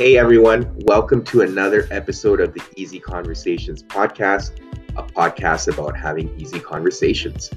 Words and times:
Hey 0.00 0.16
everyone, 0.16 0.74
welcome 0.86 1.22
to 1.24 1.42
another 1.42 1.86
episode 1.90 2.40
of 2.40 2.54
the 2.54 2.62
Easy 2.74 2.98
Conversations 2.98 3.82
podcast, 3.82 4.58
a 4.96 5.02
podcast 5.02 5.70
about 5.70 5.94
having 5.94 6.34
easy 6.40 6.58
conversations. 6.58 7.50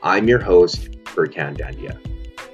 I'm 0.00 0.28
your 0.28 0.38
host, 0.38 0.92
Furkan 1.02 1.58
Dandia. 1.58 1.98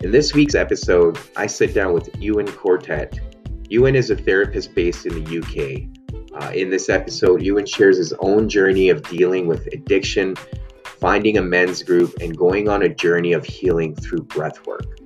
In 0.03 0.11
this 0.11 0.33
week's 0.33 0.55
episode, 0.55 1.19
I 1.37 1.49
sit 1.49 1.75
down 1.75 1.93
with 1.93 2.17
Ewan 2.17 2.47
Corlett. 2.47 3.21
Ewan 3.69 3.95
is 3.95 4.09
a 4.09 4.17
therapist 4.17 4.75
based 4.75 5.05
in 5.05 5.23
the 5.23 5.39
UK. 5.39 6.43
Uh, 6.43 6.53
in 6.55 6.71
this 6.71 6.89
episode, 6.89 7.43
Ewan 7.43 7.67
shares 7.67 7.99
his 7.99 8.15
own 8.21 8.49
journey 8.49 8.89
of 8.89 9.03
dealing 9.03 9.47
with 9.47 9.67
addiction, 9.67 10.35
finding 10.83 11.37
a 11.37 11.43
men's 11.43 11.83
group, 11.83 12.15
and 12.23 12.35
going 12.39 12.71
on 12.71 12.85
a 12.85 12.89
journey 12.89 13.35
of 13.35 13.45
healing 13.45 13.95
through 13.97 14.21
breathwork. 14.21 15.06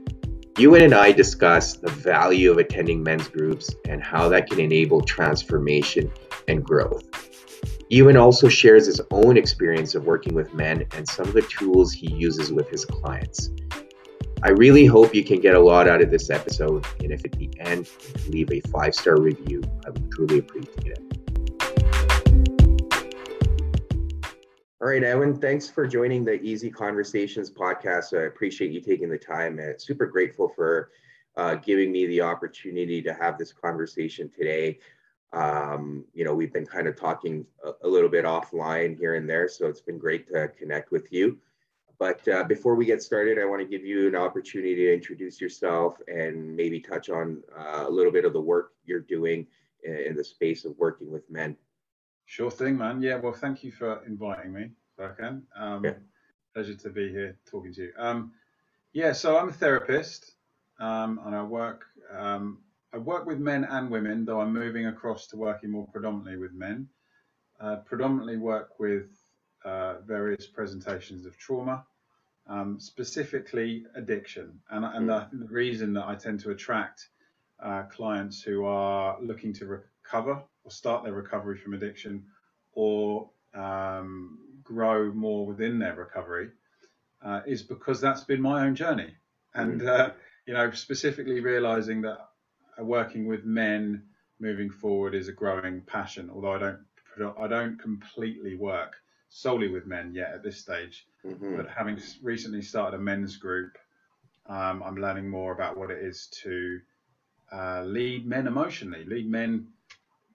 Ewan 0.58 0.82
and 0.82 0.94
I 0.94 1.12
discuss 1.12 1.76
the 1.76 1.90
value 1.90 2.50
of 2.50 2.58
attending 2.58 3.02
men's 3.02 3.28
groups 3.28 3.74
and 3.88 4.02
how 4.02 4.28
that 4.28 4.48
can 4.48 4.60
enable 4.60 5.00
transformation 5.00 6.10
and 6.48 6.64
growth. 6.64 7.04
Ewan 7.88 8.16
also 8.16 8.48
shares 8.48 8.86
his 8.86 9.00
own 9.10 9.36
experience 9.36 9.94
of 9.94 10.04
working 10.04 10.34
with 10.34 10.52
men 10.54 10.86
and 10.92 11.08
some 11.08 11.26
of 11.26 11.34
the 11.34 11.42
tools 11.42 11.92
he 11.92 12.12
uses 12.14 12.52
with 12.52 12.68
his 12.68 12.84
clients. 12.84 13.50
I 14.42 14.50
really 14.50 14.86
hope 14.86 15.14
you 15.14 15.24
can 15.24 15.40
get 15.40 15.54
a 15.54 15.60
lot 15.60 15.88
out 15.88 16.00
of 16.00 16.10
this 16.10 16.30
episode, 16.30 16.86
and 17.00 17.10
if 17.12 17.24
at 17.24 17.32
the 17.32 17.50
end 17.60 17.88
you 18.24 18.30
leave 18.30 18.52
a 18.52 18.60
five 18.70 18.94
star 18.94 19.20
review, 19.20 19.62
I 19.86 19.90
would 19.90 20.10
truly 20.12 20.38
appreciate 20.38 20.98
it. 20.98 21.09
All 24.82 24.88
right, 24.88 25.02
Ewan, 25.02 25.38
thanks 25.38 25.68
for 25.68 25.86
joining 25.86 26.24
the 26.24 26.40
Easy 26.40 26.70
Conversations 26.70 27.50
podcast. 27.50 28.18
I 28.18 28.22
appreciate 28.22 28.72
you 28.72 28.80
taking 28.80 29.10
the 29.10 29.18
time. 29.18 29.60
I'm 29.60 29.78
super 29.78 30.06
grateful 30.06 30.48
for 30.48 30.90
uh, 31.36 31.56
giving 31.56 31.92
me 31.92 32.06
the 32.06 32.22
opportunity 32.22 33.02
to 33.02 33.12
have 33.12 33.36
this 33.36 33.52
conversation 33.52 34.30
today. 34.30 34.78
Um, 35.34 36.06
you 36.14 36.24
know, 36.24 36.34
we've 36.34 36.54
been 36.54 36.64
kind 36.64 36.86
of 36.86 36.96
talking 36.96 37.44
a, 37.62 37.72
a, 37.82 37.88
little 37.88 38.08
bit 38.08 38.24
offline 38.24 38.98
here 38.98 39.16
and 39.16 39.28
there, 39.28 39.50
so 39.50 39.66
it's 39.66 39.82
been 39.82 39.98
great 39.98 40.26
to 40.28 40.48
connect 40.48 40.92
with 40.92 41.12
you. 41.12 41.36
But 41.98 42.26
uh, 42.26 42.44
before 42.44 42.74
we 42.74 42.86
get 42.86 43.02
started, 43.02 43.38
I 43.38 43.44
want 43.44 43.60
to 43.60 43.68
give 43.68 43.84
you 43.84 44.08
an 44.08 44.16
opportunity 44.16 44.76
to 44.76 44.94
introduce 44.94 45.42
yourself 45.42 46.00
and 46.08 46.56
maybe 46.56 46.80
touch 46.80 47.10
on 47.10 47.42
uh, 47.54 47.84
a 47.86 47.90
little 47.90 48.12
bit 48.12 48.24
of 48.24 48.32
the 48.32 48.40
work 48.40 48.72
you're 48.86 49.00
doing 49.00 49.46
in, 49.84 49.94
in 49.94 50.16
the 50.16 50.24
space 50.24 50.64
of 50.64 50.74
working 50.78 51.12
with 51.12 51.30
men. 51.30 51.54
Sure 52.30 52.48
thing, 52.48 52.78
man. 52.78 53.02
Yeah, 53.02 53.16
well, 53.16 53.32
thank 53.32 53.64
you 53.64 53.72
for 53.72 54.04
inviting 54.06 54.52
me, 54.52 54.70
Furkan. 54.96 55.42
Um, 55.56 55.84
yeah. 55.84 55.94
Pleasure 56.54 56.76
to 56.76 56.88
be 56.88 57.08
here 57.08 57.36
talking 57.44 57.74
to 57.74 57.82
you. 57.82 57.92
Um, 57.98 58.30
yeah, 58.92 59.10
so 59.10 59.36
I'm 59.36 59.48
a 59.48 59.52
therapist, 59.52 60.36
um, 60.78 61.20
and 61.26 61.34
I 61.34 61.42
work 61.42 61.86
um, 62.16 62.58
I 62.92 62.98
work 62.98 63.26
with 63.26 63.40
men 63.40 63.64
and 63.64 63.90
women, 63.90 64.24
though 64.24 64.40
I'm 64.40 64.52
moving 64.52 64.86
across 64.86 65.26
to 65.28 65.36
working 65.36 65.72
more 65.72 65.88
predominantly 65.88 66.36
with 66.36 66.52
men. 66.52 66.88
Uh, 67.60 67.76
predominantly 67.78 68.36
work 68.36 68.78
with 68.78 69.08
uh, 69.64 69.94
various 70.06 70.46
presentations 70.46 71.26
of 71.26 71.36
trauma, 71.36 71.84
um, 72.46 72.78
specifically 72.78 73.86
addiction, 73.96 74.60
and, 74.70 74.84
and 74.84 75.08
mm. 75.08 75.30
the, 75.32 75.36
the, 75.36 75.52
reason 75.52 75.92
that 75.94 76.06
I 76.06 76.14
tend 76.14 76.38
to 76.40 76.50
attract 76.50 77.08
uh, 77.60 77.82
clients 77.90 78.40
who 78.40 78.66
are 78.66 79.20
looking 79.20 79.52
to 79.54 79.66
recover 79.66 80.44
or 80.64 80.70
start 80.70 81.04
their 81.04 81.12
recovery 81.12 81.58
from 81.58 81.74
addiction 81.74 82.24
or 82.72 83.30
um, 83.54 84.38
grow 84.62 85.12
more 85.12 85.46
within 85.46 85.78
their 85.78 85.94
recovery 85.94 86.50
uh, 87.24 87.40
is 87.46 87.62
because 87.62 88.00
that's 88.00 88.24
been 88.24 88.40
my 88.40 88.64
own 88.64 88.74
journey. 88.74 89.14
And, 89.54 89.80
mm. 89.80 89.88
uh, 89.88 90.10
you 90.46 90.54
know, 90.54 90.70
specifically 90.70 91.40
realizing 91.40 92.02
that 92.02 92.18
working 92.78 93.26
with 93.26 93.44
men 93.44 94.04
moving 94.38 94.70
forward 94.70 95.14
is 95.14 95.28
a 95.28 95.32
growing 95.32 95.82
passion, 95.82 96.30
although 96.32 96.54
I 96.54 96.58
don't. 96.58 96.78
I 97.38 97.48
don't 97.48 97.76
completely 97.78 98.56
work 98.56 98.94
solely 99.28 99.68
with 99.68 99.84
men 99.84 100.12
yet 100.14 100.32
at 100.32 100.42
this 100.42 100.58
stage, 100.58 101.06
mm-hmm. 101.26 101.56
but 101.56 101.68
having 101.68 101.98
recently 102.22 102.62
started 102.62 102.96
a 102.96 103.00
men's 103.00 103.36
group, 103.36 103.76
um, 104.46 104.82
I'm 104.82 104.96
learning 104.96 105.28
more 105.28 105.52
about 105.52 105.76
what 105.76 105.90
it 105.90 106.02
is 106.02 106.28
to 106.44 106.80
uh, 107.52 107.82
lead 107.82 108.26
men 108.26 108.46
emotionally, 108.46 109.04
lead 109.04 109.28
men 109.28 109.66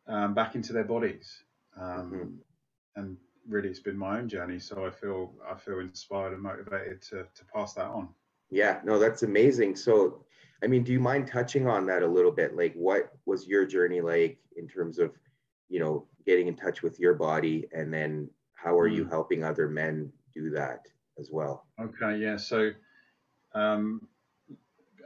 um, 0.07 0.33
back 0.33 0.55
into 0.55 0.73
their 0.73 0.83
bodies. 0.83 1.43
Um, 1.79 2.11
mm-hmm. 2.11 3.01
And 3.01 3.17
really, 3.47 3.69
it's 3.69 3.79
been 3.79 3.97
my 3.97 4.19
own 4.19 4.29
journey, 4.29 4.59
so 4.59 4.85
I 4.85 4.89
feel 4.89 5.33
I 5.49 5.55
feel 5.55 5.79
inspired 5.79 6.33
and 6.33 6.41
motivated 6.41 7.01
to 7.03 7.25
to 7.35 7.45
pass 7.53 7.73
that 7.73 7.87
on. 7.87 8.09
Yeah, 8.49 8.79
no, 8.83 8.99
that's 8.99 9.23
amazing. 9.23 9.75
So, 9.75 10.23
I 10.63 10.67
mean, 10.67 10.83
do 10.83 10.93
you 10.93 10.99
mind 10.99 11.27
touching 11.27 11.67
on 11.67 11.85
that 11.87 12.03
a 12.03 12.07
little 12.07 12.31
bit? 12.31 12.55
Like, 12.55 12.73
what 12.75 13.11
was 13.25 13.47
your 13.47 13.65
journey 13.65 14.01
like 14.01 14.37
in 14.55 14.67
terms 14.67 14.99
of, 14.99 15.11
you 15.67 15.79
know, 15.79 16.07
getting 16.25 16.47
in 16.47 16.55
touch 16.55 16.83
with 16.83 16.99
your 16.99 17.15
body, 17.15 17.67
and 17.73 17.93
then 17.93 18.29
how 18.53 18.77
are 18.77 18.89
mm. 18.89 18.95
you 18.95 19.05
helping 19.05 19.43
other 19.43 19.67
men 19.67 20.11
do 20.33 20.51
that 20.51 20.87
as 21.19 21.29
well? 21.31 21.65
Okay, 21.81 22.17
yeah. 22.17 22.37
So, 22.37 22.71
um, 23.53 24.07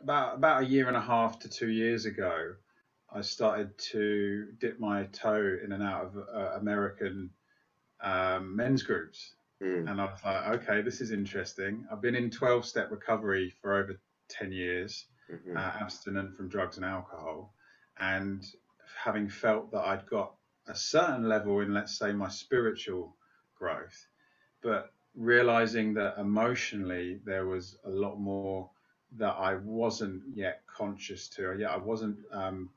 about 0.02 0.36
about 0.36 0.64
a 0.64 0.66
year 0.66 0.88
and 0.88 0.98
a 0.98 1.02
half 1.02 1.40
to 1.40 1.50
two 1.50 1.70
years 1.70 2.06
ago, 2.06 2.54
I 3.14 3.22
started 3.22 3.78
to 3.92 4.48
dip 4.60 4.80
my 4.80 5.06
toe 5.06 5.58
in 5.64 5.72
and 5.72 5.84
out 5.84 6.06
of 6.06 6.18
uh, 6.18 6.58
American 6.58 7.32
um, 8.02 8.56
men's 8.56 8.84
groups. 8.84 9.34
Mm. 9.62 9.90
And 9.90 10.02
I 10.02 10.06
was 10.06 10.20
like, 10.24 10.62
okay, 10.62 10.82
this 10.82 11.02
is 11.02 11.12
interesting. 11.12 11.86
I've 11.92 12.02
been 12.02 12.16
in 12.16 12.30
12 12.30 12.66
step 12.66 12.92
recovery 12.92 13.54
for 13.62 13.76
over 13.76 14.00
10 14.30 14.52
years, 14.52 15.06
mm-hmm. 15.32 15.58
uh, 15.58 15.60
abstinent 15.60 16.38
from 16.38 16.50
drugs 16.50 16.78
and 16.78 16.86
alcohol. 16.86 17.54
And 18.00 18.46
having 19.04 19.28
felt 19.28 19.72
that 19.72 19.82
I'd 19.82 20.06
got 20.06 20.34
a 20.68 20.76
certain 20.76 21.28
level 21.28 21.60
in, 21.62 21.74
let's 21.74 21.98
say, 21.98 22.14
my 22.14 22.30
spiritual 22.30 23.16
growth, 23.58 24.08
but 24.62 24.94
realizing 25.16 25.94
that 25.96 26.18
emotionally 26.18 27.20
there 27.26 27.46
was 27.46 27.78
a 27.86 27.90
lot 27.90 28.20
more 28.20 28.70
that 29.18 29.36
I 29.38 29.56
wasn't 29.56 30.22
yet 30.34 30.62
conscious 30.68 31.28
to. 31.30 31.56
Yeah, 31.58 31.70
I 31.70 31.78
wasn't 31.78 32.18
um, 32.32 32.70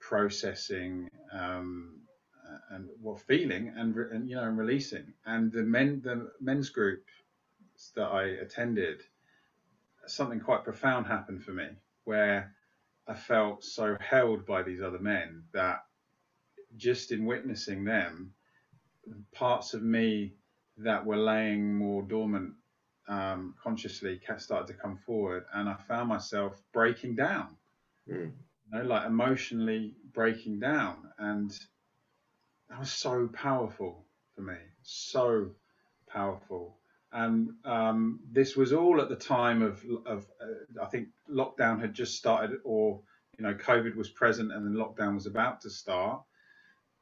processing 0.00 1.08
um, 1.32 1.96
and 2.70 2.88
well 3.00 3.16
feeling 3.16 3.72
and, 3.76 3.96
and 3.96 4.28
you 4.28 4.36
know 4.36 4.44
and 4.44 4.58
releasing. 4.58 5.12
And 5.24 5.52
the 5.52 5.62
men 5.62 6.00
the 6.04 6.30
men's 6.40 6.70
group 6.70 7.04
that 7.94 8.06
I 8.06 8.24
attended 8.24 9.02
something 10.06 10.40
quite 10.40 10.64
profound 10.64 11.06
happened 11.06 11.42
for 11.44 11.52
me 11.52 11.68
where 12.04 12.54
I 13.08 13.14
felt 13.14 13.64
so 13.64 13.96
held 14.00 14.46
by 14.46 14.62
these 14.62 14.80
other 14.80 14.98
men 14.98 15.44
that 15.52 15.84
just 16.76 17.12
in 17.12 17.24
witnessing 17.24 17.84
them 17.84 18.32
parts 19.34 19.74
of 19.74 19.82
me 19.82 20.34
that 20.78 21.04
were 21.04 21.16
laying 21.16 21.74
more 21.74 22.02
dormant 22.02 22.52
um, 23.08 23.54
consciously 23.62 24.20
started 24.38 24.66
to 24.66 24.74
come 24.74 24.98
forward 25.06 25.44
and 25.54 25.68
I 25.68 25.74
found 25.74 26.08
myself 26.08 26.60
breaking 26.72 27.14
down. 27.14 27.48
Mm 28.10 28.32
you 28.72 28.78
know, 28.78 28.84
like 28.84 29.06
emotionally 29.06 29.94
breaking 30.12 30.60
down. 30.60 30.96
And 31.18 31.50
that 32.68 32.78
was 32.78 32.90
so 32.90 33.28
powerful 33.28 34.04
for 34.34 34.42
me, 34.42 34.56
so 34.82 35.50
powerful. 36.08 36.76
And 37.12 37.50
um, 37.64 38.20
this 38.30 38.56
was 38.56 38.72
all 38.72 39.00
at 39.00 39.08
the 39.08 39.16
time 39.16 39.62
of, 39.62 39.84
of 40.04 40.26
uh, 40.40 40.82
I 40.82 40.86
think 40.86 41.08
lockdown 41.30 41.80
had 41.80 41.94
just 41.94 42.16
started, 42.16 42.58
or 42.64 43.00
you 43.38 43.44
know, 43.44 43.54
COVID 43.54 43.94
was 43.96 44.10
present, 44.10 44.52
and 44.52 44.66
then 44.66 44.74
lockdown 44.74 45.14
was 45.14 45.26
about 45.26 45.60
to 45.62 45.70
start. 45.70 46.22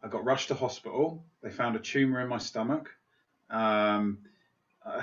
I 0.02 0.08
got 0.08 0.24
rushed 0.24 0.48
to 0.48 0.54
hospital. 0.54 1.24
They 1.42 1.50
found 1.50 1.76
a 1.76 1.80
tumor 1.80 2.20
in 2.20 2.28
my 2.28 2.38
stomach. 2.38 2.90
Um, 3.50 4.18
uh, 4.84 5.02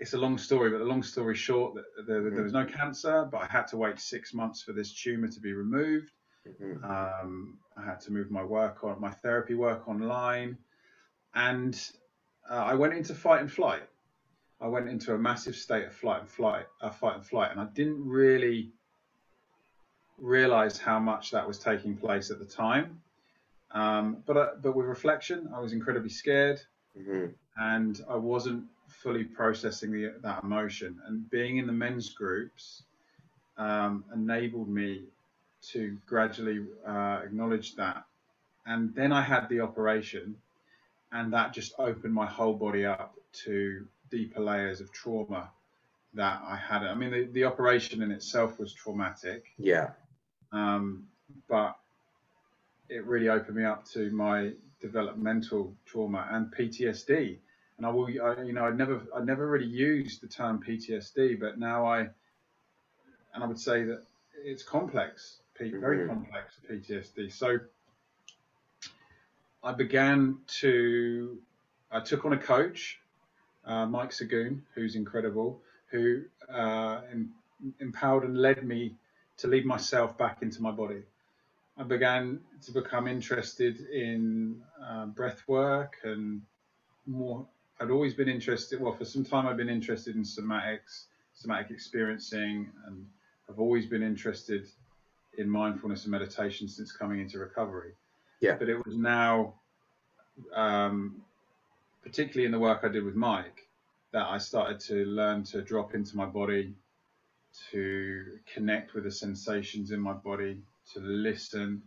it's 0.00 0.14
a 0.14 0.18
long 0.18 0.38
story, 0.38 0.70
but 0.70 0.78
the 0.78 0.84
long 0.84 1.02
story 1.02 1.36
short, 1.36 1.74
there, 2.06 2.22
there, 2.22 2.42
was 2.42 2.54
no 2.54 2.64
cancer, 2.64 3.28
but 3.30 3.42
I 3.42 3.46
had 3.46 3.66
to 3.68 3.76
wait 3.76 4.00
six 4.00 4.32
months 4.32 4.62
for 4.62 4.72
this 4.72 4.94
tumor 4.94 5.28
to 5.28 5.40
be 5.40 5.52
removed. 5.52 6.10
Mm-hmm. 6.48 6.82
Um, 6.82 7.58
I 7.76 7.84
had 7.84 8.00
to 8.00 8.12
move 8.12 8.30
my 8.30 8.42
work 8.42 8.82
on 8.82 8.98
my 8.98 9.10
therapy 9.10 9.54
work 9.54 9.86
online, 9.86 10.56
and 11.34 11.78
uh, 12.50 12.54
I 12.54 12.74
went 12.74 12.94
into 12.94 13.14
fight 13.14 13.42
and 13.42 13.52
flight. 13.52 13.82
I 14.58 14.68
went 14.68 14.88
into 14.88 15.14
a 15.14 15.18
massive 15.18 15.54
state 15.54 15.84
of 15.84 15.94
flight 15.94 16.20
and 16.20 16.28
flight, 16.30 16.64
uh, 16.80 16.90
fight 16.90 17.16
and 17.16 17.26
flight, 17.26 17.50
and 17.50 17.60
I 17.60 17.66
didn't 17.74 18.02
really 18.02 18.72
realize 20.16 20.78
how 20.78 20.98
much 20.98 21.30
that 21.32 21.46
was 21.46 21.58
taking 21.58 21.94
place 21.94 22.30
at 22.30 22.38
the 22.38 22.46
time. 22.46 23.02
Um, 23.72 24.22
but 24.26 24.36
uh, 24.38 24.48
but 24.62 24.74
with 24.74 24.86
reflection, 24.86 25.50
I 25.54 25.60
was 25.60 25.74
incredibly 25.74 26.08
scared, 26.08 26.60
mm-hmm. 26.98 27.26
and 27.58 28.00
I 28.08 28.16
wasn't 28.16 28.64
fully 29.02 29.24
processing 29.24 29.92
the, 29.92 30.14
that 30.22 30.42
emotion. 30.42 30.98
And 31.06 31.28
being 31.30 31.58
in 31.58 31.66
the 31.66 31.72
men's 31.72 32.10
groups 32.10 32.82
um, 33.56 34.04
enabled 34.14 34.68
me 34.68 35.04
to 35.72 35.96
gradually 36.06 36.66
uh, 36.86 37.20
acknowledge 37.24 37.76
that. 37.76 38.04
And 38.66 38.94
then 38.94 39.12
I 39.12 39.22
had 39.22 39.48
the 39.48 39.60
operation, 39.60 40.36
and 41.12 41.32
that 41.32 41.52
just 41.52 41.74
opened 41.78 42.14
my 42.14 42.26
whole 42.26 42.54
body 42.54 42.84
up 42.84 43.14
to 43.44 43.86
deeper 44.10 44.40
layers 44.40 44.80
of 44.80 44.92
trauma 44.92 45.50
that 46.14 46.40
I 46.44 46.56
had. 46.56 46.82
I 46.82 46.94
mean, 46.94 47.10
the, 47.10 47.24
the 47.32 47.44
operation 47.44 48.02
in 48.02 48.10
itself 48.10 48.58
was 48.58 48.72
traumatic. 48.72 49.46
Yeah. 49.58 49.90
Um, 50.52 51.06
but 51.48 51.76
it 52.88 53.04
really 53.06 53.28
opened 53.28 53.56
me 53.56 53.64
up 53.64 53.84
to 53.90 54.10
my 54.10 54.52
developmental 54.80 55.72
trauma 55.86 56.26
and 56.30 56.52
PTSD. 56.52 57.38
And 57.80 57.86
I 57.86 57.90
will, 57.92 58.08
I, 58.08 58.42
you 58.42 58.52
know, 58.52 58.66
I 58.66 58.72
never, 58.72 59.00
I 59.16 59.24
never 59.24 59.48
really 59.48 59.64
used 59.64 60.20
the 60.20 60.26
term 60.26 60.62
PTSD, 60.62 61.40
but 61.40 61.58
now 61.58 61.86
I, 61.86 62.00
and 62.00 63.42
I 63.42 63.46
would 63.46 63.58
say 63.58 63.84
that 63.84 64.02
it's 64.44 64.62
complex, 64.62 65.38
very 65.58 66.06
complex 66.06 66.56
PTSD. 66.70 67.32
So 67.32 67.58
I 69.64 69.72
began 69.72 70.40
to, 70.60 71.38
I 71.90 72.00
took 72.00 72.26
on 72.26 72.34
a 72.34 72.36
coach, 72.36 73.00
uh, 73.64 73.86
Mike 73.86 74.10
Sagoon, 74.10 74.60
who's 74.74 74.94
incredible, 74.94 75.62
who 75.86 76.24
uh, 76.52 77.00
em- 77.10 77.32
empowered 77.80 78.24
and 78.24 78.36
led 78.36 78.62
me 78.62 78.94
to 79.38 79.46
lead 79.46 79.64
myself 79.64 80.18
back 80.18 80.42
into 80.42 80.60
my 80.60 80.70
body. 80.70 81.00
I 81.78 81.84
began 81.84 82.40
to 82.66 82.72
become 82.72 83.08
interested 83.08 83.80
in 83.88 84.60
uh, 84.86 85.06
breath 85.06 85.42
work 85.48 85.96
and 86.04 86.42
more. 87.06 87.46
I'd 87.80 87.90
always 87.90 88.14
been 88.14 88.28
interested, 88.28 88.80
well, 88.80 88.94
for 88.94 89.06
some 89.06 89.24
time 89.24 89.46
I've 89.46 89.56
been 89.56 89.70
interested 89.70 90.14
in 90.14 90.22
somatics, 90.22 91.06
somatic 91.32 91.70
experiencing, 91.70 92.68
and 92.86 93.06
I've 93.48 93.58
always 93.58 93.86
been 93.86 94.02
interested 94.02 94.66
in 95.38 95.48
mindfulness 95.48 96.04
and 96.04 96.12
meditation 96.12 96.68
since 96.68 96.92
coming 96.92 97.20
into 97.20 97.38
recovery. 97.38 97.92
Yeah. 98.40 98.56
But 98.56 98.68
it 98.68 98.84
was 98.84 98.96
now, 98.96 99.54
um, 100.54 101.22
particularly 102.02 102.44
in 102.44 102.52
the 102.52 102.58
work 102.58 102.80
I 102.82 102.88
did 102.88 103.04
with 103.04 103.14
Mike, 103.14 103.66
that 104.12 104.26
I 104.26 104.36
started 104.38 104.78
to 104.80 105.04
learn 105.06 105.44
to 105.44 105.62
drop 105.62 105.94
into 105.94 106.16
my 106.16 106.26
body, 106.26 106.74
to 107.70 108.38
connect 108.52 108.94
with 108.94 109.04
the 109.04 109.10
sensations 109.10 109.90
in 109.90 110.00
my 110.00 110.12
body, 110.12 110.58
to 110.92 111.00
listen, 111.00 111.82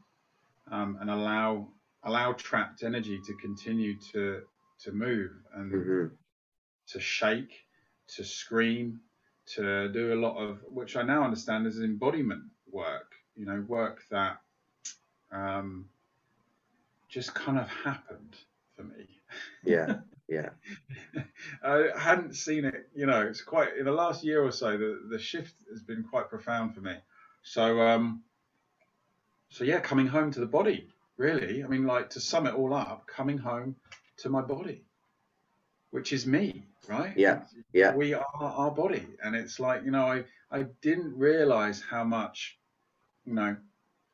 um, 0.72 0.98
and 1.02 1.10
allow 1.10 1.68
allow 2.06 2.34
trapped 2.34 2.84
energy 2.84 3.20
to 3.26 3.34
continue 3.36 3.98
to 4.12 4.42
to 4.84 4.92
move 4.92 5.32
and 5.56 5.72
mm-hmm. 5.72 6.16
to 6.88 7.00
shake, 7.00 7.66
to 8.16 8.24
scream, 8.24 9.00
to 9.46 9.90
do 9.90 10.14
a 10.14 10.20
lot 10.20 10.38
of 10.38 10.60
which 10.70 10.96
I 10.96 11.04
now 11.04 11.24
understand 11.24 11.68
is 11.68 11.80
embodiment 11.80 12.44
work. 12.72 13.14
You 13.36 13.46
know, 13.46 13.64
work 13.68 14.04
that 14.12 14.40
um, 15.32 15.86
just 17.10 17.34
kind 17.34 17.60
of 17.60 17.68
happened 17.68 18.36
for 18.76 18.84
me. 18.84 19.08
Yeah. 19.64 19.96
Yeah. 20.30 20.50
I 21.64 21.90
hadn't 21.98 22.36
seen 22.36 22.64
it, 22.64 22.88
you 22.96 23.06
know, 23.06 23.22
it's 23.22 23.42
quite 23.42 23.76
in 23.78 23.86
the 23.86 23.92
last 23.92 24.24
year 24.24 24.42
or 24.42 24.54
so 24.54 24.78
the, 24.78 25.02
the 25.10 25.20
shift 25.20 25.54
has 25.70 25.82
been 25.82 26.02
quite 26.02 26.30
profound 26.30 26.74
for 26.74 26.80
me. 26.80 26.96
So 27.44 27.82
um 27.82 28.24
so 29.50 29.66
yeah, 29.66 29.82
coming 29.82 30.08
home 30.08 30.32
to 30.32 30.40
the 30.40 30.46
body, 30.46 30.88
really. 31.18 31.62
I 31.62 31.68
mean 31.68 31.86
like 31.86 32.10
to 32.12 32.22
sum 32.22 32.48
it 32.48 32.56
all 32.56 32.74
up, 32.74 33.06
coming 33.06 33.38
home 33.38 33.76
to 34.18 34.30
my 34.30 34.42
body, 34.42 34.84
which 35.92 36.14
is 36.14 36.26
me, 36.26 36.66
right? 36.88 37.16
Yeah. 37.18 37.44
Yeah. 37.74 37.96
We 37.96 38.14
are 38.14 38.26
our 38.42 38.72
body. 38.72 39.08
And 39.24 39.36
it's 39.36 39.60
like, 39.60 39.84
you 39.84 39.92
know, 39.92 40.06
I, 40.06 40.24
I 40.52 40.66
didn't 40.82 41.18
realize 41.18 41.82
how 41.82 42.04
much, 42.04 42.58
you 43.26 43.34
know, 43.34 43.56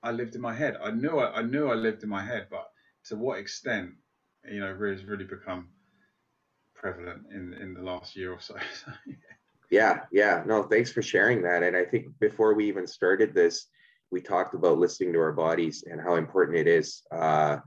I 0.01 0.11
lived 0.11 0.35
in 0.35 0.41
my 0.41 0.53
head. 0.53 0.77
I 0.81 0.91
knew 0.91 1.19
I, 1.19 1.39
I 1.39 1.41
knew 1.41 1.69
I 1.69 1.75
lived 1.75 2.03
in 2.03 2.09
my 2.09 2.23
head, 2.23 2.47
but 2.49 2.69
to 3.05 3.15
what 3.15 3.39
extent, 3.39 3.91
you 4.49 4.61
know, 4.61 4.67
has 4.67 5.03
really 5.03 5.25
become 5.25 5.69
prevalent 6.73 7.23
in 7.31 7.53
in 7.53 7.73
the 7.73 7.81
last 7.81 8.15
year 8.15 8.31
or 8.31 8.39
so. 8.39 8.55
yeah, 9.71 10.01
yeah. 10.11 10.43
No, 10.45 10.63
thanks 10.63 10.91
for 10.91 11.01
sharing 11.01 11.41
that. 11.43 11.63
And 11.63 11.75
I 11.75 11.83
think 11.83 12.07
before 12.19 12.53
we 12.53 12.67
even 12.67 12.87
started 12.87 13.33
this, 13.33 13.67
we 14.11 14.21
talked 14.21 14.55
about 14.55 14.79
listening 14.79 15.13
to 15.13 15.19
our 15.19 15.33
bodies 15.33 15.83
and 15.89 15.99
how 16.01 16.15
important 16.15 16.57
it 16.57 16.67
is. 16.67 17.03
Uh, 17.11 17.57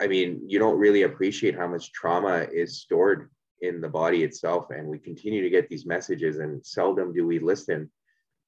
I 0.00 0.06
mean, 0.06 0.42
you 0.46 0.58
don't 0.58 0.78
really 0.78 1.02
appreciate 1.02 1.56
how 1.56 1.68
much 1.68 1.92
trauma 1.92 2.46
is 2.52 2.80
stored 2.80 3.30
in 3.60 3.80
the 3.80 3.88
body 3.88 4.24
itself, 4.24 4.70
and 4.70 4.86
we 4.88 4.98
continue 4.98 5.42
to 5.42 5.50
get 5.50 5.68
these 5.68 5.86
messages, 5.86 6.38
and 6.38 6.64
seldom 6.66 7.12
do 7.12 7.26
we 7.26 7.38
listen 7.38 7.90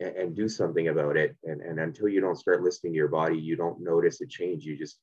and, 0.01 0.17
and 0.17 0.37
do 0.37 0.49
something 0.49 0.89
about 0.89 1.17
it. 1.17 1.37
And, 1.45 1.61
and 1.61 1.79
until 1.81 2.09
you 2.09 2.21
don't 2.21 2.39
start 2.39 2.63
listening 2.63 2.93
to 2.93 2.97
your 2.97 3.09
body, 3.09 3.39
you 3.39 3.57
don't 3.57 3.81
notice 3.81 4.21
a 4.21 4.27
change. 4.27 4.65
You 4.65 4.77
just, 4.77 4.99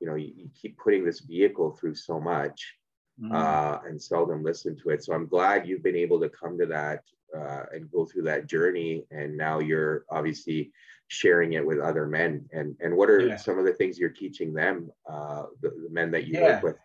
you 0.00 0.06
know, 0.06 0.14
you, 0.14 0.32
you 0.36 0.50
keep 0.60 0.78
putting 0.78 1.04
this 1.04 1.20
vehicle 1.20 1.72
through 1.72 1.94
so 1.94 2.20
much 2.20 2.74
mm. 3.20 3.32
uh, 3.32 3.80
and 3.86 4.00
seldom 4.00 4.44
listen 4.44 4.76
to 4.78 4.90
it. 4.90 5.02
So 5.02 5.14
I'm 5.14 5.26
glad 5.26 5.66
you've 5.66 5.82
been 5.82 5.96
able 5.96 6.20
to 6.20 6.28
come 6.28 6.58
to 6.58 6.66
that 6.66 7.00
uh, 7.36 7.64
and 7.72 7.90
go 7.90 8.04
through 8.04 8.22
that 8.24 8.46
journey. 8.46 9.06
And 9.10 9.36
now 9.36 9.60
you're 9.60 10.04
obviously 10.10 10.72
sharing 11.10 11.54
it 11.54 11.66
with 11.66 11.80
other 11.80 12.06
men. 12.06 12.48
And 12.52 12.76
and 12.80 12.96
what 12.96 13.10
are 13.10 13.20
yeah. 13.20 13.36
some 13.36 13.58
of 13.58 13.64
the 13.64 13.72
things 13.72 13.98
you're 13.98 14.10
teaching 14.10 14.54
them, 14.54 14.90
uh, 15.08 15.44
the, 15.60 15.70
the, 15.70 15.90
men 15.90 16.12
that 16.12 16.26
you 16.26 16.34
yeah. 16.34 16.54
work 16.54 16.62
with? 16.62 16.76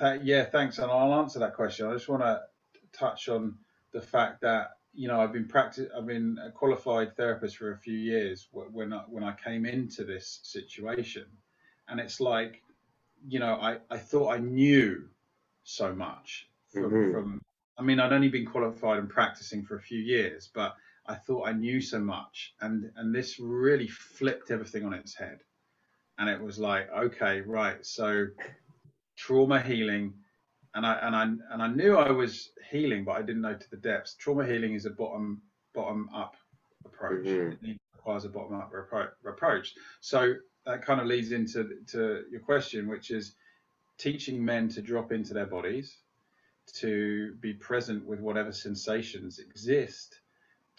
Uh, 0.00 0.18
yeah, 0.22 0.44
thanks. 0.44 0.78
And 0.78 0.90
I'll 0.90 1.14
answer 1.14 1.38
that 1.38 1.54
question. 1.54 1.86
I 1.86 1.92
just 1.92 2.08
want 2.08 2.22
to 2.22 2.42
touch 2.92 3.28
on 3.28 3.56
the 3.92 4.00
fact 4.00 4.40
that 4.40 4.70
you 4.94 5.08
know 5.08 5.20
I've 5.20 5.32
been 5.32 5.46
practice 5.46 5.88
I've 5.96 6.06
been 6.06 6.38
a 6.42 6.50
qualified 6.50 7.16
therapist 7.16 7.58
for 7.58 7.72
a 7.72 7.78
few 7.78 7.96
years 7.96 8.48
when 8.50 8.92
I, 8.92 9.02
when 9.08 9.22
I 9.22 9.34
came 9.34 9.66
into 9.66 10.04
this 10.04 10.40
situation, 10.42 11.26
and 11.88 12.00
it's 12.00 12.20
like 12.20 12.62
you 13.28 13.40
know 13.40 13.54
I 13.54 13.78
I 13.90 13.98
thought 13.98 14.32
I 14.32 14.38
knew 14.38 15.04
so 15.64 15.94
much 15.94 16.48
from, 16.72 16.90
mm-hmm. 16.90 17.12
from 17.12 17.40
I 17.76 17.82
mean, 17.82 18.00
I'd 18.00 18.12
only 18.12 18.28
been 18.28 18.46
qualified 18.46 18.98
and 18.98 19.08
practicing 19.08 19.64
for 19.64 19.76
a 19.76 19.80
few 19.80 19.98
years, 19.98 20.48
but 20.54 20.76
I 21.06 21.14
thought 21.14 21.48
I 21.48 21.52
knew 21.52 21.80
so 21.80 22.00
much, 22.00 22.54
and 22.60 22.90
and 22.96 23.14
this 23.14 23.38
really 23.38 23.88
flipped 23.88 24.50
everything 24.50 24.84
on 24.84 24.94
its 24.94 25.14
head, 25.14 25.40
and 26.18 26.28
it 26.28 26.40
was 26.40 26.58
like, 26.58 26.90
okay, 26.90 27.40
right, 27.42 27.84
so 27.84 28.26
trauma 29.16 29.60
healing, 29.60 30.14
and 30.74 30.86
I 30.86 30.94
and 30.94 31.16
I 31.16 31.22
and 31.22 31.62
I 31.62 31.68
knew 31.68 31.96
I 31.96 32.10
was 32.10 32.50
healing, 32.70 33.04
but 33.04 33.12
I 33.12 33.22
didn't 33.22 33.42
know 33.42 33.54
to 33.54 33.70
the 33.70 33.76
depths. 33.76 34.14
Trauma 34.14 34.46
healing 34.46 34.74
is 34.74 34.86
a 34.86 34.90
bottom 34.90 35.42
bottom 35.74 36.08
up 36.14 36.36
approach. 36.84 37.26
Mm-hmm. 37.26 37.66
It 37.66 37.78
requires 37.94 38.24
a 38.24 38.28
bottom 38.28 38.56
up 38.56 38.72
approach. 39.26 39.74
So 40.00 40.34
that 40.66 40.84
kind 40.84 41.00
of 41.00 41.06
leads 41.06 41.32
into 41.32 41.80
to 41.88 42.24
your 42.30 42.40
question, 42.40 42.88
which 42.88 43.10
is 43.10 43.34
teaching 43.98 44.44
men 44.44 44.68
to 44.70 44.82
drop 44.82 45.12
into 45.12 45.34
their 45.34 45.46
bodies, 45.46 45.98
to 46.76 47.34
be 47.40 47.52
present 47.52 48.06
with 48.06 48.20
whatever 48.20 48.52
sensations 48.52 49.38
exist, 49.38 50.20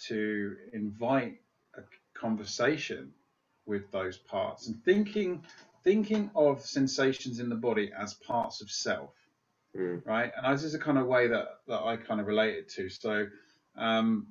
to 0.07 0.55
invite 0.73 1.39
a 1.75 1.81
conversation 2.13 3.13
with 3.65 3.89
those 3.91 4.17
parts, 4.17 4.67
and 4.67 4.83
thinking 4.83 5.43
thinking 5.83 6.31
of 6.35 6.65
sensations 6.65 7.39
in 7.39 7.49
the 7.49 7.55
body 7.55 7.91
as 7.97 8.15
parts 8.15 8.61
of 8.61 8.71
self, 8.71 9.13
mm. 9.75 10.03
right? 10.05 10.31
And 10.35 10.53
this 10.53 10.63
is 10.63 10.73
a 10.73 10.79
kind 10.79 10.97
of 10.97 11.07
way 11.07 11.27
that 11.27 11.59
that 11.67 11.83
I 11.83 11.97
kind 11.97 12.19
of 12.19 12.27
relate 12.27 12.55
it 12.55 12.69
to. 12.69 12.89
So. 12.89 13.27
Um, 13.75 14.27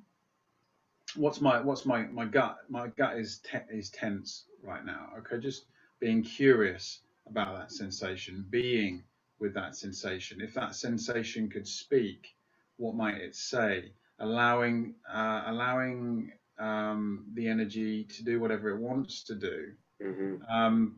what's 1.15 1.39
my 1.39 1.61
what's 1.61 1.85
my 1.85 2.01
my 2.07 2.25
gut 2.25 2.57
my 2.67 2.87
gut 2.87 3.17
is 3.17 3.37
te- 3.37 3.59
is 3.71 3.89
tense 3.91 4.45
right 4.63 4.83
now 4.83 5.11
okay 5.17 5.37
just 5.37 5.65
being 5.99 6.23
curious 6.23 6.99
about 7.27 7.57
that 7.57 7.71
sensation, 7.71 8.45
being 8.49 9.03
with 9.39 9.53
that 9.53 9.75
sensation. 9.75 10.41
If 10.41 10.53
that 10.53 10.75
sensation 10.75 11.49
could 11.49 11.67
speak, 11.67 12.35
what 12.77 12.95
might 12.95 13.17
it 13.17 13.35
say? 13.35 13.91
Allowing 14.19 14.95
uh, 15.11 15.43
allowing 15.47 16.31
um, 16.57 17.25
the 17.33 17.47
energy 17.47 18.05
to 18.05 18.23
do 18.23 18.39
whatever 18.39 18.69
it 18.69 18.79
wants 18.79 19.23
to 19.23 19.35
do. 19.35 19.71
Mm-hmm. 20.01 20.35
Um, 20.49 20.95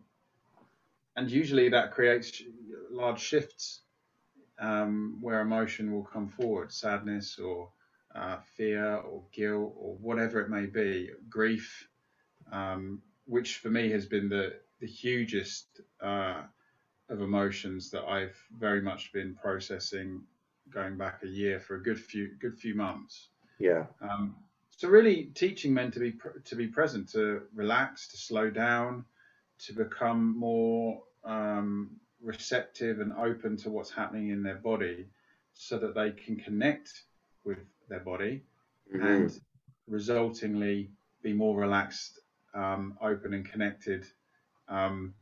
and 1.16 1.32
usually 1.32 1.70
that 1.70 1.94
creates 1.94 2.44
large 2.92 3.20
shifts 3.20 3.82
um, 4.60 5.18
where 5.22 5.42
emotion 5.42 5.92
will 5.92 6.04
come 6.04 6.28
forward, 6.30 6.72
sadness 6.72 7.40
or 7.40 7.70
uh, 8.16 8.38
fear 8.56 8.96
or 8.98 9.24
guilt 9.32 9.74
or 9.78 9.96
whatever 9.96 10.42
it 10.42 10.50
may 10.50 10.66
be, 10.66 11.10
grief, 11.30 11.88
um, 12.52 13.02
which 13.26 13.58
for 13.58 13.70
me 13.70 13.90
has 13.92 14.06
been 14.06 14.30
the 14.30 14.54
the 14.80 14.88
hugest 14.88 15.82
uh, 16.02 16.42
of 17.10 17.22
emotions 17.22 17.90
that 17.90 18.04
I've 18.04 18.38
very 18.60 18.82
much 18.82 19.12
been 19.12 19.34
processing 19.34 20.22
going 20.74 20.98
back 20.98 21.22
a 21.24 21.28
year 21.28 21.60
for 21.60 21.76
a 21.76 21.84
good 21.84 22.00
few 22.00 22.30
good 22.40 22.58
few 22.58 22.76
months. 22.76 23.30
Yeah. 23.60 23.86
Um, 24.02 24.36
so 24.72 24.88
really 24.88 25.32
teaching 25.34 25.74
men 25.74 25.92
to 25.92 26.00
be 26.00 26.14
to 26.46 26.56
be 26.56 26.68
present, 26.68 27.10
to 27.10 27.42
relax, 27.54 28.08
to 28.10 28.18
slow 28.18 28.50
down, 28.50 29.06
to 29.66 29.74
become 29.74 30.38
more 30.38 31.02
um, 31.24 31.92
receptive 32.22 33.00
and 33.00 33.14
open 33.14 33.58
to 33.58 33.70
what's 33.70 33.92
happening 33.92 34.30
in 34.30 34.44
their 34.44 34.56
body, 34.56 35.08
so 35.54 35.80
that 35.80 35.96
they 35.96 36.12
can 36.12 36.36
connect 36.36 37.04
with 37.44 37.58
their 37.90 38.02
body, 38.02 38.44
mm-hmm. 38.94 39.06
and 39.06 39.42
resultingly 39.90 40.90
be 41.24 41.34
more 41.34 41.58
relaxed, 41.58 42.20
um, 42.54 42.98
open, 43.02 43.34
and 43.34 43.50
connected 43.50 44.06
um, 44.70 45.14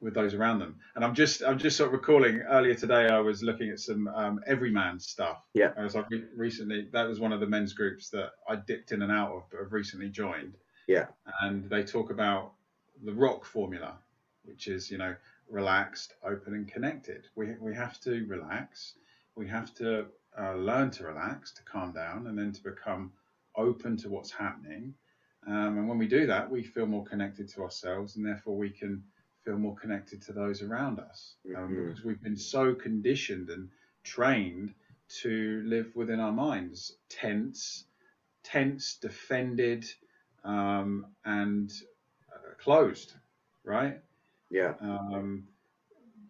with 0.00 0.14
those 0.14 0.34
around 0.34 0.58
them. 0.58 0.76
And 0.94 1.04
I'm 1.04 1.14
just 1.14 1.42
I'm 1.42 1.58
just 1.58 1.76
sort 1.76 1.88
of 1.88 1.92
recalling 1.92 2.40
earlier 2.40 2.74
today 2.74 3.08
I 3.08 3.20
was 3.20 3.42
looking 3.42 3.70
at 3.70 3.80
some 3.80 4.08
um, 4.08 4.40
EVRYMAN 4.48 5.00
stuff. 5.00 5.42
Yeah. 5.54 5.72
As 5.76 5.96
I 5.96 6.04
re- 6.10 6.24
recently 6.36 6.88
that 6.92 7.06
was 7.06 7.20
one 7.20 7.32
of 7.32 7.40
the 7.40 7.46
men's 7.46 7.72
groups 7.72 8.08
that 8.10 8.32
I 8.48 8.56
dipped 8.56 8.92
in 8.92 9.02
and 9.02 9.12
out 9.12 9.32
of, 9.32 9.42
but 9.50 9.60
have 9.60 9.72
recently 9.72 10.08
joined. 10.08 10.56
Yeah. 10.88 11.06
And 11.42 11.68
they 11.68 11.84
talk 11.84 12.10
about 12.10 12.52
the 13.04 13.12
ROC 13.12 13.44
formula, 13.44 13.98
which 14.44 14.66
is, 14.66 14.90
you 14.90 14.98
know, 14.98 15.14
relaxed, 15.48 16.14
open, 16.24 16.54
and 16.54 16.66
connected. 16.66 17.26
We, 17.34 17.54
we 17.60 17.74
have 17.74 18.00
to 18.00 18.24
relax. 18.26 18.94
We 19.36 19.48
have 19.48 19.74
to 19.76 20.06
uh, 20.38 20.54
learn 20.54 20.90
to 20.92 21.04
relax, 21.04 21.52
to 21.54 21.62
calm 21.62 21.92
down, 21.92 22.26
and 22.26 22.38
then 22.38 22.52
to 22.52 22.62
become 22.62 23.12
open 23.56 23.96
to 23.98 24.08
what's 24.08 24.30
happening. 24.30 24.94
Um, 25.46 25.78
and 25.78 25.88
when 25.88 25.98
we 25.98 26.06
do 26.06 26.26
that, 26.26 26.50
we 26.50 26.62
feel 26.62 26.86
more 26.86 27.04
connected 27.04 27.48
to 27.50 27.62
ourselves, 27.62 28.16
and 28.16 28.26
therefore 28.26 28.56
we 28.56 28.70
can 28.70 29.02
feel 29.44 29.58
more 29.58 29.76
connected 29.76 30.22
to 30.22 30.32
those 30.32 30.62
around 30.62 30.98
us 30.98 31.34
um, 31.56 31.62
mm-hmm. 31.62 31.88
because 31.88 32.04
we've 32.04 32.22
been 32.22 32.36
so 32.36 32.74
conditioned 32.74 33.48
and 33.50 33.68
trained 34.04 34.74
to 35.08 35.62
live 35.66 35.90
within 35.94 36.20
our 36.20 36.32
minds, 36.32 36.96
tense, 37.08 37.84
tense, 38.44 38.96
defended, 39.00 39.84
um, 40.44 41.06
and 41.24 41.72
uh, 42.32 42.54
closed, 42.62 43.14
right? 43.64 43.98
Yeah. 44.50 44.74
Um, 44.80 45.44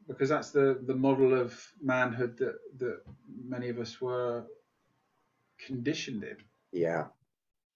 because 0.08 0.28
that's 0.28 0.50
the 0.50 0.80
the 0.86 0.94
model 0.94 1.34
of 1.34 1.54
manhood 1.80 2.36
that 2.38 2.56
that 2.78 3.00
many 3.46 3.68
of 3.68 3.78
us 3.78 4.00
were 4.00 4.44
conditioned 5.66 6.24
in. 6.24 6.36
Yeah. 6.72 7.04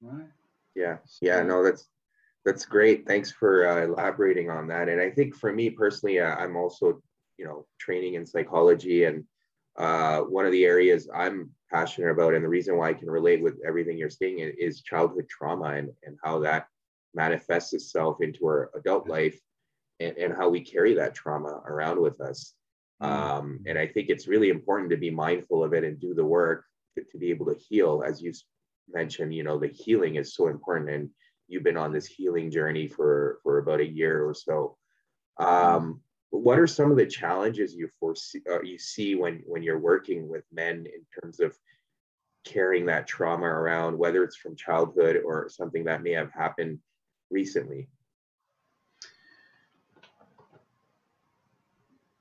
Right. 0.01 0.27
Yeah. 0.75 0.99
Yeah. 1.21 1.43
No, 1.43 1.63
that's 1.63 1.87
that's 2.45 2.67
great. 2.67 3.07
Thanks 3.07 3.31
for 3.31 3.67
uh, 3.67 3.85
elaborating 3.85 4.51
on 4.51 4.69
that. 4.69 4.89
And 4.89 5.01
I 5.01 5.11
think 5.11 5.35
for 5.35 5.53
me 5.53 5.71
personally, 5.71 6.21
uh, 6.21 6.35
I'm 6.35 6.57
also, 6.57 7.03
you 7.39 7.45
know, 7.45 7.67
training 7.79 8.15
in 8.15 8.27
psychology, 8.27 9.05
and 9.05 9.25
uh, 9.77 10.21
one 10.21 10.47
of 10.47 10.53
the 10.53 10.65
areas 10.65 11.09
I'm 11.13 11.51
passionate 11.73 12.11
about, 12.11 12.35
and 12.35 12.45
the 12.45 12.49
reason 12.49 12.77
why 12.77 12.91
I 12.91 12.95
can 12.95 13.11
relate 13.11 13.43
with 13.43 13.59
everything 13.67 13.99
you're 13.99 14.11
saying 14.11 14.39
is 14.39 14.83
childhood 14.83 15.27
trauma 15.29 15.71
and 15.75 15.91
and 16.05 16.17
how 16.23 16.39
that 16.41 16.67
manifests 17.15 17.73
itself 17.73 18.21
into 18.21 18.45
our 18.47 18.71
adult 18.75 19.09
life, 19.09 19.39
and, 20.01 20.17
and 20.17 20.35
how 20.35 20.49
we 20.49 20.61
carry 20.61 20.95
that 20.95 21.15
trauma 21.15 21.63
around 21.67 22.01
with 22.01 22.21
us. 22.21 22.55
Mm. 23.03 23.07
Um, 23.09 23.61
and 23.67 23.79
I 23.79 23.87
think 23.87 24.09
it's 24.09 24.29
really 24.29 24.51
important 24.51 24.91
to 24.91 24.97
be 24.97 25.11
mindful 25.11 25.65
of 25.65 25.73
it 25.73 25.85
and 25.85 25.99
do 25.99 26.15
the 26.15 26.25
work 26.25 26.65
to, 26.95 27.05
to 27.05 27.19
be 27.19 27.31
able 27.31 27.47
to 27.47 27.59
heal, 27.69 28.03
as 28.07 28.23
you 28.23 28.33
mentioned. 28.93 29.35
You 29.35 29.45
know, 29.45 29.59
the 29.59 29.69
healing 29.69 30.17
is 30.17 30.35
so 30.35 30.49
important 30.49 30.91
and 30.91 31.11
you've 31.49 31.63
been 31.63 31.77
on 31.77 31.93
this 31.93 32.07
healing 32.07 32.51
journey 32.51 32.89
for 32.89 33.39
for 33.43 33.59
about 33.59 33.81
a 33.81 33.87
year 33.87 34.25
or 34.27 34.35
so. 34.35 34.77
Um, 35.39 36.01
what 36.31 36.59
are 36.59 36.67
some 36.67 36.91
of 36.91 36.97
the 36.97 37.07
challenges 37.07 37.75
you 37.75 37.89
foresee 38.01 38.43
uh, 38.51 38.63
you 38.63 38.79
see 38.79 39.15
when 39.15 39.43
when 39.47 39.63
you're 39.63 39.79
working 39.79 40.29
with 40.29 40.45
men 40.53 40.87
in 40.87 41.21
terms 41.21 41.41
of 41.41 41.57
carrying 42.45 42.87
that 42.87 43.07
trauma 43.07 43.47
around, 43.47 43.99
whether 43.99 44.23
it's 44.23 44.37
from 44.37 44.57
childhood 44.57 45.23
or 45.25 45.49
something 45.49 45.85
that 45.85 46.03
may 46.03 46.13
have 46.13 46.33
happened 46.33 46.79
recently? 47.31 47.89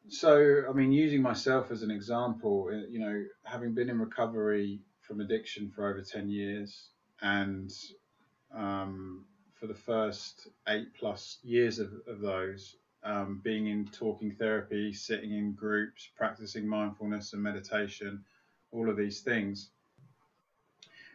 So, 0.07 0.63
I 0.69 0.73
mean, 0.73 0.91
using 0.91 1.21
myself 1.21 1.71
as 1.71 1.81
an 1.81 1.89
example, 1.89 2.69
uh, 2.71 2.85
you 2.89 2.99
know, 2.99 3.23
having 3.43 3.73
been 3.73 3.89
in 3.89 3.99
recovery 3.99 4.79
from 5.01 5.21
addiction 5.21 5.71
for 5.71 5.89
over 5.89 6.01
10 6.01 6.29
years 6.29 6.89
and 7.21 7.71
um, 8.53 9.25
for 9.53 9.67
the 9.67 9.73
first 9.73 10.47
eight 10.67 10.93
plus 10.93 11.39
years 11.43 11.79
of, 11.79 11.91
of 12.07 12.19
those, 12.19 12.75
um, 13.03 13.41
being 13.43 13.67
in 13.67 13.85
talking 13.87 14.31
therapy, 14.31 14.93
sitting 14.93 15.33
in 15.33 15.53
groups, 15.53 16.09
practicing 16.15 16.67
mindfulness 16.67 17.33
and 17.33 17.41
meditation, 17.41 18.23
all 18.71 18.89
of 18.89 18.97
these 18.97 19.21
things, 19.21 19.69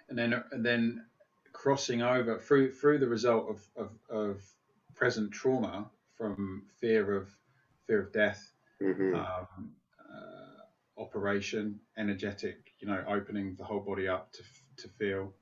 and 0.09 0.19
then 0.19 0.43
and 0.53 0.65
then 0.65 1.05
crossing 1.53 2.03
over 2.03 2.39
through 2.39 2.73
through 2.73 2.99
the 2.99 3.09
result 3.09 3.49
of, 3.49 3.69
of, 3.77 3.91
of 4.11 4.43
present 4.95 5.31
trauma 5.31 5.91
from 6.17 6.65
fear 6.81 7.17
of 7.17 7.29
fear 7.87 8.03
of 8.03 8.13
death, 8.13 8.53
mm-hmm. 8.83 9.15
um, 9.15 9.73
uh, 9.99 11.01
operation, 11.01 11.81
energetic, 11.97 12.73
you 12.81 12.89
know, 12.89 13.03
opening 13.09 13.55
the 13.57 13.65
whole 13.65 13.81
body 13.81 14.07
up 14.09 14.33
to 14.33 14.43
to 14.77 14.89
feel 14.89 15.33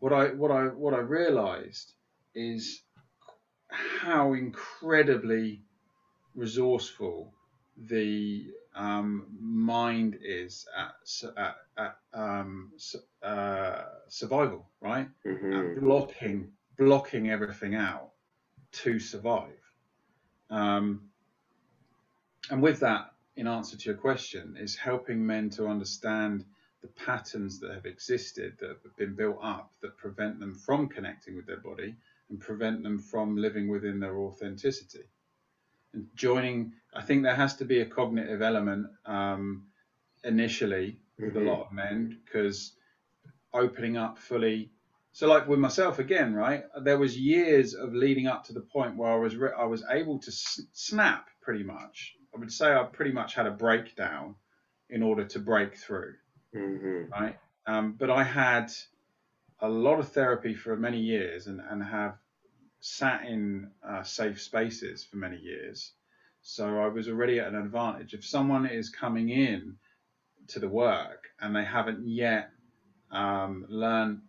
what 0.00 0.12
I 0.12 0.26
what 0.28 0.50
I 0.50 0.64
what 0.64 0.94
I 0.94 0.98
realised 0.98 1.92
is 2.34 2.82
how 3.68 4.32
incredibly 4.34 5.62
resourceful 6.34 7.32
the 7.76 8.46
um, 8.74 9.26
mind 9.40 10.18
is 10.22 10.66
at, 10.76 10.94
at, 11.36 11.56
at 11.76 11.96
um, 12.14 12.72
uh, 13.22 13.82
survival, 14.08 14.66
right? 14.80 15.08
Mm-hmm. 15.26 15.84
blocking 15.84 16.52
blocking 16.78 17.28
everything 17.30 17.74
out 17.74 18.10
to 18.70 19.00
survive. 19.00 19.60
Um, 20.48 21.10
and 22.50 22.62
with 22.62 22.80
that, 22.80 23.12
in 23.36 23.46
answer 23.46 23.76
to 23.76 23.84
your 23.84 23.96
question, 23.96 24.56
is 24.58 24.76
helping 24.76 25.26
men 25.26 25.50
to 25.50 25.66
understand 25.66 26.44
the 26.88 27.04
patterns 27.04 27.60
that 27.60 27.74
have 27.74 27.86
existed 27.86 28.54
that 28.60 28.68
have 28.68 28.96
been 28.96 29.14
built 29.14 29.38
up 29.42 29.72
that 29.82 29.96
prevent 29.96 30.40
them 30.40 30.54
from 30.54 30.88
connecting 30.88 31.36
with 31.36 31.46
their 31.46 31.60
body 31.60 31.94
and 32.30 32.40
prevent 32.40 32.82
them 32.82 32.98
from 32.98 33.36
living 33.36 33.68
within 33.68 34.00
their 34.00 34.16
authenticity. 34.18 35.04
And 35.94 36.06
joining, 36.14 36.72
I 36.94 37.02
think 37.02 37.22
there 37.22 37.34
has 37.34 37.56
to 37.56 37.64
be 37.64 37.80
a 37.80 37.86
cognitive 37.86 38.42
element 38.42 38.86
um, 39.06 39.66
initially 40.24 41.00
with 41.18 41.34
mm-hmm. 41.34 41.46
a 41.46 41.50
lot 41.50 41.66
of 41.66 41.72
men 41.72 42.18
because 42.24 42.72
opening 43.52 43.96
up 43.96 44.18
fully. 44.18 44.70
So, 45.12 45.26
like 45.26 45.48
with 45.48 45.58
myself 45.58 45.98
again, 45.98 46.34
right? 46.34 46.64
There 46.82 46.98
was 46.98 47.18
years 47.18 47.74
of 47.74 47.94
leading 47.94 48.26
up 48.26 48.44
to 48.44 48.52
the 48.52 48.60
point 48.60 48.96
where 48.96 49.10
I 49.10 49.16
was 49.16 49.34
re- 49.36 49.56
I 49.58 49.64
was 49.64 49.82
able 49.90 50.18
to 50.20 50.30
s- 50.30 50.60
snap 50.74 51.28
pretty 51.40 51.64
much. 51.64 52.14
I 52.34 52.38
would 52.38 52.52
say 52.52 52.72
I 52.72 52.84
pretty 52.84 53.12
much 53.12 53.34
had 53.34 53.46
a 53.46 53.50
breakdown 53.50 54.36
in 54.90 55.02
order 55.02 55.24
to 55.24 55.38
break 55.38 55.76
through 55.76 56.14
mm-hmm. 56.54 57.10
right? 57.10 57.38
Um, 57.66 57.94
but 57.98 58.10
I 58.10 58.22
had 58.22 58.72
a 59.60 59.68
lot 59.68 59.98
of 59.98 60.08
therapy 60.08 60.54
for 60.54 60.76
many 60.76 60.98
years 61.00 61.46
and, 61.46 61.60
and 61.60 61.82
have 61.82 62.16
sat 62.80 63.24
in 63.26 63.70
uh, 63.86 64.02
safe 64.02 64.40
spaces 64.40 65.04
for 65.04 65.16
many 65.16 65.36
years. 65.36 65.92
So 66.42 66.78
I 66.78 66.88
was 66.88 67.08
already 67.08 67.40
at 67.40 67.48
an 67.48 67.56
advantage. 67.56 68.14
If 68.14 68.24
someone 68.24 68.66
is 68.66 68.88
coming 68.88 69.28
in 69.28 69.76
to 70.48 70.60
the 70.60 70.68
work 70.68 71.28
and 71.40 71.54
they 71.54 71.64
haven't 71.64 72.06
yet 72.06 72.50
um, 73.10 73.66
learned 73.68 74.22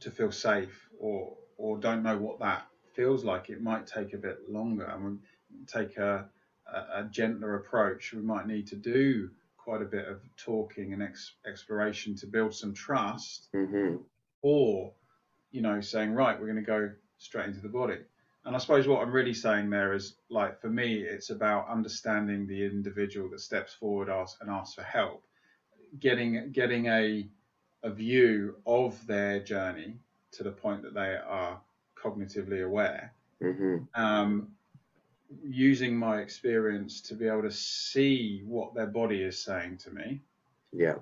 to 0.00 0.10
feel 0.10 0.32
safe 0.32 0.88
or 0.98 1.36
or 1.56 1.76
don't 1.76 2.02
know 2.02 2.16
what 2.16 2.38
that 2.38 2.66
feels 2.94 3.22
like, 3.22 3.50
it 3.50 3.62
might 3.62 3.86
take 3.86 4.14
a 4.14 4.16
bit 4.16 4.50
longer 4.50 4.84
and 4.84 5.18
take 5.66 5.98
a, 5.98 6.26
a, 6.66 7.00
a 7.00 7.04
gentler 7.10 7.56
approach. 7.56 8.14
We 8.14 8.22
might 8.22 8.46
need 8.46 8.66
to 8.68 8.76
do 8.76 9.30
quite 9.70 9.82
a 9.82 9.84
bit 9.84 10.08
of 10.08 10.20
talking 10.36 10.92
and 10.92 11.00
ex- 11.00 11.34
exploration 11.46 12.16
to 12.16 12.26
build 12.26 12.52
some 12.52 12.74
trust, 12.74 13.48
mm-hmm. 13.54 13.98
or 14.42 14.92
you 15.52 15.62
know, 15.62 15.80
saying 15.80 16.12
right, 16.12 16.40
we're 16.40 16.46
going 16.46 16.56
to 16.56 16.62
go 16.62 16.90
straight 17.18 17.46
into 17.46 17.60
the 17.60 17.68
body. 17.68 17.98
And 18.44 18.56
I 18.56 18.58
suppose 18.58 18.88
what 18.88 19.00
I'm 19.00 19.12
really 19.12 19.32
saying 19.32 19.70
there 19.70 19.92
is 19.92 20.16
like 20.28 20.60
for 20.60 20.68
me, 20.68 20.94
it's 20.94 21.30
about 21.30 21.68
understanding 21.68 22.48
the 22.48 22.64
individual 22.64 23.30
that 23.30 23.38
steps 23.38 23.72
forward 23.72 24.08
and 24.08 24.50
asks 24.50 24.74
for 24.74 24.82
help, 24.82 25.22
getting 26.00 26.50
getting 26.50 26.86
a 26.86 27.28
a 27.84 27.90
view 27.90 28.56
of 28.66 29.06
their 29.06 29.38
journey 29.38 29.98
to 30.32 30.42
the 30.42 30.50
point 30.50 30.82
that 30.82 30.94
they 30.94 31.14
are 31.14 31.60
cognitively 31.96 32.64
aware. 32.66 33.12
Mm-hmm. 33.40 33.76
Um, 33.94 34.48
using 35.42 35.96
my 35.96 36.18
experience 36.18 37.00
to 37.02 37.14
be 37.14 37.26
able 37.26 37.42
to 37.42 37.52
see 37.52 38.42
what 38.46 38.74
their 38.74 38.86
body 38.86 39.22
is 39.22 39.42
saying 39.42 39.78
to 39.78 39.90
me. 39.90 40.20
Yeah. 40.72 40.96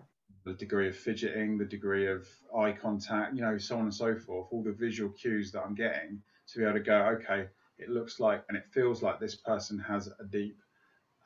The 0.45 0.55
degree 0.55 0.89
of 0.89 0.97
fidgeting, 0.97 1.59
the 1.59 1.65
degree 1.65 2.07
of 2.07 2.27
eye 2.57 2.73
contact, 2.73 3.35
you 3.35 3.43
know, 3.43 3.59
so 3.59 3.77
on 3.77 3.83
and 3.83 3.95
so 3.95 4.17
forth, 4.17 4.49
all 4.51 4.63
the 4.63 4.73
visual 4.73 5.11
cues 5.11 5.53
that 5.53 5.63
I'm 5.63 5.75
getting 5.75 6.23
to 6.49 6.59
be 6.59 6.65
able 6.65 6.75
to 6.75 6.81
go, 6.81 7.19
okay, 7.21 7.49
it 7.79 7.91
looks 7.91 8.19
like 8.21 8.45
and 8.49 8.57
it 8.57 8.65
feels 8.73 9.03
like 9.03 9.21
this 9.21 9.35
person 9.35 9.79
has 9.79 10.09
a 10.09 10.25
deep 10.25 10.59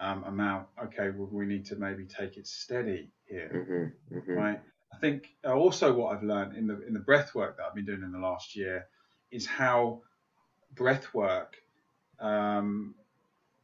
um, 0.00 0.24
amount. 0.24 0.66
Okay, 0.84 1.10
well, 1.10 1.28
we 1.30 1.46
need 1.46 1.64
to 1.66 1.76
maybe 1.76 2.04
take 2.04 2.36
it 2.36 2.46
steady 2.46 3.10
here, 3.28 3.92
mm-hmm, 4.10 4.18
mm-hmm. 4.18 4.32
right? 4.32 4.60
I 4.92 4.98
think 4.98 5.28
also 5.44 5.94
what 5.94 6.14
I've 6.14 6.22
learned 6.22 6.56
in 6.56 6.66
the 6.66 6.86
in 6.86 6.92
the 6.92 7.00
breath 7.00 7.34
work 7.34 7.56
that 7.56 7.64
I've 7.64 7.74
been 7.74 7.86
doing 7.86 8.02
in 8.02 8.12
the 8.12 8.18
last 8.18 8.54
year 8.54 8.86
is 9.30 9.46
how 9.46 10.02
breath 10.74 11.14
work 11.14 11.56
um, 12.22 12.94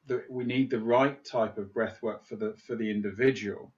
the, 0.07 0.25
we 0.29 0.45
need 0.45 0.71
the 0.71 0.81
right 0.81 1.25
type 1.25 1.59
of 1.59 1.73
breath 1.73 2.03
work 2.03 2.27
for 2.27 2.37
the 2.37 2.55
for 2.67 2.75
the 2.75 2.91
individual 2.91 3.73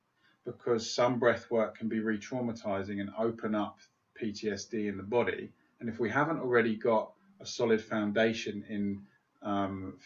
because 0.45 0.91
some 0.93 1.19
breath 1.19 1.51
work 1.51 1.77
can 1.77 1.89
be 1.89 2.01
re-traumatizing 2.01 3.01
and 3.01 3.11
open 3.19 3.55
up 3.55 3.79
PTSD 4.21 4.89
in 4.89 4.97
the 4.97 5.03
body. 5.03 5.53
And 5.81 5.89
if 5.89 6.01
we 6.01 6.09
haven't 6.09 6.41
already 6.41 6.77
got 6.77 7.13
a 7.41 7.47
solid 7.47 7.83
foundation 7.83 8.65
in 8.69 9.03
um, 9.43 9.99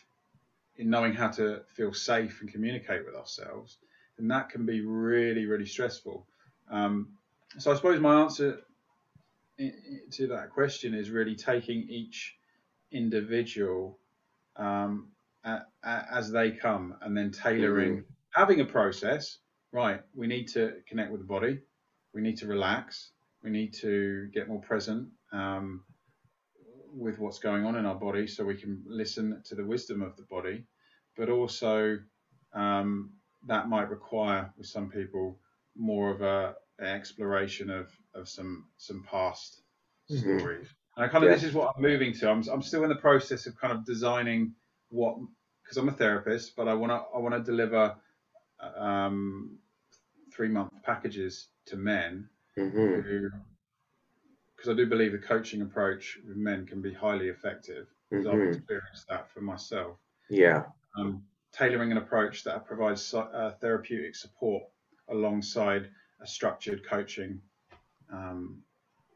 in 0.77 0.91
knowing 0.91 1.15
how 1.15 1.29
to 1.29 1.63
feel 1.69 1.93
safe 1.93 2.41
and 2.41 2.51
communicate 2.51 3.05
with 3.05 3.15
ourselves, 3.15 3.79
then 4.19 4.29
that 4.29 4.49
can 4.49 4.67
be 4.67 4.81
really, 4.81 5.47
really 5.47 5.67
stressful. 5.67 6.27
Um, 6.71 7.11
so 7.59 7.71
I 7.71 7.77
suppose 7.77 8.01
my 8.01 8.23
answer 8.23 8.61
to 9.59 10.27
that 10.27 10.51
question 10.51 10.95
is 10.95 11.11
really 11.11 11.37
taking 11.37 11.89
each 11.89 12.37
individual 12.91 13.99
um, 14.57 15.09
a, 15.45 15.61
a, 15.83 16.07
as 16.13 16.31
they 16.31 16.51
come, 16.51 16.97
and 17.03 17.17
then 17.17 17.31
tailoring, 17.31 17.93
mm-hmm. 17.93 18.41
having 18.41 18.61
a 18.61 18.65
process. 18.65 19.39
Right, 19.73 20.01
we 20.15 20.29
need 20.29 20.47
to 20.49 20.75
connect 20.89 21.11
with 21.11 21.21
the 21.21 21.27
body. 21.27 21.59
We 22.13 22.21
need 22.21 22.37
to 22.39 22.47
relax. 22.47 23.11
We 23.43 23.51
need 23.51 23.75
to 23.81 24.29
get 24.33 24.49
more 24.49 24.61
present 24.61 25.09
um, 25.33 25.83
with 26.93 27.19
what's 27.19 27.41
going 27.41 27.67
on 27.67 27.75
in 27.75 27.85
our 27.85 27.97
body, 27.97 28.29
so 28.29 28.45
we 28.45 28.55
can 28.55 28.83
listen 28.87 29.43
to 29.47 29.55
the 29.57 29.65
wisdom 29.65 30.01
of 30.01 30.17
the 30.17 30.23
body. 30.23 30.65
But 31.17 31.29
also, 31.29 31.99
um, 32.53 33.15
that 33.49 33.69
might 33.69 33.91
require, 33.91 34.53
with 34.57 34.69
some 34.69 34.91
people, 34.91 35.41
more 35.77 36.11
of 36.11 36.23
a 36.23 36.55
an 36.79 36.87
exploration 36.87 37.71
of 37.71 37.91
of 38.15 38.29
some 38.29 38.67
some 38.79 39.05
past 39.11 39.63
mm-hmm. 40.11 40.39
stories. 40.39 40.69
And 40.97 41.05
I 41.05 41.09
kind 41.09 41.25
of 41.25 41.31
yeah. 41.31 41.37
this 41.37 41.45
is 41.45 41.55
what 41.55 41.75
I'm 41.77 41.83
moving 41.83 42.13
to. 42.15 42.31
I'm 42.31 42.43
I'm 42.49 42.63
still 42.63 42.85
in 42.85 42.89
the 42.89 42.97
process 42.97 43.47
of 43.47 43.57
kind 43.57 43.73
of 43.73 43.85
designing 43.85 44.55
what 44.91 45.17
because 45.63 45.77
I'm 45.77 45.89
a 45.89 45.93
therapist, 45.93 46.57
but 46.57 46.69
I 46.69 46.75
want 46.75 46.93
to 46.93 47.03
I 47.15 47.19
want 47.19 47.35
to 47.35 47.43
deliver 47.43 47.97
um, 48.77 49.59
three 50.35 50.49
month 50.49 50.73
packages 50.83 51.49
to 51.67 51.77
men 51.77 52.29
mm-hmm. 52.59 53.01
who 53.01 53.31
because 54.57 54.71
I 54.71 54.75
do 54.75 54.87
believe 54.87 55.13
the 55.13 55.19
coaching 55.19 55.63
approach 55.63 56.19
with 56.27 56.37
men 56.37 56.67
can 56.67 56.81
be 56.81 56.93
highly 56.93 57.29
effective 57.29 57.87
because 58.11 58.27
mm-hmm. 58.27 58.43
I've 58.43 58.55
experienced 58.55 59.09
that 59.09 59.31
for 59.31 59.41
myself. 59.41 59.97
Yeah. 60.31 60.65
Um, 60.97 61.25
tailoring 61.53 61.93
an 61.93 61.99
approach 61.99 62.45
that 62.45 62.67
provides 62.67 63.13
uh, 63.15 63.53
therapeutic 63.61 64.17
support 64.17 64.65
alongside 65.09 65.91
a 66.21 66.27
structured 66.27 66.87
coaching 66.89 67.41
um, 68.13 68.63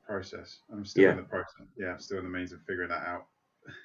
process. 0.09 0.61
I'm 0.73 0.85
still 0.85 1.05
yeah. 1.05 1.11
in 1.11 1.17
the 1.19 1.23
process. 1.23 1.67
Yeah, 1.77 1.93
I'm 1.93 2.01
still 2.01 2.19
in 2.19 2.25
the 2.25 2.31
means 2.31 2.53
of 2.53 2.61
figuring 2.67 2.89
that 2.89 3.07
out. 3.07 3.27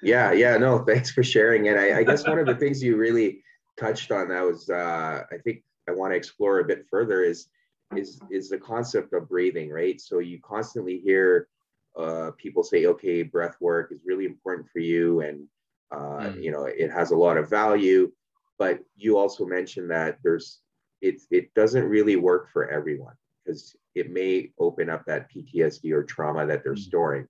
yeah, 0.02 0.32
yeah, 0.32 0.56
no, 0.56 0.78
thanks 0.88 1.10
for 1.10 1.22
sharing. 1.22 1.68
And 1.68 1.78
I, 1.78 1.98
I 1.98 2.04
guess 2.04 2.26
one 2.26 2.38
of 2.38 2.46
the 2.46 2.56
things 2.56 2.82
you 2.82 2.96
really 2.96 3.42
touched 3.78 4.10
on 4.10 4.28
that 4.28 4.42
was, 4.42 4.70
uh, 4.70 5.24
I 5.30 5.36
think 5.44 5.62
I 5.88 5.92
want 5.92 6.12
to 6.12 6.16
explore 6.16 6.60
a 6.60 6.64
bit 6.64 6.86
further 6.90 7.22
is, 7.22 7.48
is, 7.94 8.20
is 8.30 8.48
the 8.48 8.58
concept 8.58 9.12
of 9.12 9.28
breathing, 9.28 9.70
right? 9.70 10.00
So 10.00 10.18
you 10.18 10.40
constantly 10.42 10.98
hear 10.98 11.48
uh, 11.98 12.30
people 12.38 12.64
say, 12.64 12.86
okay, 12.86 13.22
breath 13.22 13.56
work 13.60 13.92
is 13.92 14.00
really 14.04 14.24
important 14.24 14.68
for 14.72 14.80
you. 14.80 15.20
And, 15.20 15.46
uh, 15.92 16.30
mm. 16.30 16.42
you 16.42 16.50
know, 16.50 16.64
it 16.64 16.90
has 16.90 17.10
a 17.10 17.16
lot 17.16 17.36
of 17.36 17.50
value, 17.50 18.10
but 18.58 18.80
you 18.96 19.18
also 19.18 19.44
mentioned 19.44 19.90
that 19.90 20.18
there's, 20.24 20.60
it, 21.02 21.20
it 21.30 21.52
doesn't 21.54 21.84
really 21.84 22.16
work 22.16 22.50
for 22.50 22.68
everyone 22.68 23.14
because 23.44 23.76
it 23.94 24.10
may 24.10 24.50
open 24.58 24.90
up 24.90 25.04
that 25.06 25.28
PTSD 25.30 25.92
or 25.92 26.04
trauma 26.04 26.46
that 26.46 26.64
they're 26.64 26.74
mm. 26.74 26.78
storing. 26.78 27.28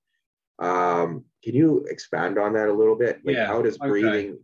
Um, 0.58 1.24
can 1.42 1.54
you 1.54 1.84
expand 1.88 2.38
on 2.38 2.52
that 2.54 2.68
a 2.68 2.72
little 2.72 2.96
bit? 2.96 3.20
Like 3.24 3.36
yeah, 3.36 3.46
how 3.46 3.62
does 3.62 3.78
breathing? 3.78 4.38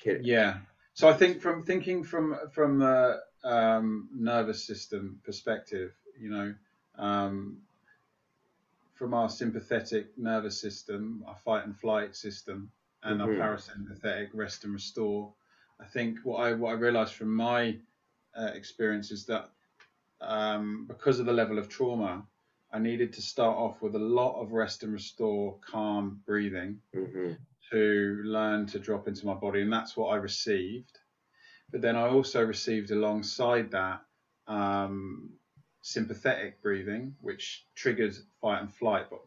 Okay. 0.00 0.16
Can... 0.16 0.24
Yeah. 0.24 0.58
So 0.94 1.08
I 1.08 1.12
think 1.14 1.40
from 1.40 1.64
thinking 1.64 2.04
from 2.04 2.36
from 2.52 2.78
the 2.78 3.20
um, 3.42 4.08
nervous 4.14 4.64
system 4.64 5.20
perspective, 5.24 5.92
you 6.18 6.30
know, 6.30 6.54
um, 6.98 7.58
from 8.94 9.14
our 9.14 9.28
sympathetic 9.28 10.16
nervous 10.16 10.60
system, 10.60 11.24
our 11.26 11.36
fight 11.44 11.66
and 11.66 11.76
flight 11.76 12.14
system, 12.14 12.70
and 13.02 13.20
mm-hmm. 13.20 13.40
our 13.40 13.56
parasympathetic 13.56 14.28
rest 14.32 14.64
and 14.64 14.72
restore. 14.72 15.32
I 15.80 15.84
think 15.84 16.18
what 16.22 16.36
I 16.36 16.52
what 16.52 16.70
I 16.70 16.74
realised 16.74 17.14
from 17.14 17.34
my 17.34 17.76
uh, 18.36 18.50
experience 18.54 19.10
is 19.10 19.26
that 19.26 19.50
um, 20.20 20.86
because 20.86 21.20
of 21.20 21.26
the 21.26 21.32
level 21.32 21.58
of 21.58 21.68
trauma, 21.68 22.24
I 22.72 22.78
needed 22.78 23.12
to 23.14 23.22
start 23.22 23.56
off 23.56 23.80
with 23.82 23.94
a 23.94 24.00
lot 24.00 24.40
of 24.40 24.52
rest 24.52 24.82
and 24.82 24.92
restore, 24.92 25.58
calm 25.60 26.22
breathing 26.26 26.80
mm-hmm. 26.94 27.32
to 27.70 28.22
learn 28.24 28.66
to 28.66 28.78
drop 28.78 29.06
into 29.06 29.26
my 29.26 29.34
body. 29.34 29.62
And 29.62 29.72
that's 29.72 29.96
what 29.96 30.08
I 30.08 30.16
received. 30.16 30.98
But 31.70 31.82
then 31.82 31.96
I 31.96 32.08
also 32.08 32.42
received 32.42 32.90
alongside 32.90 33.70
that 33.70 34.00
um, 34.46 35.30
sympathetic 35.82 36.62
breathing, 36.62 37.14
which 37.20 37.64
triggered 37.74 38.16
fight 38.40 38.60
and 38.60 38.74
flight, 38.74 39.06
but 39.08 39.20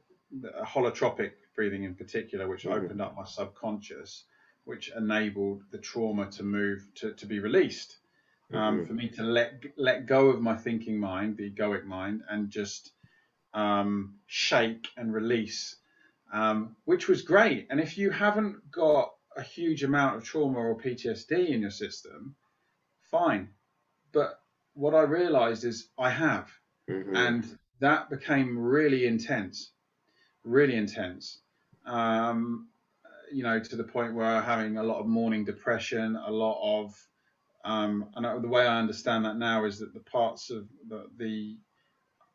a 0.59 0.65
holotropic 0.65 1.31
breathing 1.55 1.83
in 1.83 1.95
particular, 1.95 2.47
which 2.47 2.63
mm-hmm. 2.63 2.83
opened 2.83 3.01
up 3.01 3.15
my 3.15 3.25
subconscious, 3.25 4.25
which 4.65 4.91
enabled 4.97 5.63
the 5.71 5.77
trauma 5.77 6.29
to 6.31 6.43
move 6.43 6.85
to, 6.95 7.13
to 7.13 7.25
be 7.25 7.39
released 7.39 7.97
um, 8.53 8.77
mm-hmm. 8.77 8.85
for 8.85 8.93
me 8.93 9.09
to 9.09 9.23
let 9.23 9.61
let 9.77 10.05
go 10.05 10.27
of 10.27 10.41
my 10.41 10.55
thinking 10.55 10.99
mind, 10.99 11.37
the 11.37 11.51
egoic 11.51 11.85
mind, 11.85 12.21
and 12.29 12.49
just 12.49 12.91
um, 13.53 14.15
shake 14.25 14.87
and 14.95 15.13
release, 15.13 15.75
um, 16.31 16.75
which 16.85 17.07
was 17.07 17.21
great. 17.21 17.67
And 17.69 17.79
if 17.79 17.97
you 17.97 18.09
haven't 18.09 18.71
got 18.71 19.11
a 19.35 19.41
huge 19.41 19.83
amount 19.83 20.17
of 20.17 20.23
trauma 20.23 20.59
or 20.59 20.77
PTSD 20.77 21.49
in 21.49 21.61
your 21.61 21.71
system, 21.71 22.35
fine. 23.11 23.49
But 24.11 24.39
what 24.73 24.93
I 24.95 25.01
realized 25.01 25.63
is 25.63 25.89
I 25.97 26.09
have, 26.09 26.49
mm-hmm. 26.89 27.15
and 27.15 27.57
that 27.79 28.09
became 28.09 28.57
really 28.57 29.05
intense, 29.05 29.71
really 30.43 30.75
intense. 30.75 31.39
Um, 31.85 32.69
you 33.31 33.43
know, 33.43 33.59
to 33.59 33.75
the 33.75 33.83
point 33.83 34.15
where 34.15 34.41
having 34.41 34.77
a 34.77 34.83
lot 34.83 34.99
of 34.99 35.05
morning 35.05 35.43
depression, 35.43 36.15
a 36.15 36.31
lot 36.31 36.59
of 36.63 36.95
um, 37.67 38.05
and 38.15 38.43
the 38.43 38.47
way 38.47 38.65
I 38.65 38.79
understand 38.79 39.25
that 39.25 39.35
now 39.35 39.65
is 39.65 39.79
that 39.79 39.93
the 39.93 39.99
parts 39.99 40.49
of 40.49 40.69
the, 40.87 41.07
the 41.17 41.57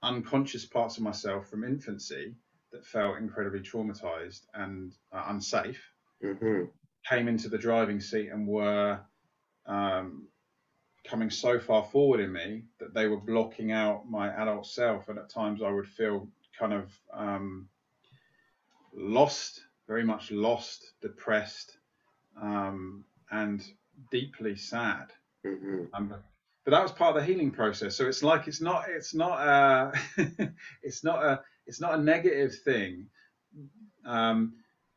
unconscious 0.03 0.67
parts 0.67 0.99
of 0.99 1.05
myself 1.05 1.49
from 1.49 1.65
infancy 1.65 2.35
that 2.71 2.85
felt 2.85 3.17
incredibly 3.17 3.61
traumatized 3.61 4.43
and 4.53 4.93
uh, 5.11 5.25
unsafe 5.29 5.83
mm-hmm. 6.23 6.65
came 7.09 7.29
into 7.29 7.49
the 7.49 7.57
driving 7.57 7.99
seat 7.99 8.29
and 8.29 8.47
were 8.47 9.01
um, 9.65 10.29
coming 11.03 11.31
so 11.31 11.59
far 11.59 11.83
forward 11.83 12.21
in 12.21 12.31
me 12.31 12.65
that 12.79 12.93
they 12.93 13.09
were 13.09 13.17
blocking 13.17 13.73
out 13.73 14.11
my 14.11 14.29
adult 14.35 14.67
self. 14.67 15.09
And 15.09 15.19
at 15.19 15.31
times 15.31 15.63
I 15.63 15.71
would 15.71 15.89
feel 15.89 16.29
kind 16.59 16.75
of 16.75 16.93
um, 17.11 17.71
lost, 18.93 19.63
very 19.89 20.05
much 20.05 20.31
lost, 20.31 20.93
depressed, 21.01 21.79
um, 22.39 23.07
and 23.31 23.65
deeply 24.11 24.57
sad. 24.57 25.11
Mm-hmm. 25.47 25.85
Um, 25.95 26.15
but 26.65 26.71
that 26.71 26.83
was 26.83 26.93
part 26.93 27.17
of 27.17 27.23
the 27.23 27.27
healing 27.27 27.51
process. 27.51 27.97
So 27.97 28.07
it's 28.07 28.23
like 28.23 28.47
it's 28.47 28.61
not 28.61 28.85
it's 28.89 29.15
not 29.15 29.41
a 29.41 29.93
it's 30.83 31.03
not 31.03 31.25
a 31.25 31.41
it's 31.67 31.81
not 31.81 31.95
a 31.95 32.03
negative 32.03 32.55
thing. 32.65 33.07
Um, 34.05 34.55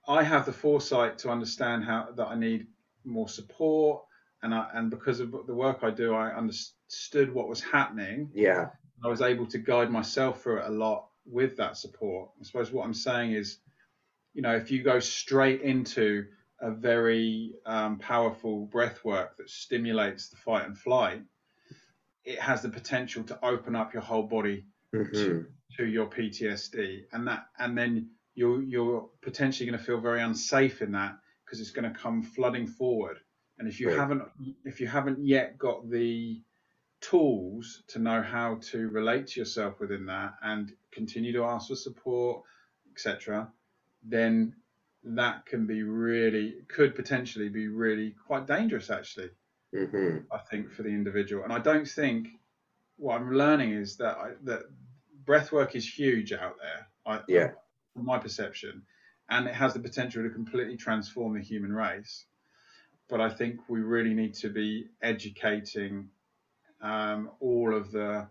I 0.07 0.23
have 0.23 0.45
the 0.45 0.53
foresight 0.53 1.17
to 1.19 1.29
understand 1.29 1.83
how 1.83 2.09
that 2.15 2.27
I 2.27 2.35
need 2.35 2.67
more 3.03 3.27
support, 3.27 4.03
and 4.43 4.53
I, 4.53 4.69
and 4.73 4.89
because 4.91 5.19
of 5.19 5.31
the 5.31 5.53
work 5.53 5.79
I 5.81 5.89
do, 5.89 6.13
I 6.13 6.35
understood 6.35 7.33
what 7.33 7.47
was 7.47 7.61
happening. 7.61 8.29
Yeah, 8.33 8.69
I 9.03 9.07
was 9.07 9.21
able 9.21 9.47
to 9.47 9.57
guide 9.57 9.89
myself 9.89 10.43
through 10.43 10.59
it 10.59 10.67
a 10.67 10.71
lot 10.71 11.07
with 11.25 11.57
that 11.57 11.77
support. 11.77 12.29
I 12.39 12.43
suppose 12.43 12.71
what 12.71 12.85
I'm 12.85 12.93
saying 12.93 13.33
is, 13.33 13.57
you 14.33 14.43
know, 14.43 14.55
if 14.55 14.69
you 14.69 14.83
go 14.83 14.99
straight 14.99 15.61
into 15.61 16.25
a 16.59 16.71
very 16.71 17.53
um, 17.65 17.99
powerful 17.99 18.65
breath 18.65 19.03
work 19.03 19.37
that 19.37 19.49
stimulates 19.49 20.29
the 20.29 20.37
fight 20.37 20.65
and 20.65 20.77
flight, 20.77 21.21
it 22.23 22.39
has 22.39 22.61
the 22.61 22.69
potential 22.69 23.23
to 23.23 23.45
open 23.45 23.75
up 23.75 23.93
your 23.93 24.01
whole 24.01 24.23
body 24.23 24.65
mm-hmm. 24.93 25.13
to, 25.13 25.45
to 25.77 25.85
your 25.85 26.07
PTSD, 26.07 27.03
and 27.11 27.27
that 27.27 27.47
and 27.59 27.77
then 27.77 28.09
you're 28.33 28.61
you're 28.61 29.09
potentially 29.21 29.69
going 29.69 29.79
to 29.79 29.85
feel 29.85 29.99
very 29.99 30.21
unsafe 30.21 30.81
in 30.81 30.91
that 30.93 31.17
because 31.45 31.59
it's 31.59 31.71
going 31.71 31.91
to 31.91 31.99
come 31.99 32.23
flooding 32.23 32.67
forward. 32.67 33.17
And 33.57 33.67
if 33.67 33.79
you 33.79 33.89
right. 33.89 33.97
haven't 33.97 34.23
if 34.63 34.79
you 34.79 34.87
haven't 34.87 35.25
yet 35.25 35.57
got 35.57 35.89
the 35.89 36.41
tools 37.01 37.83
to 37.87 37.99
know 37.99 38.21
how 38.21 38.59
to 38.61 38.89
relate 38.89 39.27
to 39.27 39.39
yourself 39.39 39.79
within 39.79 40.05
that 40.07 40.33
and 40.41 40.73
continue 40.91 41.31
to 41.33 41.43
ask 41.43 41.67
for 41.67 41.75
support, 41.75 42.43
etc., 42.91 43.47
then 44.03 44.53
that 45.05 45.45
can 45.45 45.67
be 45.67 45.83
really 45.83 46.55
could 46.67 46.95
potentially 46.95 47.49
be 47.49 47.67
really 47.67 48.15
quite 48.25 48.47
dangerous 48.47 48.89
actually 48.89 49.29
mm-hmm. 49.73 50.17
i 50.31 50.37
think 50.49 50.71
for 50.71 50.83
the 50.83 50.89
individual. 50.89 51.43
And 51.43 51.53
i 51.53 51.59
don't 51.59 51.87
think 51.87 52.27
what 52.97 53.15
i'm 53.15 53.33
learning 53.33 53.71
is 53.71 53.97
that 53.97 54.17
I, 54.17 54.31
that 54.43 54.63
breath 55.25 55.51
work 55.51 55.75
is 55.75 55.87
huge 55.87 56.33
out 56.33 56.55
there 56.61 56.87
I, 57.05 57.21
yeah. 57.27 57.49
from 57.93 58.05
my 58.05 58.17
perception. 58.17 58.83
And 59.29 59.47
it 59.47 59.55
has 59.55 59.73
the 59.73 59.79
potential 59.79 60.21
to 60.23 60.29
completely 60.29 60.77
transform 60.77 61.33
the 61.33 61.41
human 61.41 61.73
race. 61.73 62.25
But 63.09 63.21
i 63.21 63.29
think 63.29 63.59
we 63.67 63.81
really 63.81 64.13
need 64.13 64.33
to 64.35 64.49
be 64.49 64.87
educating 65.01 66.09
um, 66.81 67.31
all 67.39 67.75
of 67.75 67.91
the 67.91 68.09
uh, 68.09 68.27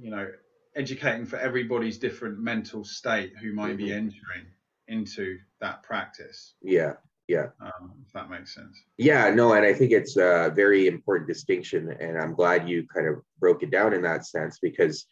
you 0.00 0.10
know 0.10 0.30
educating 0.76 1.26
for 1.26 1.36
everybody's 1.36 1.98
different 1.98 2.38
mental 2.38 2.84
state 2.84 3.32
who 3.40 3.52
might 3.52 3.76
mm-hmm. 3.76 3.86
be 3.86 3.92
entering 3.92 4.46
into 4.88 5.38
that 5.60 5.82
practice. 5.82 6.54
Yeah, 6.62 6.94
yeah. 7.28 7.48
Um, 7.60 7.92
if 8.06 8.12
that 8.12 8.30
makes 8.30 8.54
sense. 8.54 8.76
Yeah, 8.98 9.30
no, 9.30 9.52
and 9.54 9.64
I 9.64 9.72
think 9.72 9.92
it's 9.92 10.16
a 10.16 10.52
very 10.54 10.86
important 10.86 11.28
distinction, 11.28 11.96
and 12.00 12.18
I'm 12.18 12.34
glad 12.34 12.68
you 12.68 12.86
kind 12.86 13.06
of 13.06 13.16
broke 13.38 13.62
it 13.62 13.70
down 13.70 13.94
in 13.94 14.02
that 14.02 14.26
sense 14.26 14.58
because, 14.60 15.06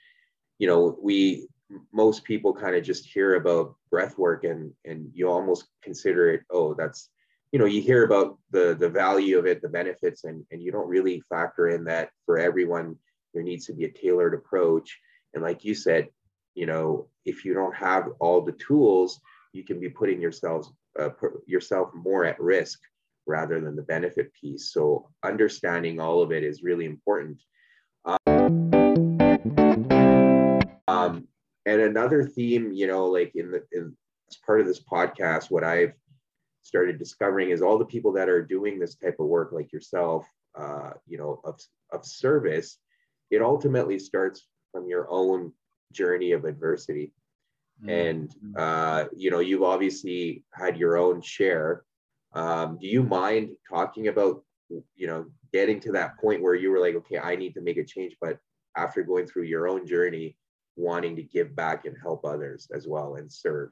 you 0.59 0.67
know, 0.67 0.99
we 1.03 1.47
most 1.93 2.25
people 2.25 2.53
kind 2.53 2.77
of 2.77 2.85
just 2.85 3.07
hear 3.07 3.35
about 3.35 3.75
breath 3.91 4.19
work 4.19 4.45
and 4.45 4.73
and 4.85 5.11
you 5.15 5.29
almost 5.29 5.67
consider 5.83 6.31
it 6.31 6.43
oh 6.51 6.75
that's 6.75 7.09
you 7.51 7.59
know 7.59 7.65
you 7.65 7.81
hear 7.81 8.05
about 8.05 8.39
the 8.51 8.77
the 8.79 8.89
value 8.89 9.39
of 9.39 9.47
it 9.47 9.63
the 9.63 9.69
benefits 9.69 10.25
and 10.25 10.45
and 10.51 10.63
you 10.63 10.73
don't 10.73 10.89
really 10.89 11.23
factor 11.29 11.69
in 11.69 11.85
that 11.85 12.11
for 12.27 12.39
everyone 12.39 12.97
there 13.35 13.43
needs 13.43 13.67
to 13.67 13.73
be 13.73 13.85
a 13.85 13.93
tailored 13.93 14.35
approach 14.35 14.99
and 15.35 15.43
like 15.43 15.65
you 15.65 15.75
said 15.75 16.09
you 16.55 16.67
know 16.67 17.09
if 17.25 17.45
you 17.45 17.55
don't 17.55 17.75
have 17.75 18.09
all 18.21 18.43
the 18.43 18.53
tools 18.53 19.21
you 19.53 19.65
can 19.65 19.81
be 19.81 19.89
putting 19.89 20.21
yourselves 20.21 20.73
uh, 20.99 21.11
yourself 21.47 21.91
more 21.95 22.25
at 22.25 22.41
risk 22.41 22.81
rather 23.27 23.61
than 23.61 23.77
the 23.77 23.83
benefit 23.83 24.33
piece 24.33 24.73
so 24.73 25.09
understanding 25.23 26.01
all 26.01 26.23
of 26.23 26.33
it 26.33 26.43
is 26.43 26.63
really 26.63 26.85
important 26.85 27.41
um, 28.05 28.71
um, 30.89 31.29
and 31.67 31.81
another 31.81 32.25
theme 32.25 32.73
you 32.73 32.87
know 32.87 33.07
like 33.07 33.33
in 33.35 33.51
the 33.51 33.63
in 33.73 33.97
as 34.29 34.37
part 34.45 34.61
of 34.61 34.67
this 34.67 34.83
podcast 34.83 35.51
what 35.51 35.65
i've 35.65 35.93
started 36.63 36.99
discovering 36.99 37.51
is 37.51 37.63
all 37.63 37.79
the 37.79 37.85
people 37.85 38.13
that 38.13 38.29
are 38.29 38.43
doing 38.43 38.79
this 38.79 38.95
type 38.97 39.17
of 39.19 39.27
work 39.27 39.53
like 39.53 39.73
yourself 39.73 40.27
uh, 40.55 40.91
you 41.07 41.19
know 41.19 41.41
of, 41.45 41.59
of 41.93 42.05
service 42.05 42.79
it 43.31 43.41
ultimately 43.41 43.99
starts 43.99 44.47
from 44.73 44.87
your 44.87 45.11
own 45.11 45.53
journey 45.91 46.33
of 46.33 46.45
adversity. 46.45 47.13
And 47.89 48.35
uh, 48.57 49.05
you 49.17 49.31
know 49.31 49.41
you've 49.41 49.63
obviously 49.63 50.45
had 50.53 50.77
your 50.77 50.97
own 50.97 51.21
share 51.21 51.85
um, 52.35 52.79
do 52.81 52.87
you 52.87 53.03
mind 53.03 53.51
talking 53.69 54.09
about 54.09 54.43
you 54.69 55.07
know 55.07 55.27
getting 55.53 55.81
to 55.81 55.93
that 55.93 56.17
point 56.19 56.43
where 56.43 56.55
you 56.55 56.71
were 56.71 56.81
like 56.81 56.95
okay 56.95 57.19
i 57.19 57.37
need 57.37 57.53
to 57.55 57.61
make 57.61 57.77
a 57.77 57.85
change 57.85 58.17
but 58.21 58.39
after 58.77 59.03
going 59.03 59.27
through 59.27 59.43
your 59.43 59.69
own 59.69 59.87
journey 59.87 60.37
wanting 60.77 61.15
to 61.15 61.23
give 61.23 61.55
back 61.55 61.85
and 61.85 61.95
help 62.01 62.25
others 62.25 62.69
as 62.75 62.89
well 62.89 63.17
and 63.17 63.31
serve 63.31 63.71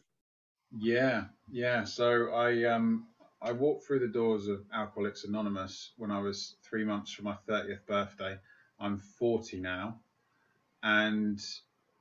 yeah, 0.79 1.25
yeah. 1.51 1.85
So 1.85 2.33
I 2.33 2.65
um 2.65 3.09
I 3.43 3.53
walked 3.53 3.85
through 3.85 4.01
the 4.01 4.09
doors 4.09 4.47
of 4.47 4.65
Alcoholics 4.73 5.25
Anonymous 5.25 5.93
when 5.97 6.11
I 6.11 6.21
was 6.21 6.57
three 6.63 6.85
months 6.85 7.13
from 7.13 7.25
my 7.25 7.37
30th 7.49 7.87
birthday. 7.87 8.39
I'm 8.79 8.99
40 8.99 9.61
now, 9.61 10.01
and 10.83 11.41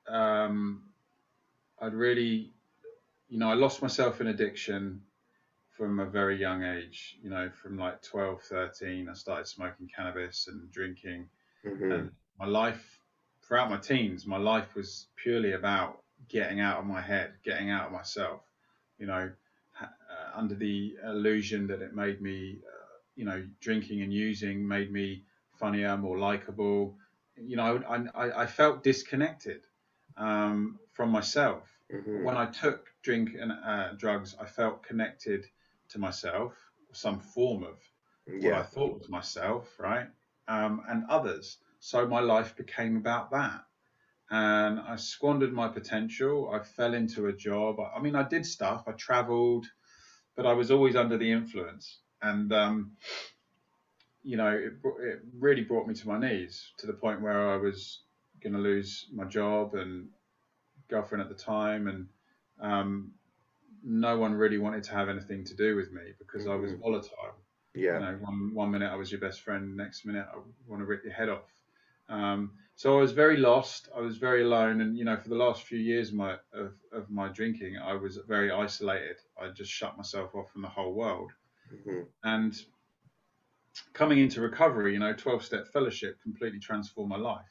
um, 0.07 0.83
I'd 1.81 1.93
really, 1.93 2.51
you 3.27 3.39
know, 3.39 3.49
I 3.49 3.53
lost 3.53 3.81
myself 3.81 4.21
in 4.21 4.27
addiction 4.27 5.01
from 5.77 5.99
a 5.99 6.05
very 6.05 6.39
young 6.39 6.63
age. 6.63 7.17
You 7.21 7.29
know, 7.29 7.49
from 7.61 7.77
like 7.77 8.01
12, 8.01 8.41
13, 8.41 9.07
I 9.09 9.13
started 9.13 9.47
smoking 9.47 9.89
cannabis 9.95 10.47
and 10.47 10.71
drinking, 10.71 11.29
mm-hmm. 11.65 11.91
and 11.91 12.11
my 12.39 12.45
life 12.45 12.99
throughout 13.43 13.69
my 13.69 13.77
teens, 13.77 14.27
my 14.27 14.37
life 14.37 14.75
was 14.75 15.07
purely 15.15 15.53
about 15.53 16.01
getting 16.27 16.59
out 16.59 16.79
of 16.79 16.85
my 16.85 17.01
head, 17.01 17.33
getting 17.43 17.71
out 17.71 17.87
of 17.87 17.91
myself 17.91 18.41
you 18.99 19.07
know, 19.07 19.31
uh, 19.81 19.85
under 20.35 20.53
the 20.53 20.95
illusion 21.05 21.65
that 21.67 21.81
it 21.81 21.95
made 21.95 22.21
me, 22.21 22.59
uh, 22.67 22.97
you 23.15 23.25
know, 23.25 23.43
drinking 23.61 24.01
and 24.01 24.13
using 24.13 24.67
made 24.67 24.91
me 24.91 25.23
funnier, 25.57 25.97
more 25.97 26.19
likable. 26.19 26.95
You 27.35 27.55
know, 27.55 27.81
I, 27.89 28.25
I, 28.25 28.41
I 28.43 28.45
felt 28.45 28.83
disconnected 28.83 29.61
um, 30.17 30.77
from 30.99 31.11
myself. 31.11 31.63
Mm-hmm. 31.93 32.25
When 32.25 32.35
I 32.35 32.47
took 32.47 32.87
drink 33.03 33.29
and 33.39 33.53
uh, 33.53 33.93
drugs, 33.93 34.35
I 34.37 34.45
felt 34.45 34.83
connected 34.83 35.45
to 35.91 35.97
myself, 35.97 36.51
some 36.91 37.21
form 37.21 37.63
of 37.63 37.77
yeah. 38.27 38.49
what 38.49 38.59
I 38.59 38.63
thought 38.63 38.99
was 38.99 39.07
myself, 39.07 39.69
right? 39.79 40.07
Um, 40.49 40.81
and 40.89 41.05
others. 41.07 41.59
So 41.79 42.05
my 42.05 42.19
life 42.19 42.57
became 42.57 42.97
about 42.97 43.31
that 43.31 43.61
and 44.29 44.81
I 44.81 44.97
squandered 44.97 45.53
my 45.53 45.69
potential. 45.69 46.51
I 46.53 46.59
fell 46.59 46.93
into 46.93 47.27
a 47.27 47.33
job. 47.33 47.77
I, 47.79 48.01
mean, 48.01 48.17
I 48.17 48.27
did 48.27 48.45
stuff. 48.45 48.83
I 48.85 48.91
traveled, 48.91 49.67
but 50.35 50.45
I 50.45 50.51
was 50.51 50.69
always 50.69 50.97
under 50.97 51.17
the 51.17 51.31
influence, 51.31 51.99
and 52.21 52.51
um, 52.51 52.91
you 54.21 54.35
know, 54.35 54.51
it, 54.51 54.73
it 55.01 55.19
really 55.39 55.63
brought 55.63 55.87
me 55.87 55.93
to 55.93 56.07
my 56.09 56.19
knees 56.19 56.73
to 56.79 56.87
the 56.87 56.93
point 56.93 57.21
where 57.21 57.49
I 57.49 57.55
was 57.55 58.01
going 58.43 58.53
to 58.53 58.59
lose 58.59 59.07
my 59.13 59.23
job 59.23 59.75
and 59.75 60.09
girlfriend 60.89 61.21
at 61.21 61.29
the 61.29 61.35
time, 61.35 61.87
and 61.87 62.07
um, 62.59 63.11
no 63.83 64.17
one 64.17 64.33
really 64.33 64.57
wanted 64.57 64.83
to 64.83 64.91
have 64.91 65.09
anything 65.09 65.43
to 65.45 65.55
do 65.55 65.75
with 65.75 65.91
me 65.91 66.01
because 66.17 66.43
mm-hmm. 66.43 66.51
I 66.51 66.55
was 66.55 66.71
mm-hmm. 66.71 66.81
volatile. 66.81 67.35
Yeah. 67.75 67.93
You 67.93 67.99
know, 67.99 68.17
one 68.21 68.53
one 68.53 68.71
minute 68.71 68.91
I 68.91 68.95
was 68.95 69.11
your 69.11 69.21
best 69.21 69.41
friend, 69.41 69.77
next 69.77 70.05
minute 70.05 70.25
I 70.33 70.37
want 70.67 70.81
to 70.81 70.85
rip 70.85 71.03
your 71.03 71.13
head 71.13 71.29
off. 71.29 71.49
Um, 72.09 72.51
so 72.75 72.97
I 72.97 73.01
was 73.01 73.11
very 73.11 73.37
lost. 73.37 73.89
I 73.95 73.99
was 73.99 74.17
very 74.17 74.43
alone, 74.43 74.81
and 74.81 74.97
you 74.97 75.05
know, 75.05 75.17
for 75.17 75.29
the 75.29 75.35
last 75.35 75.63
few 75.63 75.77
years 75.77 76.09
of 76.09 76.15
my 76.15 76.33
of, 76.53 76.73
of 76.91 77.09
my 77.09 77.27
drinking, 77.27 77.77
I 77.77 77.93
was 77.93 78.17
very 78.27 78.51
isolated. 78.51 79.17
I 79.39 79.49
just 79.49 79.71
shut 79.71 79.97
myself 79.97 80.33
off 80.33 80.51
from 80.51 80.61
the 80.61 80.69
whole 80.69 80.93
world. 80.93 81.31
Mm-hmm. 81.73 82.01
And 82.23 82.59
coming 83.93 84.19
into 84.19 84.41
recovery, 84.41 84.93
you 84.93 84.99
know, 84.99 85.13
twelve 85.13 85.43
step 85.43 85.67
fellowship 85.71 86.21
completely 86.23 86.59
transformed 86.59 87.09
my 87.09 87.17
life. 87.17 87.45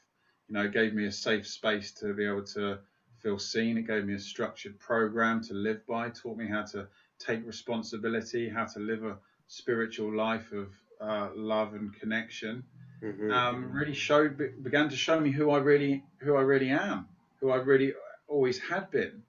You 0.48 0.54
know, 0.54 0.64
it 0.64 0.72
gave 0.72 0.94
me 0.94 1.06
a 1.06 1.12
safe 1.12 1.46
space 1.46 1.92
to 2.00 2.14
be 2.14 2.26
able 2.26 2.44
to 2.54 2.78
feel 3.22 3.38
seen. 3.38 3.78
It 3.78 3.86
gave 3.86 4.04
me 4.04 4.14
a 4.14 4.18
structured 4.18 4.78
program 4.78 5.42
to 5.44 5.54
live 5.54 5.86
by. 5.86 6.10
Taught 6.10 6.36
me 6.36 6.46
how 6.46 6.62
to 6.62 6.88
take 7.18 7.46
responsibility, 7.46 8.48
how 8.48 8.66
to 8.66 8.78
live 8.78 9.04
a 9.04 9.18
spiritual 9.46 10.14
life 10.14 10.52
of 10.52 10.68
uh, 11.00 11.30
love 11.34 11.74
and 11.74 11.94
connection 11.94 12.64
mm-hmm. 13.02 13.30
um, 13.30 13.72
really 13.72 13.94
showed 13.94 14.36
began 14.62 14.88
to 14.88 14.96
show 14.96 15.18
me 15.20 15.30
who 15.30 15.50
I 15.50 15.58
really 15.58 16.04
who 16.18 16.36
I 16.36 16.42
really 16.42 16.70
am, 16.70 17.08
who 17.40 17.50
I 17.50 17.56
really 17.56 17.94
always 18.26 18.58
had 18.58 18.90
been. 18.90 19.22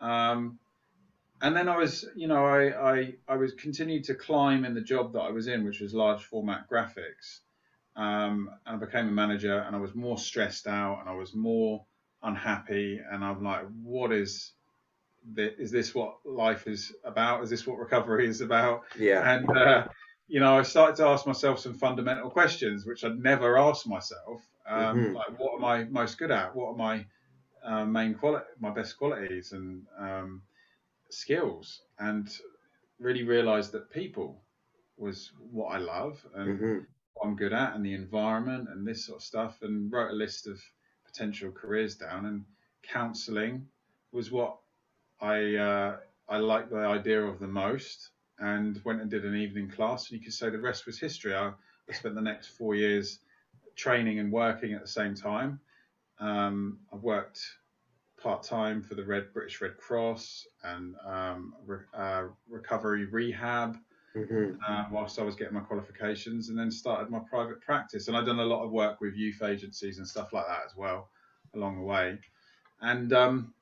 Um, 0.00 0.58
and 1.42 1.56
then 1.56 1.68
I 1.68 1.76
was, 1.78 2.06
you 2.14 2.28
know, 2.28 2.44
I, 2.44 2.92
I, 2.92 3.14
I 3.26 3.36
was 3.36 3.54
continued 3.54 4.04
to 4.04 4.14
climb 4.14 4.64
in 4.64 4.74
the 4.74 4.82
job 4.82 5.14
that 5.14 5.20
I 5.20 5.30
was 5.30 5.46
in, 5.46 5.64
which 5.64 5.80
was 5.80 5.94
large 5.94 6.22
format 6.22 6.68
graphics. 6.70 7.40
Um, 7.96 8.50
and 8.66 8.76
I 8.76 8.84
became 8.84 9.08
a 9.08 9.12
manager 9.12 9.58
and 9.58 9.74
I 9.74 9.78
was 9.78 9.94
more 9.94 10.18
stressed 10.18 10.66
out 10.66 11.00
and 11.00 11.08
I 11.08 11.14
was 11.14 11.34
more 11.34 11.84
unhappy. 12.22 13.00
And 13.10 13.24
I'm 13.24 13.42
like, 13.42 13.66
what 13.82 14.12
is 14.12 14.52
this? 15.24 15.52
Is 15.58 15.70
this 15.70 15.94
what 15.94 16.16
life 16.24 16.66
is 16.66 16.92
about? 17.04 17.42
Is 17.42 17.50
this 17.50 17.66
what 17.66 17.78
recovery 17.78 18.28
is 18.28 18.40
about? 18.40 18.82
Yeah. 18.98 19.30
And, 19.30 19.50
uh, 19.56 19.86
you 20.28 20.40
know, 20.40 20.58
I 20.58 20.62
started 20.62 20.96
to 20.96 21.06
ask 21.06 21.26
myself 21.26 21.58
some 21.58 21.74
fundamental 21.74 22.30
questions, 22.30 22.86
which 22.86 23.04
I'd 23.04 23.18
never 23.18 23.58
asked 23.58 23.86
myself. 23.86 24.42
Um, 24.68 24.98
mm-hmm. 24.98 25.16
Like, 25.16 25.38
what 25.38 25.54
am 25.58 25.64
I 25.64 25.84
most 25.84 26.18
good 26.18 26.30
at? 26.30 26.54
What 26.54 26.68
are 26.72 26.76
my 26.76 27.06
uh, 27.64 27.84
main 27.84 28.14
quality, 28.14 28.46
my 28.60 28.70
best 28.70 28.96
qualities 28.96 29.52
and 29.52 29.82
um, 29.98 30.42
skills? 31.10 31.82
And 31.98 32.28
really 33.00 33.24
realised 33.24 33.72
that 33.72 33.90
people 33.90 34.42
was 34.96 35.32
what 35.50 35.68
I 35.74 35.78
love 35.78 36.24
and 36.34 36.58
mm-hmm. 36.58 36.78
what 37.14 37.26
I'm 37.26 37.34
good 37.34 37.52
at, 37.52 37.74
and 37.74 37.84
the 37.84 37.94
environment 37.94 38.68
and 38.70 38.86
this 38.86 39.06
sort 39.06 39.18
of 39.18 39.24
stuff. 39.24 39.58
And 39.62 39.90
wrote 39.90 40.12
a 40.12 40.14
list 40.14 40.46
of 40.46 40.60
potential 41.10 41.50
careers 41.50 41.96
down. 41.96 42.26
And 42.26 42.44
counselling 42.82 43.66
was 44.12 44.30
what 44.30 44.58
I 45.20 45.56
uh, 45.56 45.96
I 46.28 46.38
liked 46.38 46.70
the 46.70 46.78
idea 46.78 47.22
of 47.22 47.38
the 47.40 47.48
most 47.48 48.10
and 48.38 48.80
went 48.84 49.00
and 49.00 49.10
did 49.10 49.24
an 49.24 49.36
evening 49.36 49.70
class. 49.70 50.10
And 50.10 50.18
you 50.18 50.24
could 50.24 50.32
say 50.32 50.50
the 50.50 50.58
rest 50.58 50.86
was 50.86 50.98
history. 50.98 51.34
I, 51.34 51.52
I 51.88 51.92
spent 51.92 52.14
the 52.14 52.22
next 52.22 52.48
four 52.48 52.74
years 52.74 53.18
training 53.76 54.18
and 54.18 54.32
working 54.32 54.72
at 54.72 54.80
the 54.80 54.88
same 54.88 55.14
time. 55.14 55.60
Um, 56.18 56.78
I 56.92 56.96
worked 56.96 57.40
part 58.22 58.42
time 58.42 58.82
for 58.82 58.94
the 58.94 59.04
Red 59.04 59.32
British 59.32 59.60
Red 59.60 59.76
Cross 59.76 60.46
and 60.62 60.94
um, 61.06 61.54
re, 61.66 61.78
uh, 61.94 62.24
recovery 62.48 63.06
rehab. 63.06 63.76
Mm-hmm. 64.16 64.56
Uh, 64.66 64.84
whilst 64.90 65.20
I 65.20 65.22
was 65.22 65.36
getting 65.36 65.54
my 65.54 65.60
qualifications, 65.60 66.48
and 66.48 66.58
then 66.58 66.70
started 66.70 67.10
my 67.10 67.20
private 67.30 67.60
practice. 67.60 68.08
And 68.08 68.16
I've 68.16 68.26
done 68.26 68.40
a 68.40 68.44
lot 68.44 68.64
of 68.64 68.72
work 68.72 69.00
with 69.00 69.14
youth 69.14 69.40
agencies 69.42 69.98
and 69.98 70.06
stuff 70.06 70.32
like 70.32 70.46
that 70.46 70.62
as 70.66 70.76
well 70.76 71.10
along 71.54 71.76
the 71.76 71.84
way. 71.84 72.18
And 72.80 73.12
um, 73.12 73.54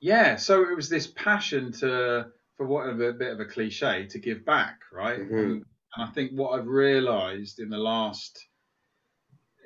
yeah, 0.00 0.36
so 0.36 0.62
it 0.62 0.76
was 0.76 0.88
this 0.88 1.08
passion 1.08 1.72
to 1.72 2.26
for 2.56 2.66
what 2.66 2.88
a 2.88 2.92
bit 2.92 3.32
of 3.32 3.40
a 3.40 3.44
cliche, 3.44 4.06
to 4.06 4.18
give 4.18 4.44
back, 4.44 4.80
right? 4.92 5.20
Mm-hmm. 5.20 5.38
And, 5.38 5.52
and, 5.52 5.64
I 5.96 6.06
think 6.06 6.32
what 6.32 6.58
I've 6.58 6.66
realised 6.66 7.60
in 7.60 7.70
the 7.70 7.78
last, 7.78 8.46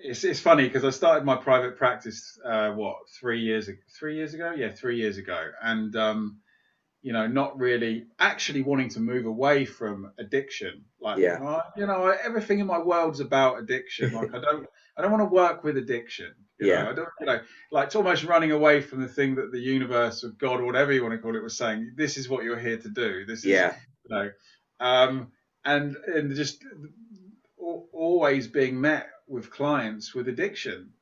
it's, 0.04 0.24
it's 0.24 0.40
funny 0.40 0.64
because 0.64 0.84
I 0.84 0.90
started 0.90 1.24
my 1.24 1.36
private 1.36 1.78
practice, 1.78 2.38
uh, 2.44 2.70
what 2.72 2.96
three 3.18 3.40
years 3.40 3.68
three 3.98 4.16
years 4.16 4.34
ago, 4.34 4.52
yeah, 4.54 4.70
three 4.70 4.98
years 4.98 5.16
ago, 5.16 5.50
and 5.62 5.96
um, 5.96 6.41
you 7.02 7.12
know, 7.12 7.26
not 7.26 7.58
really 7.58 8.06
actually 8.18 8.62
wanting 8.62 8.88
to 8.90 9.00
move 9.00 9.26
away 9.26 9.64
from 9.64 10.12
addiction. 10.18 10.84
Like, 11.00 11.18
yeah. 11.18 11.42
Uh, 11.42 11.62
you 11.76 11.86
know, 11.86 12.14
everything 12.24 12.60
in 12.60 12.66
my 12.66 12.78
world's 12.78 13.20
about 13.20 13.58
addiction. 13.58 14.12
Like, 14.14 14.32
I 14.34 14.40
don't, 14.40 14.66
I 14.96 15.02
don't 15.02 15.10
want 15.10 15.22
to 15.22 15.34
work 15.34 15.64
with 15.64 15.76
addiction. 15.76 16.32
yeah. 16.60 16.84
Know? 16.84 16.90
I 16.90 16.94
don't, 16.94 17.08
you 17.20 17.26
know, 17.26 17.40
like 17.72 17.86
it's 17.86 17.96
almost 17.96 18.24
running 18.24 18.52
away 18.52 18.80
from 18.80 19.00
the 19.00 19.08
thing 19.08 19.34
that 19.34 19.50
the 19.50 19.60
universe 19.60 20.22
or 20.22 20.30
God 20.30 20.60
or 20.60 20.64
whatever 20.64 20.92
you 20.92 21.02
want 21.02 21.14
to 21.14 21.18
call 21.18 21.34
it 21.34 21.42
was 21.42 21.56
saying. 21.56 21.94
This 21.96 22.16
is 22.16 22.28
what 22.28 22.44
you're 22.44 22.58
here 22.58 22.78
to 22.78 22.88
do. 22.88 23.26
This 23.26 23.40
is, 23.40 23.46
yeah. 23.46 23.74
you 24.08 24.16
know, 24.16 24.30
um, 24.78 25.32
and 25.64 25.96
and 26.06 26.34
just 26.34 26.64
always 27.58 28.46
being 28.46 28.80
met 28.80 29.08
with 29.28 29.50
clients 29.50 30.14
with 30.14 30.28
addiction 30.28 30.92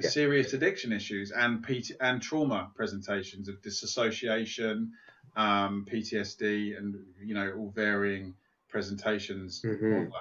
yeah. 0.00 0.08
serious 0.08 0.52
addiction 0.52 0.92
issues 0.92 1.30
and 1.30 1.62
PT 1.62 1.92
and 2.00 2.22
trauma 2.22 2.70
presentations 2.74 3.48
of 3.48 3.60
disassociation, 3.62 4.92
um, 5.34 5.86
PTSD, 5.90 6.76
and 6.76 6.96
you 7.22 7.34
know 7.34 7.52
all 7.58 7.72
varying 7.74 8.34
presentations 8.68 9.62
mm-hmm. 9.64 10.12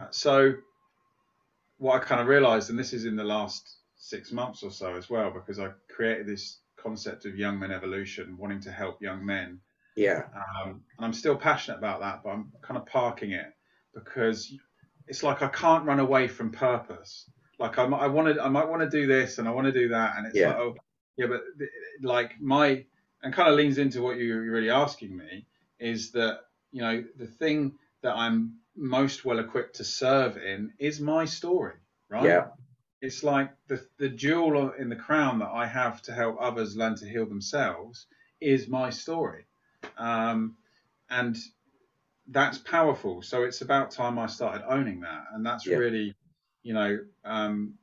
Uh, 0.00 0.06
so 0.10 0.54
what 1.76 2.00
I 2.00 2.04
kind 2.04 2.20
of 2.20 2.26
realized, 2.26 2.70
and 2.70 2.78
this 2.78 2.92
is 2.92 3.04
in 3.04 3.16
the 3.16 3.24
last 3.24 3.76
six 3.96 4.32
months 4.32 4.62
or 4.62 4.70
so 4.70 4.94
as 4.94 5.10
well, 5.10 5.30
because 5.30 5.58
I 5.58 5.70
created 5.94 6.26
this 6.26 6.58
concept 6.76 7.26
of 7.26 7.36
young 7.36 7.58
men 7.58 7.70
evolution, 7.70 8.36
wanting 8.38 8.60
to 8.60 8.72
help 8.72 9.00
young 9.02 9.24
men. 9.24 9.60
Yeah. 9.96 10.24
Um, 10.34 10.82
and 10.96 11.06
I'm 11.06 11.12
still 11.12 11.36
passionate 11.36 11.78
about 11.78 12.00
that, 12.00 12.22
but 12.22 12.30
I'm 12.30 12.52
kind 12.62 12.78
of 12.78 12.86
parking 12.86 13.32
it 13.32 13.46
because 13.94 14.52
it's 15.06 15.22
like 15.22 15.42
I 15.42 15.48
can't 15.48 15.84
run 15.84 16.00
away 16.00 16.28
from 16.28 16.50
purpose. 16.50 17.30
Like 17.58 17.78
I, 17.78 17.84
I 17.84 18.06
wanted, 18.06 18.38
I 18.38 18.48
might 18.48 18.68
want 18.68 18.82
to 18.82 18.90
do 18.90 19.06
this 19.06 19.38
and 19.38 19.46
I 19.48 19.50
want 19.50 19.66
to 19.66 19.72
do 19.72 19.88
that, 19.88 20.16
and 20.16 20.26
it's 20.26 20.36
yeah. 20.36 20.48
like, 20.48 20.56
oh, 20.56 20.76
yeah, 21.16 21.26
but 21.26 21.42
like 22.02 22.40
my, 22.40 22.84
and 23.22 23.34
kind 23.34 23.48
of 23.48 23.54
leans 23.54 23.78
into 23.78 24.02
what 24.02 24.16
you're 24.16 24.50
really 24.50 24.70
asking 24.70 25.16
me 25.16 25.46
is 25.78 26.12
that 26.12 26.40
you 26.72 26.82
know 26.82 27.04
the 27.16 27.26
thing 27.26 27.74
that 28.02 28.16
I'm 28.16 28.56
most 28.76 29.24
well 29.24 29.38
equipped 29.38 29.76
to 29.76 29.84
serve 29.84 30.36
in 30.36 30.72
is 30.78 31.00
my 31.00 31.24
story, 31.24 31.76
right? 32.08 32.24
Yeah. 32.24 32.46
It's 33.02 33.22
like 33.22 33.50
the 33.66 33.84
the 33.98 34.08
jewel 34.08 34.72
in 34.72 34.88
the 34.88 34.96
crown 34.96 35.38
that 35.38 35.50
I 35.50 35.66
have 35.66 36.02
to 36.02 36.12
help 36.12 36.36
others 36.40 36.76
learn 36.76 36.96
to 36.96 37.08
heal 37.08 37.26
themselves 37.26 38.06
is 38.40 38.68
my 38.68 38.90
story, 38.90 39.46
um, 39.96 40.56
and 41.08 41.36
that's 42.28 42.58
powerful. 42.58 43.22
So 43.22 43.42
it's 43.44 43.62
about 43.62 43.90
time 43.90 44.18
I 44.18 44.26
started 44.26 44.64
owning 44.68 45.00
that, 45.00 45.24
and 45.32 45.44
that's 45.44 45.66
yeah. 45.66 45.76
really, 45.76 46.14
you 46.62 46.74
know, 46.74 46.98
um, 47.24 47.74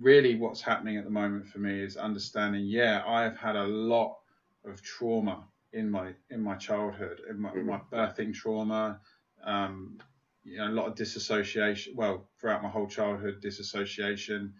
really 0.00 0.36
what's 0.36 0.60
happening 0.60 0.96
at 0.96 1.04
the 1.04 1.10
moment 1.10 1.48
for 1.48 1.58
me 1.58 1.80
is 1.80 1.96
understanding. 1.96 2.64
Yeah, 2.64 3.02
I 3.06 3.22
have 3.22 3.36
had 3.36 3.54
a 3.54 3.64
lot 3.64 4.19
of 4.64 4.82
trauma 4.82 5.44
in 5.72 5.90
my 5.90 6.12
in 6.30 6.42
my 6.42 6.56
childhood, 6.56 7.20
in 7.28 7.40
my, 7.40 7.50
mm-hmm. 7.50 7.66
my 7.66 7.80
birthing 7.92 8.34
trauma, 8.34 9.00
um, 9.44 9.98
you 10.44 10.58
know, 10.58 10.68
a 10.68 10.70
lot 10.70 10.86
of 10.86 10.94
disassociation. 10.94 11.94
Well, 11.96 12.28
throughout 12.40 12.62
my 12.62 12.68
whole 12.68 12.86
childhood, 12.86 13.40
disassociation. 13.40 14.54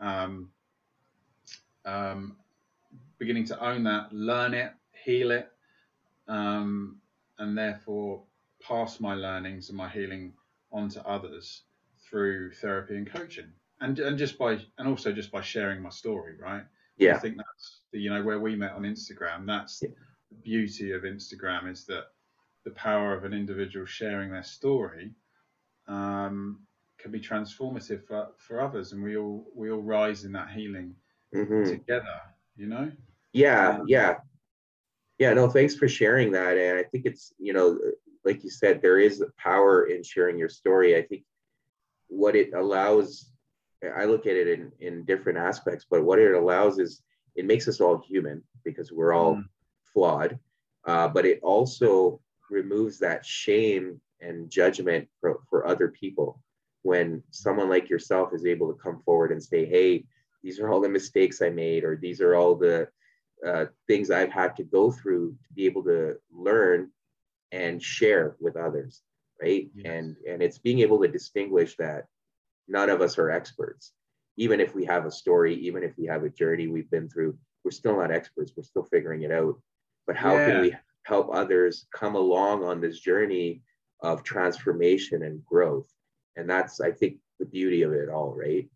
Um, 0.00 0.50
um, 1.84 2.36
beginning 3.18 3.44
to 3.46 3.64
own 3.64 3.84
that, 3.84 4.12
learn 4.12 4.54
it, 4.54 4.72
heal 5.04 5.30
it, 5.30 5.50
um, 6.28 6.96
and 7.38 7.56
therefore 7.56 8.22
pass 8.66 9.00
my 9.00 9.14
learnings 9.14 9.68
and 9.68 9.76
my 9.76 9.88
healing 9.88 10.32
on 10.72 10.88
to 10.88 11.06
others 11.06 11.62
through 12.08 12.50
therapy 12.52 12.96
and 12.96 13.10
coaching 13.10 13.52
and 13.80 13.98
and 13.98 14.18
just 14.18 14.38
by 14.38 14.58
and 14.78 14.88
also 14.88 15.12
just 15.12 15.30
by 15.30 15.40
sharing 15.40 15.82
my 15.82 15.90
story 15.90 16.34
right 16.40 16.64
yeah 16.96 17.14
i 17.14 17.18
think 17.18 17.36
that's 17.36 17.80
the 17.92 17.98
you 17.98 18.10
know 18.10 18.22
where 18.22 18.40
we 18.40 18.54
met 18.54 18.72
on 18.72 18.82
instagram 18.82 19.46
that's 19.46 19.80
yeah. 19.82 19.90
the 20.30 20.36
beauty 20.36 20.92
of 20.92 21.02
instagram 21.02 21.70
is 21.70 21.84
that 21.84 22.04
the 22.64 22.70
power 22.72 23.14
of 23.14 23.24
an 23.24 23.34
individual 23.34 23.84
sharing 23.84 24.30
their 24.30 24.42
story 24.42 25.10
um, 25.86 26.60
can 26.98 27.10
be 27.10 27.20
transformative 27.20 28.06
for, 28.06 28.28
for 28.38 28.62
others 28.62 28.92
and 28.92 29.02
we 29.02 29.16
all 29.16 29.46
we 29.54 29.70
all 29.70 29.82
rise 29.82 30.24
in 30.24 30.32
that 30.32 30.50
healing 30.50 30.94
mm-hmm. 31.34 31.64
together 31.64 32.20
you 32.56 32.66
know 32.66 32.90
yeah 33.32 33.70
um, 33.70 33.84
yeah 33.86 34.14
yeah, 35.18 35.32
no, 35.32 35.48
thanks 35.48 35.74
for 35.74 35.88
sharing 35.88 36.32
that. 36.32 36.58
And 36.58 36.78
I 36.78 36.82
think 36.82 37.06
it's, 37.06 37.32
you 37.38 37.52
know, 37.52 37.78
like 38.24 38.42
you 38.42 38.50
said, 38.50 38.82
there 38.82 38.98
is 38.98 39.22
power 39.36 39.86
in 39.86 40.02
sharing 40.02 40.38
your 40.38 40.48
story. 40.48 40.96
I 40.96 41.02
think 41.02 41.22
what 42.08 42.34
it 42.34 42.52
allows, 42.52 43.30
I 43.96 44.04
look 44.04 44.26
at 44.26 44.36
it 44.36 44.48
in, 44.48 44.72
in 44.80 45.04
different 45.04 45.38
aspects, 45.38 45.86
but 45.88 46.04
what 46.04 46.18
it 46.18 46.34
allows 46.34 46.78
is 46.78 47.02
it 47.34 47.44
makes 47.44 47.68
us 47.68 47.80
all 47.80 47.98
human 47.98 48.42
because 48.64 48.92
we're 48.92 49.12
all 49.12 49.36
mm. 49.36 49.44
flawed. 49.92 50.38
Uh, 50.86 51.08
but 51.08 51.24
it 51.24 51.40
also 51.42 52.20
removes 52.50 52.98
that 52.98 53.24
shame 53.24 54.00
and 54.20 54.50
judgment 54.50 55.08
for, 55.20 55.40
for 55.48 55.66
other 55.66 55.88
people. 55.88 56.40
When 56.82 57.22
someone 57.30 57.70
like 57.70 57.88
yourself 57.88 58.34
is 58.34 58.44
able 58.44 58.72
to 58.72 58.78
come 58.78 59.02
forward 59.04 59.32
and 59.32 59.42
say, 59.42 59.64
hey, 59.64 60.04
these 60.42 60.60
are 60.60 60.70
all 60.70 60.80
the 60.80 60.88
mistakes 60.88 61.40
I 61.40 61.48
made, 61.48 61.84
or 61.84 61.96
these 61.96 62.20
are 62.20 62.34
all 62.34 62.54
the 62.54 62.88
uh, 63.46 63.66
things 63.86 64.10
I've 64.10 64.30
had 64.30 64.54
to 64.56 64.64
go 64.64 64.90
through 64.90 65.30
to 65.30 65.54
be 65.54 65.64
able 65.64 65.82
to 65.84 66.16
learn 66.30 66.90
and 67.52 67.82
share 67.82 68.36
with 68.40 68.56
others, 68.56 69.02
right? 69.40 69.68
Yes. 69.74 69.86
And 69.86 70.16
and 70.28 70.42
it's 70.42 70.58
being 70.58 70.80
able 70.80 71.00
to 71.00 71.08
distinguish 71.08 71.76
that 71.76 72.06
none 72.68 72.90
of 72.90 73.00
us 73.00 73.18
are 73.18 73.30
experts. 73.30 73.92
Even 74.36 74.60
if 74.60 74.74
we 74.74 74.84
have 74.84 75.06
a 75.06 75.10
story, 75.10 75.54
even 75.54 75.82
if 75.82 75.96
we 75.96 76.06
have 76.06 76.24
a 76.24 76.28
journey 76.28 76.66
we've 76.66 76.90
been 76.90 77.08
through, 77.08 77.36
we're 77.64 77.70
still 77.70 77.96
not 77.96 78.10
experts. 78.10 78.52
We're 78.56 78.64
still 78.64 78.84
figuring 78.84 79.22
it 79.22 79.30
out. 79.30 79.54
But 80.06 80.16
how 80.16 80.34
yeah. 80.34 80.46
can 80.46 80.60
we 80.60 80.76
help 81.04 81.30
others 81.32 81.86
come 81.94 82.14
along 82.16 82.64
on 82.64 82.80
this 82.80 83.00
journey 83.00 83.62
of 84.02 84.22
transformation 84.22 85.22
and 85.22 85.44
growth? 85.44 85.88
And 86.36 86.50
that's, 86.50 86.80
I 86.80 86.90
think, 86.90 87.18
the 87.38 87.46
beauty 87.46 87.82
of 87.82 87.92
it 87.92 88.08
all, 88.08 88.34
right? 88.34 88.68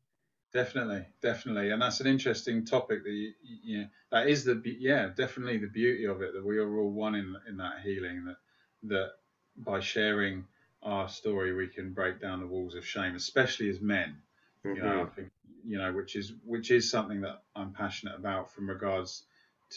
Definitely, 0.52 1.04
definitely, 1.20 1.70
and 1.70 1.82
that's 1.82 2.00
an 2.00 2.06
interesting 2.06 2.64
topic. 2.64 3.04
That 3.04 3.10
you, 3.10 3.32
you 3.42 3.78
know, 3.78 3.86
that 4.12 4.28
is 4.28 4.44
the 4.44 4.62
yeah, 4.64 5.10
definitely 5.14 5.58
the 5.58 5.66
beauty 5.66 6.06
of 6.06 6.22
it 6.22 6.32
that 6.32 6.44
we 6.44 6.56
are 6.56 6.78
all 6.78 6.90
one 6.90 7.16
in 7.16 7.36
in 7.46 7.58
that 7.58 7.80
healing. 7.84 8.24
That 8.24 8.36
that 8.84 9.10
by 9.58 9.80
sharing 9.80 10.44
our 10.82 11.08
story, 11.08 11.54
we 11.54 11.68
can 11.68 11.92
break 11.92 12.20
down 12.20 12.40
the 12.40 12.46
walls 12.46 12.74
of 12.74 12.86
shame, 12.86 13.14
especially 13.14 13.68
as 13.68 13.80
men. 13.80 14.16
Mm-hmm. 14.64 14.76
You 14.76 14.82
know, 14.82 14.88
I 14.88 15.02
mm-hmm. 15.02 15.14
think 15.14 15.30
you 15.64 15.78
know, 15.78 15.92
which 15.92 16.16
is 16.16 16.32
which 16.44 16.70
is 16.70 16.90
something 16.90 17.20
that 17.22 17.42
I'm 17.54 17.72
passionate 17.72 18.16
about 18.16 18.50
from 18.50 18.68
regards 18.68 19.24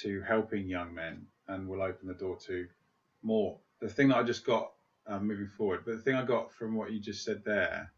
to 0.01 0.21
helping 0.21 0.67
young 0.67 0.93
men, 0.93 1.25
and 1.47 1.67
will 1.67 1.81
open 1.81 2.07
the 2.07 2.13
door 2.13 2.37
to 2.47 2.67
more. 3.23 3.57
The 3.79 3.89
thing 3.89 4.09
that 4.09 4.17
I 4.17 4.23
just 4.23 4.45
got 4.45 4.71
uh, 5.07 5.19
moving 5.19 5.47
forward, 5.47 5.81
but 5.85 5.95
the 5.95 6.01
thing 6.01 6.15
I 6.15 6.23
got 6.23 6.53
from 6.53 6.75
what 6.75 6.91
you 6.91 6.99
just 6.99 7.23
said 7.23 7.43
there. 7.45 7.91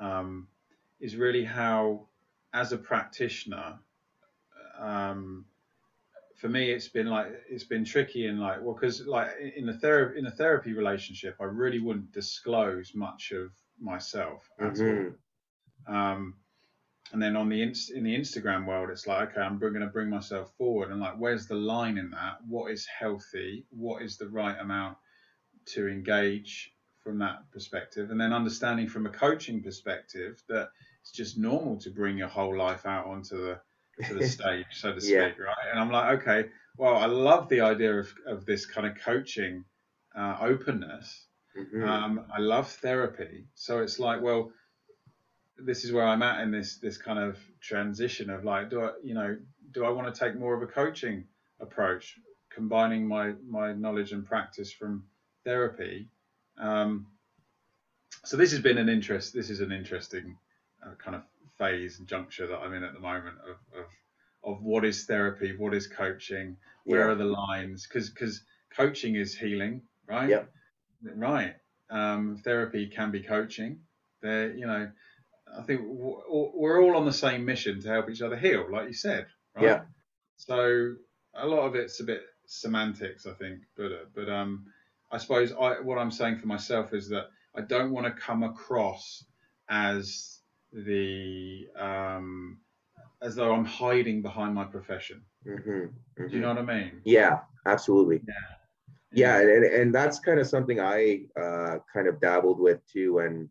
Um, 0.00 0.48
is 1.02 1.16
really 1.16 1.44
how, 1.44 2.06
as 2.54 2.72
a 2.72 2.78
practitioner, 2.78 3.78
um, 4.78 5.44
for 6.42 6.48
me 6.48 6.72
it's 6.72 6.88
been 6.88 7.06
like 7.06 7.28
it's 7.48 7.62
been 7.62 7.84
tricky 7.84 8.26
and 8.26 8.40
like 8.40 8.60
well 8.60 8.74
because 8.74 9.06
like 9.06 9.30
in 9.56 9.64
the 9.64 9.78
therapy 9.78 10.18
in 10.18 10.26
a 10.26 10.30
therapy 10.32 10.72
relationship 10.72 11.36
I 11.40 11.44
really 11.44 11.78
wouldn't 11.78 12.10
disclose 12.10 12.90
much 12.96 13.30
of 13.30 13.52
myself 13.80 14.50
at 14.58 14.74
mm-hmm. 14.74 15.10
all. 15.88 15.96
Um, 15.96 16.34
and 17.12 17.22
then 17.22 17.36
on 17.36 17.48
the 17.48 17.62
inst- 17.62 17.92
in 17.92 18.02
the 18.02 18.16
Instagram 18.18 18.66
world, 18.66 18.90
it's 18.90 19.06
like 19.06 19.30
okay, 19.30 19.40
I'm 19.40 19.60
going 19.60 19.74
to 19.74 19.86
bring 19.86 20.10
myself 20.10 20.52
forward 20.58 20.90
and 20.90 21.00
like 21.00 21.14
where's 21.16 21.46
the 21.46 21.54
line 21.54 21.96
in 21.96 22.10
that? 22.10 22.38
What 22.48 22.72
is 22.72 22.86
healthy? 22.86 23.64
What 23.70 24.02
is 24.02 24.16
the 24.18 24.28
right 24.28 24.58
amount 24.58 24.96
to 25.74 25.88
engage 25.88 26.72
from 27.04 27.18
that 27.20 27.50
perspective? 27.52 28.10
And 28.10 28.20
then 28.20 28.32
understanding 28.32 28.88
from 28.88 29.06
a 29.06 29.10
coaching 29.10 29.62
perspective 29.62 30.42
that 30.48 30.70
it's 31.02 31.12
just 31.12 31.38
normal 31.38 31.76
to 31.82 31.90
bring 31.90 32.18
your 32.18 32.28
whole 32.28 32.56
life 32.56 32.84
out 32.84 33.06
onto 33.06 33.36
the 33.36 33.60
to 34.04 34.14
the 34.14 34.26
stage, 34.26 34.66
so 34.72 34.92
to 34.92 35.00
speak, 35.00 35.12
yeah. 35.12 35.22
right? 35.22 35.66
And 35.70 35.80
I'm 35.80 35.90
like, 35.90 36.20
okay, 36.20 36.48
well, 36.76 36.96
I 36.96 37.06
love 37.06 37.48
the 37.48 37.60
idea 37.60 37.98
of, 37.98 38.12
of 38.26 38.46
this 38.46 38.66
kind 38.66 38.86
of 38.86 38.96
coaching 39.04 39.64
uh, 40.16 40.36
openness. 40.40 41.26
Mm-hmm. 41.58 41.84
Um, 41.84 42.24
I 42.34 42.40
love 42.40 42.70
therapy, 42.70 43.44
so 43.54 43.80
it's 43.80 43.98
like, 43.98 44.22
well, 44.22 44.52
this 45.58 45.84
is 45.84 45.92
where 45.92 46.06
I'm 46.06 46.22
at 46.22 46.40
in 46.40 46.50
this 46.50 46.76
this 46.76 46.96
kind 46.96 47.18
of 47.18 47.38
transition 47.60 48.30
of 48.30 48.44
like, 48.44 48.70
do 48.70 48.82
I, 48.82 48.92
you 49.02 49.14
know, 49.14 49.36
do 49.72 49.84
I 49.84 49.90
want 49.90 50.12
to 50.12 50.18
take 50.18 50.34
more 50.34 50.54
of 50.54 50.62
a 50.62 50.66
coaching 50.66 51.24
approach, 51.60 52.18
combining 52.50 53.06
my 53.06 53.34
my 53.46 53.74
knowledge 53.74 54.12
and 54.12 54.24
practice 54.24 54.72
from 54.72 55.04
therapy? 55.44 56.08
Um, 56.58 57.06
so 58.24 58.38
this 58.38 58.50
has 58.52 58.60
been 58.60 58.78
an 58.78 58.88
interest. 58.88 59.34
This 59.34 59.50
is 59.50 59.60
an 59.60 59.72
interesting 59.72 60.38
kind 60.98 61.16
of 61.16 61.22
phase 61.62 61.98
and 61.98 62.08
juncture 62.08 62.46
that 62.48 62.58
I'm 62.58 62.74
in 62.74 62.82
at 62.82 62.92
the 62.92 63.00
moment 63.00 63.36
of, 63.48 63.78
of 63.78 63.86
of 64.44 64.62
what 64.62 64.84
is 64.84 65.04
therapy, 65.04 65.54
what 65.56 65.72
is 65.72 65.86
coaching, 65.86 66.56
where 66.84 67.06
yeah. 67.06 67.12
are 67.12 67.14
the 67.14 67.24
lines? 67.24 67.86
Because 67.86 68.10
because 68.10 68.42
coaching 68.76 69.14
is 69.14 69.36
healing, 69.36 69.82
right? 70.08 70.28
Yep. 70.28 70.50
Right. 71.14 71.54
Um, 71.90 72.40
therapy 72.42 72.88
can 72.88 73.10
be 73.10 73.22
coaching. 73.22 73.80
There, 74.20 74.52
you 74.52 74.66
know, 74.66 74.90
I 75.58 75.62
think 75.62 75.82
we're 75.84 76.82
all 76.82 76.96
on 76.96 77.04
the 77.04 77.12
same 77.12 77.44
mission 77.44 77.80
to 77.82 77.88
help 77.88 78.10
each 78.10 78.22
other 78.22 78.36
heal, 78.36 78.66
like 78.70 78.88
you 78.88 78.94
said, 78.94 79.26
right? 79.54 79.64
Yeah. 79.64 79.80
So 80.36 80.94
a 81.34 81.46
lot 81.46 81.66
of 81.66 81.74
it's 81.76 82.00
a 82.00 82.04
bit 82.04 82.22
semantics, 82.46 83.26
I 83.26 83.34
think, 83.34 83.60
but 83.76 83.92
uh, 83.92 84.04
but 84.14 84.28
um, 84.28 84.66
I 85.12 85.18
suppose 85.18 85.52
I 85.52 85.80
what 85.80 85.98
I'm 85.98 86.10
saying 86.10 86.38
for 86.38 86.46
myself 86.46 86.92
is 86.92 87.08
that 87.10 87.26
I 87.54 87.60
don't 87.60 87.92
want 87.92 88.06
to 88.06 88.12
come 88.12 88.42
across 88.42 89.24
as 89.68 90.41
the 90.72 91.68
um, 91.78 92.58
as 93.22 93.36
though 93.36 93.52
I'm 93.52 93.64
hiding 93.64 94.22
behind 94.22 94.54
my 94.54 94.64
profession. 94.64 95.22
Mm-hmm, 95.46 95.70
mm-hmm. 95.70 96.28
Do 96.28 96.34
you 96.34 96.40
know 96.40 96.48
what 96.48 96.58
I 96.58 96.62
mean? 96.62 97.00
Yeah, 97.04 97.40
absolutely. 97.66 98.20
Yeah. 98.26 98.34
Yeah, 99.14 99.40
and, 99.40 99.64
and 99.64 99.94
that's 99.94 100.18
kind 100.20 100.40
of 100.40 100.46
something 100.46 100.80
I 100.80 101.24
uh, 101.38 101.78
kind 101.92 102.08
of 102.08 102.18
dabbled 102.18 102.58
with 102.58 102.80
too. 102.90 103.18
And 103.18 103.48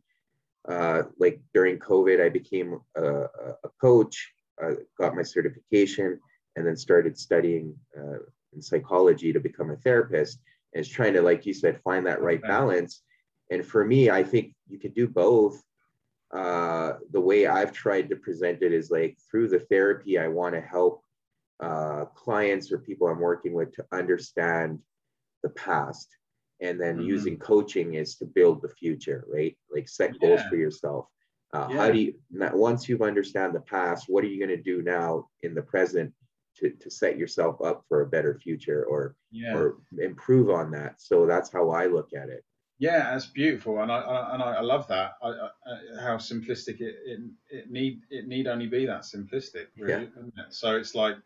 uh, 0.68 1.04
like 1.20 1.40
during 1.54 1.78
COVID, 1.78 2.20
I 2.20 2.30
became 2.30 2.80
a, 2.96 3.04
a 3.04 3.70
coach, 3.80 4.32
uh, 4.64 4.72
got 4.98 5.16
my 5.16 5.22
certification, 5.22 6.20
and 6.56 6.66
then 6.66 6.76
started 6.76 7.18
studying 7.18 7.76
uh, 7.96 8.18
in 8.54 8.62
psychology 8.62 9.32
to 9.32 9.40
become 9.40 9.70
a 9.70 9.76
therapist. 9.78 10.40
And 10.74 10.84
it's 10.84 10.90
trying 10.90 11.14
to, 11.14 11.22
like 11.22 11.46
you 11.46 11.54
said, 11.54 11.80
find 11.84 12.08
that 12.08 12.24
right 12.24 12.42
balance. 12.42 13.04
And 13.52 13.64
for 13.64 13.86
me, 13.86 14.10
I 14.10 14.24
think 14.24 14.56
you 14.68 14.80
could 14.80 14.96
do 14.96 15.08
both. 15.08 15.62
Uh, 16.34 16.94
the 17.12 17.20
way 17.20 17.46
I've 17.46 17.74
tried 17.74 18.10
to 18.10 18.16
present 18.16 18.62
it 18.62 18.72
is 18.72 18.90
like 18.90 19.18
through 19.30 19.50
the 19.50 19.60
therapy, 19.60 20.18
I 20.18 20.28
want 20.28 20.56
to 20.56 20.62
help 20.62 21.04
uh, 21.62 22.06
clients 22.16 22.72
or 22.72 22.78
people 22.78 23.08
I'm 23.08 23.20
working 23.20 23.54
with 23.54 23.74
to 23.74 23.86
understand 23.92 24.80
the 25.44 25.50
past. 25.50 26.08
And 26.62 26.80
then 26.80 26.98
mm-hmm. 26.98 27.08
using 27.08 27.38
coaching 27.38 27.96
is 27.96 28.16
to 28.18 28.26
build 28.26 28.62
the 28.62 28.70
future, 28.70 29.26
right? 29.28 29.58
Like 29.74 29.90
set 29.90 30.20
goals 30.20 30.40
yeah. 30.44 30.50
for 30.50 30.56
yourself. 30.56 31.08
Uh, 31.54 31.68
yeah. 31.70 31.78
How 31.78 31.92
do 31.92 32.00
you, 32.00 32.14
once 32.54 32.88
you've 32.88 33.02
understand 33.02 33.54
the 33.54 33.62
past, 33.62 34.06
what 34.08 34.24
are 34.24 34.28
you 34.28 34.38
going 34.38 34.56
to 34.56 34.64
do 34.64 34.82
now 34.82 35.28
in 35.44 35.54
the 35.54 35.62
present 35.62 36.14
to, 36.58 36.70
to 36.70 36.90
set 36.90 37.18
yourself 37.18 37.62
up 37.62 37.84
for 37.90 38.02
a 38.02 38.08
better 38.08 38.40
future 38.42 38.86
or, 38.86 39.16
yeah. 39.32 39.54
or 39.54 39.78
improve 40.00 40.50
on 40.50 40.72
that? 40.72 41.02
So 41.02 41.26
that's 41.26 41.52
how 41.52 41.72
I 41.72 41.88
look 41.88 42.12
at 42.14 42.30
it. 42.30 42.46
Yeah, 42.82 43.12
that's 43.12 43.28
beautiful, 43.28 43.80
and 43.80 43.92
I, 43.92 44.00
I 44.00 44.34
and 44.34 44.42
I 44.42 44.62
love 44.62 44.88
that. 44.88 45.12
I, 45.22 45.28
I, 45.28 46.02
how 46.02 46.18
simplistic 46.18 46.82
it, 46.82 46.96
it 47.06 47.20
it 47.52 47.72
need 47.72 48.02
it 48.10 48.28
need 48.28 48.48
only 48.48 48.66
be 48.66 48.88
that 48.88 49.02
simplistic, 49.02 49.68
really. 49.78 50.10
Yeah. 50.16 50.46
It? 50.46 50.52
So 50.54 50.78
it's 50.78 50.96
like 50.96 51.18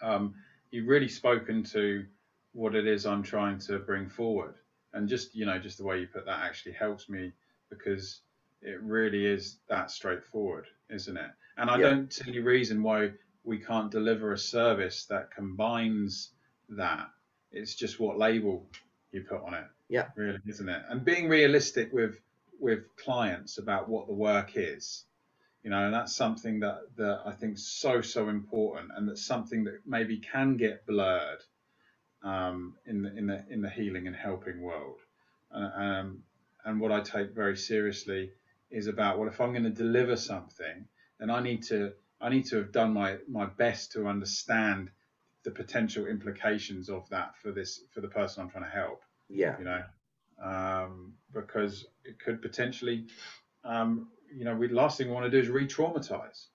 um, 0.00 0.34
you've 0.70 0.88
really 0.88 1.08
spoken 1.08 1.64
to 1.64 2.06
what 2.54 2.74
it 2.74 2.86
is 2.86 3.04
I'm 3.04 3.22
trying 3.22 3.58
to 3.58 3.78
bring 3.78 4.08
forward, 4.08 4.54
and 4.94 5.06
just 5.06 5.34
you 5.34 5.44
know 5.44 5.58
just 5.58 5.76
the 5.76 5.84
way 5.84 6.00
you 6.00 6.06
put 6.06 6.24
that 6.24 6.40
actually 6.40 6.72
helps 6.72 7.10
me 7.10 7.30
because 7.68 8.22
it 8.62 8.80
really 8.80 9.26
is 9.26 9.58
that 9.68 9.90
straightforward, 9.90 10.64
isn't 10.88 11.18
it? 11.18 11.30
And 11.58 11.68
I 11.68 11.76
yeah. 11.76 11.90
don't 11.90 12.10
see 12.10 12.24
any 12.26 12.38
reason 12.38 12.82
why 12.82 13.10
we 13.44 13.58
can't 13.58 13.90
deliver 13.90 14.32
a 14.32 14.38
service 14.38 15.04
that 15.10 15.30
combines 15.30 16.30
that. 16.70 17.10
It's 17.52 17.74
just 17.74 18.00
what 18.00 18.16
label 18.16 18.66
you 19.12 19.26
put 19.28 19.42
on 19.42 19.52
it. 19.52 19.66
Yeah. 19.88 20.08
Really, 20.16 20.38
isn't 20.46 20.68
it? 20.68 20.82
And 20.88 21.04
being 21.04 21.28
realistic 21.28 21.92
with 21.92 22.18
with 22.60 22.96
clients 22.96 23.58
about 23.58 23.88
what 23.88 24.06
the 24.06 24.12
work 24.14 24.52
is. 24.54 25.04
You 25.62 25.70
know, 25.70 25.84
and 25.84 25.92
that's 25.92 26.14
something 26.14 26.60
that, 26.60 26.82
that 26.96 27.22
I 27.26 27.32
think 27.32 27.54
is 27.54 27.66
so, 27.66 28.00
so 28.00 28.28
important 28.28 28.92
and 28.96 29.08
that's 29.08 29.26
something 29.26 29.64
that 29.64 29.80
maybe 29.84 30.18
can 30.18 30.56
get 30.56 30.86
blurred 30.86 31.42
um, 32.22 32.74
in 32.86 33.02
the 33.02 33.16
in 33.16 33.26
the 33.26 33.44
in 33.50 33.62
the 33.62 33.70
healing 33.70 34.06
and 34.06 34.16
helping 34.16 34.60
world. 34.60 35.00
Uh, 35.54 35.70
um, 35.82 36.22
and 36.64 36.80
what 36.80 36.92
I 36.92 37.00
take 37.00 37.34
very 37.34 37.56
seriously 37.56 38.32
is 38.70 38.86
about 38.86 39.18
well, 39.18 39.28
if 39.28 39.40
I'm 39.40 39.52
going 39.52 39.64
to 39.64 39.70
deliver 39.70 40.16
something, 40.16 40.86
then 41.18 41.30
I 41.30 41.40
need 41.40 41.64
to 41.64 41.92
I 42.20 42.28
need 42.28 42.46
to 42.46 42.56
have 42.56 42.72
done 42.72 42.92
my 42.92 43.18
my 43.28 43.46
best 43.46 43.92
to 43.92 44.06
understand 44.06 44.90
the 45.44 45.50
potential 45.50 46.06
implications 46.06 46.88
of 46.88 47.08
that 47.10 47.36
for 47.42 47.52
this 47.52 47.80
for 47.92 48.00
the 48.00 48.08
person 48.08 48.42
I'm 48.42 48.50
trying 48.50 48.64
to 48.64 48.70
help. 48.70 49.02
Yeah. 49.28 49.56
You 49.58 49.64
know, 49.64 49.82
um, 50.42 51.14
because 51.32 51.86
it 52.04 52.18
could 52.18 52.40
potentially, 52.42 53.06
um, 53.64 54.08
you 54.34 54.44
know, 54.44 54.54
we 54.54 54.68
last 54.68 54.98
thing 54.98 55.08
we 55.08 55.14
want 55.14 55.26
to 55.26 55.30
do 55.30 55.38
is 55.38 55.48
re-traumatize. 55.48 56.46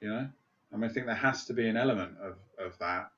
You 0.00 0.08
know, 0.08 0.28
I 0.72 0.76
mean, 0.76 0.90
I 0.90 0.92
think 0.92 1.06
there 1.06 1.14
has 1.14 1.46
to 1.46 1.54
be 1.54 1.68
an 1.68 1.76
element 1.76 2.12
of 2.20 2.36
of 2.58 2.78
that 2.78 3.10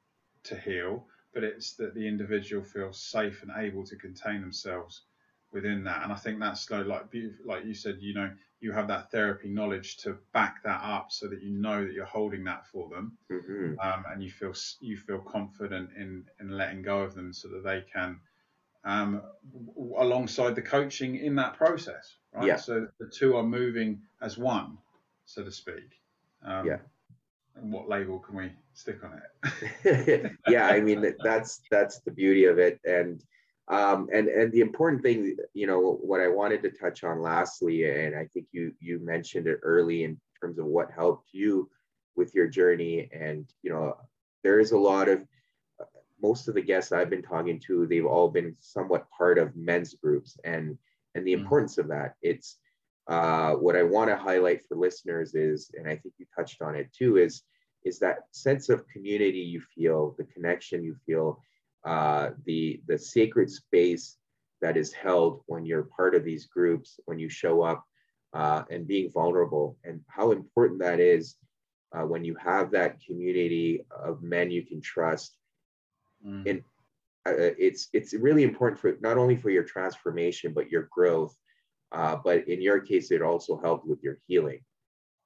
to 0.44 0.56
heal, 0.56 1.06
but 1.34 1.42
it's 1.42 1.74
that 1.74 1.94
the 1.94 2.06
individual 2.06 2.62
feels 2.62 3.00
safe 3.00 3.42
and 3.42 3.50
able 3.56 3.84
to 3.84 3.96
contain 3.96 4.40
themselves 4.40 5.02
within 5.52 5.84
that. 5.84 6.02
And 6.02 6.12
I 6.12 6.16
think 6.16 6.38
that's 6.38 6.70
like 6.70 6.86
like 7.44 7.64
you 7.64 7.74
said, 7.74 7.98
you 8.00 8.14
know, 8.14 8.30
you 8.60 8.72
have 8.72 8.88
that 8.88 9.10
therapy 9.10 9.48
knowledge 9.48 9.96
to 9.98 10.16
back 10.32 10.62
that 10.64 10.80
up, 10.82 11.10
so 11.10 11.28
that 11.28 11.42
you 11.42 11.50
know 11.50 11.84
that 11.84 11.92
you're 11.92 12.04
holding 12.04 12.44
that 12.44 12.66
for 12.66 12.88
them, 12.88 13.16
mm-hmm. 13.30 13.78
um, 13.80 14.04
and 14.10 14.22
you 14.22 14.30
feel 14.30 14.54
you 14.80 14.96
feel 14.96 15.18
confident 15.18 15.90
in 15.96 16.24
in 16.40 16.50
letting 16.50 16.82
go 16.82 17.00
of 17.00 17.14
them, 17.14 17.32
so 17.32 17.48
that 17.48 17.64
they 17.64 17.84
can 17.92 18.20
um, 18.86 19.20
alongside 19.98 20.54
the 20.54 20.62
coaching 20.62 21.16
in 21.16 21.34
that 21.34 21.54
process, 21.54 22.16
right? 22.32 22.46
Yeah. 22.46 22.56
So 22.56 22.86
the 22.98 23.06
two 23.06 23.36
are 23.36 23.42
moving 23.42 24.00
as 24.22 24.38
one, 24.38 24.78
so 25.26 25.42
to 25.42 25.50
speak. 25.50 26.00
Um, 26.44 26.66
yeah. 26.66 26.78
And 27.56 27.72
what 27.72 27.88
label 27.88 28.18
can 28.20 28.36
we 28.36 28.52
stick 28.74 29.00
on 29.02 29.20
it? 29.74 30.32
yeah, 30.48 30.66
I 30.66 30.80
mean 30.80 31.14
that's 31.24 31.62
that's 31.70 32.00
the 32.00 32.10
beauty 32.10 32.44
of 32.44 32.58
it, 32.58 32.78
and 32.84 33.22
um, 33.68 34.08
and 34.12 34.28
and 34.28 34.52
the 34.52 34.60
important 34.60 35.02
thing, 35.02 35.36
you 35.54 35.66
know, 35.66 35.98
what 36.02 36.20
I 36.20 36.28
wanted 36.28 36.62
to 36.62 36.70
touch 36.70 37.02
on 37.02 37.20
lastly, 37.20 37.90
and 37.90 38.14
I 38.14 38.26
think 38.26 38.46
you 38.52 38.72
you 38.78 39.00
mentioned 39.00 39.46
it 39.46 39.58
early 39.62 40.04
in 40.04 40.20
terms 40.40 40.58
of 40.58 40.66
what 40.66 40.90
helped 40.90 41.30
you 41.32 41.68
with 42.14 42.34
your 42.34 42.46
journey, 42.46 43.08
and 43.10 43.50
you 43.62 43.70
know, 43.70 43.96
there 44.44 44.60
is 44.60 44.72
a 44.72 44.78
lot 44.78 45.08
of 45.08 45.22
most 46.22 46.48
of 46.48 46.54
the 46.54 46.62
guests 46.62 46.92
I've 46.92 47.10
been 47.10 47.22
talking 47.22 47.60
to, 47.66 47.86
they've 47.86 48.06
all 48.06 48.28
been 48.28 48.56
somewhat 48.60 49.06
part 49.10 49.38
of 49.38 49.56
men's 49.56 49.94
groups 49.94 50.38
and 50.44 50.78
and 51.14 51.26
the 51.26 51.32
mm. 51.32 51.40
importance 51.40 51.78
of 51.78 51.88
that. 51.88 52.14
It's 52.22 52.56
uh, 53.08 53.52
what 53.52 53.76
I 53.76 53.82
want 53.82 54.10
to 54.10 54.16
highlight 54.16 54.66
for 54.66 54.76
listeners 54.76 55.34
is, 55.34 55.70
and 55.74 55.86
I 55.88 55.96
think 55.96 56.14
you 56.18 56.26
touched 56.34 56.62
on 56.62 56.74
it 56.74 56.92
too, 56.92 57.16
is 57.16 57.42
is 57.84 57.98
that 58.00 58.24
sense 58.32 58.68
of 58.68 58.86
community 58.88 59.38
you 59.38 59.60
feel, 59.74 60.14
the 60.18 60.24
connection 60.24 60.82
you 60.82 60.96
feel, 61.06 61.40
uh, 61.84 62.30
the 62.44 62.80
the 62.86 62.98
sacred 62.98 63.50
space 63.50 64.16
that 64.60 64.76
is 64.76 64.92
held 64.92 65.42
when 65.46 65.66
you're 65.66 65.88
part 65.96 66.14
of 66.14 66.24
these 66.24 66.46
groups, 66.46 66.98
when 67.04 67.18
you 67.18 67.28
show 67.28 67.62
up 67.62 67.84
uh, 68.32 68.62
and 68.70 68.86
being 68.86 69.10
vulnerable, 69.10 69.76
and 69.84 70.00
how 70.08 70.32
important 70.32 70.80
that 70.80 70.98
is 70.98 71.36
uh, 71.92 72.02
when 72.02 72.24
you 72.24 72.34
have 72.36 72.70
that 72.70 73.00
community 73.00 73.84
of 73.90 74.22
men 74.22 74.50
you 74.50 74.64
can 74.64 74.80
trust 74.80 75.36
mm. 76.24 76.48
and 76.48 76.62
uh, 77.26 77.52
it's 77.58 77.88
it's 77.92 78.14
really 78.14 78.44
important 78.44 78.80
for 78.80 78.96
not 79.00 79.18
only 79.18 79.36
for 79.36 79.50
your 79.50 79.64
transformation 79.64 80.52
but 80.52 80.70
your 80.70 80.88
growth 80.92 81.36
uh, 81.92 82.16
but 82.22 82.46
in 82.48 82.60
your 82.60 82.80
case 82.80 83.10
it 83.10 83.22
also 83.22 83.58
helped 83.58 83.86
with 83.86 84.02
your 84.02 84.18
healing. 84.26 84.60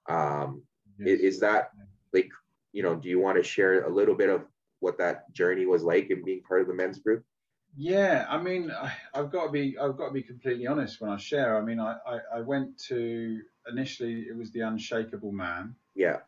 Um, 0.09 0.63
yes. 0.99 1.21
is, 1.21 1.41
that 1.41 1.71
like 2.13 2.31
you 2.73 2.83
know 2.83 2.95
do 2.95 3.09
you 3.09 3.19
want 3.19 3.37
to 3.37 3.43
share 3.43 3.85
a 3.85 3.91
little 3.91 4.15
bit 4.15 4.31
of 4.31 4.45
what 4.81 4.99
that 4.99 5.33
journey 5.33 5.67
was 5.67 5.83
like 5.83 6.11
in 6.11 6.25
being 6.25 6.43
part 6.43 6.63
of 6.63 6.69
the 6.69 6.75
men's 6.75 6.99
group? 6.99 7.25
Yeah 7.77 8.27
i 8.29 8.37
mean 8.37 8.71
I, 8.71 8.93
have 9.15 9.31
got 9.31 9.47
to 9.47 9.53
be 9.53 9.77
i've 9.79 9.97
got 9.97 10.09
to 10.09 10.13
be 10.13 10.23
completely 10.23 10.67
honest 10.67 11.01
when 11.01 11.11
i 11.11 11.17
share. 11.17 11.57
I 11.57 11.61
mean 11.61 11.79
I, 11.79 11.97
I 12.07 12.19
i 12.37 12.41
went 12.41 12.79
to 12.89 13.41
initially 13.71 14.23
it 14.23 14.37
was 14.37 14.51
the 14.51 14.61
unshakable 14.61 15.33
man. 15.33 15.75
Yeah 15.95 16.19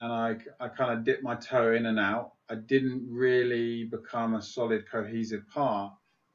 and 0.00 0.12
I, 0.12 0.36
I 0.58 0.68
kind 0.68 0.92
of 0.92 1.04
dipped 1.04 1.22
my 1.22 1.34
toe 1.34 1.72
in 1.74 1.86
and 1.86 1.98
out. 1.98 2.32
I 2.48 2.54
didn't 2.54 3.06
really 3.10 3.84
become 3.84 4.34
a 4.34 4.42
solid, 4.42 4.90
cohesive 4.90 5.48
part. 5.52 5.92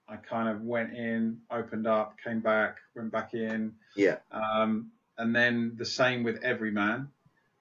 I 0.08 0.18
kind 0.18 0.50
of 0.50 0.62
went 0.62 0.94
in, 0.94 1.40
opened 1.50 1.88
up, 1.88 2.16
came 2.24 2.42
back, 2.42 2.78
went 2.96 3.12
back 3.12 3.34
in. 3.34 3.74
Yeah. 3.96 4.18
Um, 4.32 4.92
and 5.18 5.36
then 5.36 5.74
the 5.78 5.86
same 5.86 6.24
with 6.24 6.44
EVRYMAN. 6.44 7.08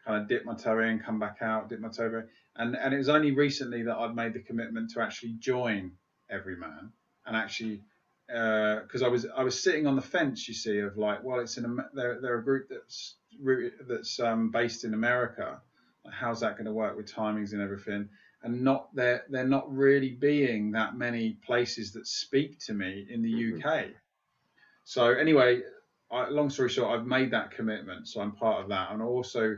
Kind 0.07 0.23
of 0.23 0.29
dip 0.29 0.45
my 0.45 0.55
toe 0.55 0.81
in, 0.81 1.01
come 1.01 1.19
back 1.19 1.39
out, 1.41 1.71
dip 1.71 1.81
my 1.81 1.89
toe 1.89 2.07
in. 2.07 2.29
And, 2.57 2.77
and 2.77 2.93
it 2.93 2.99
was 2.99 3.09
only 3.09 3.33
recently 3.33 3.83
that 3.85 3.97
I'd 3.97 4.15
made 4.15 4.35
the 4.35 4.41
commitment 4.41 4.91
to 4.91 5.01
actually 5.01 5.33
join 5.39 5.93
EVRYMAN 6.31 6.91
and 7.27 7.37
actually 7.37 7.83
because 8.27 9.03
uh, 9.03 9.07
I 9.07 9.09
was 9.09 9.27
I 9.37 9.43
was 9.43 9.63
sitting 9.63 9.87
on 9.87 9.97
the 9.97 10.03
fence, 10.03 10.49
you 10.49 10.55
see, 10.55 10.79
of 10.79 10.97
like, 10.97 11.23
well, 11.23 11.41
it's 11.41 11.59
in 11.59 11.65
a 11.65 11.77
they're, 11.95 12.21
they're 12.21 12.39
a 12.39 12.45
group 12.45 12.69
that's 12.71 13.17
that's 13.87 14.19
um, 14.21 14.51
based 14.51 14.85
in 14.85 14.95
America, 14.95 15.61
how's 16.11 16.41
that 16.41 16.55
going 16.55 16.67
to 16.67 16.73
work 16.73 16.97
with 16.97 17.13
timings 17.13 17.53
and 17.53 17.61
everything? 17.61 18.09
And 18.43 18.63
not 18.63 18.95
there 18.95 19.25
they're 19.31 19.49
not 19.49 19.75
really 19.75 20.11
being 20.11 20.73
that 20.73 20.97
many 20.97 21.39
places 21.47 21.93
that 21.93 22.07
speak 22.07 22.59
to 22.67 22.75
me 22.75 23.07
in 23.09 23.23
the 23.23 23.33
mm-hmm. 23.33 23.67
UK 23.67 23.87
so 24.85 25.13
anyway 25.13 25.63
I, 26.11 26.29
long 26.29 26.51
story 26.51 26.69
short 26.69 26.99
I've 26.99 27.07
made 27.07 27.31
that 27.31 27.51
commitment 27.51 28.07
so 28.07 28.21
I'm 28.21 28.33
part 28.33 28.63
of 28.63 28.69
that. 28.69 28.93
And 28.93 29.01
also 29.01 29.57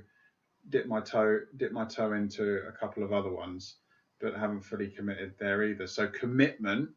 dip 0.69 0.87
my 0.87 1.01
toe 1.01 1.41
dip 1.57 1.73
my 1.73 1.85
toe 1.85 2.13
into 2.13 2.63
a 2.69 2.73
couple 2.73 3.03
of 3.03 3.13
other 3.13 3.31
ones 3.31 3.77
but 4.21 4.35
haven't 4.35 4.63
fully 4.63 4.89
committed 4.89 5.35
there 5.39 5.65
either. 5.65 5.89
So 5.89 6.07
commitment 6.07 6.91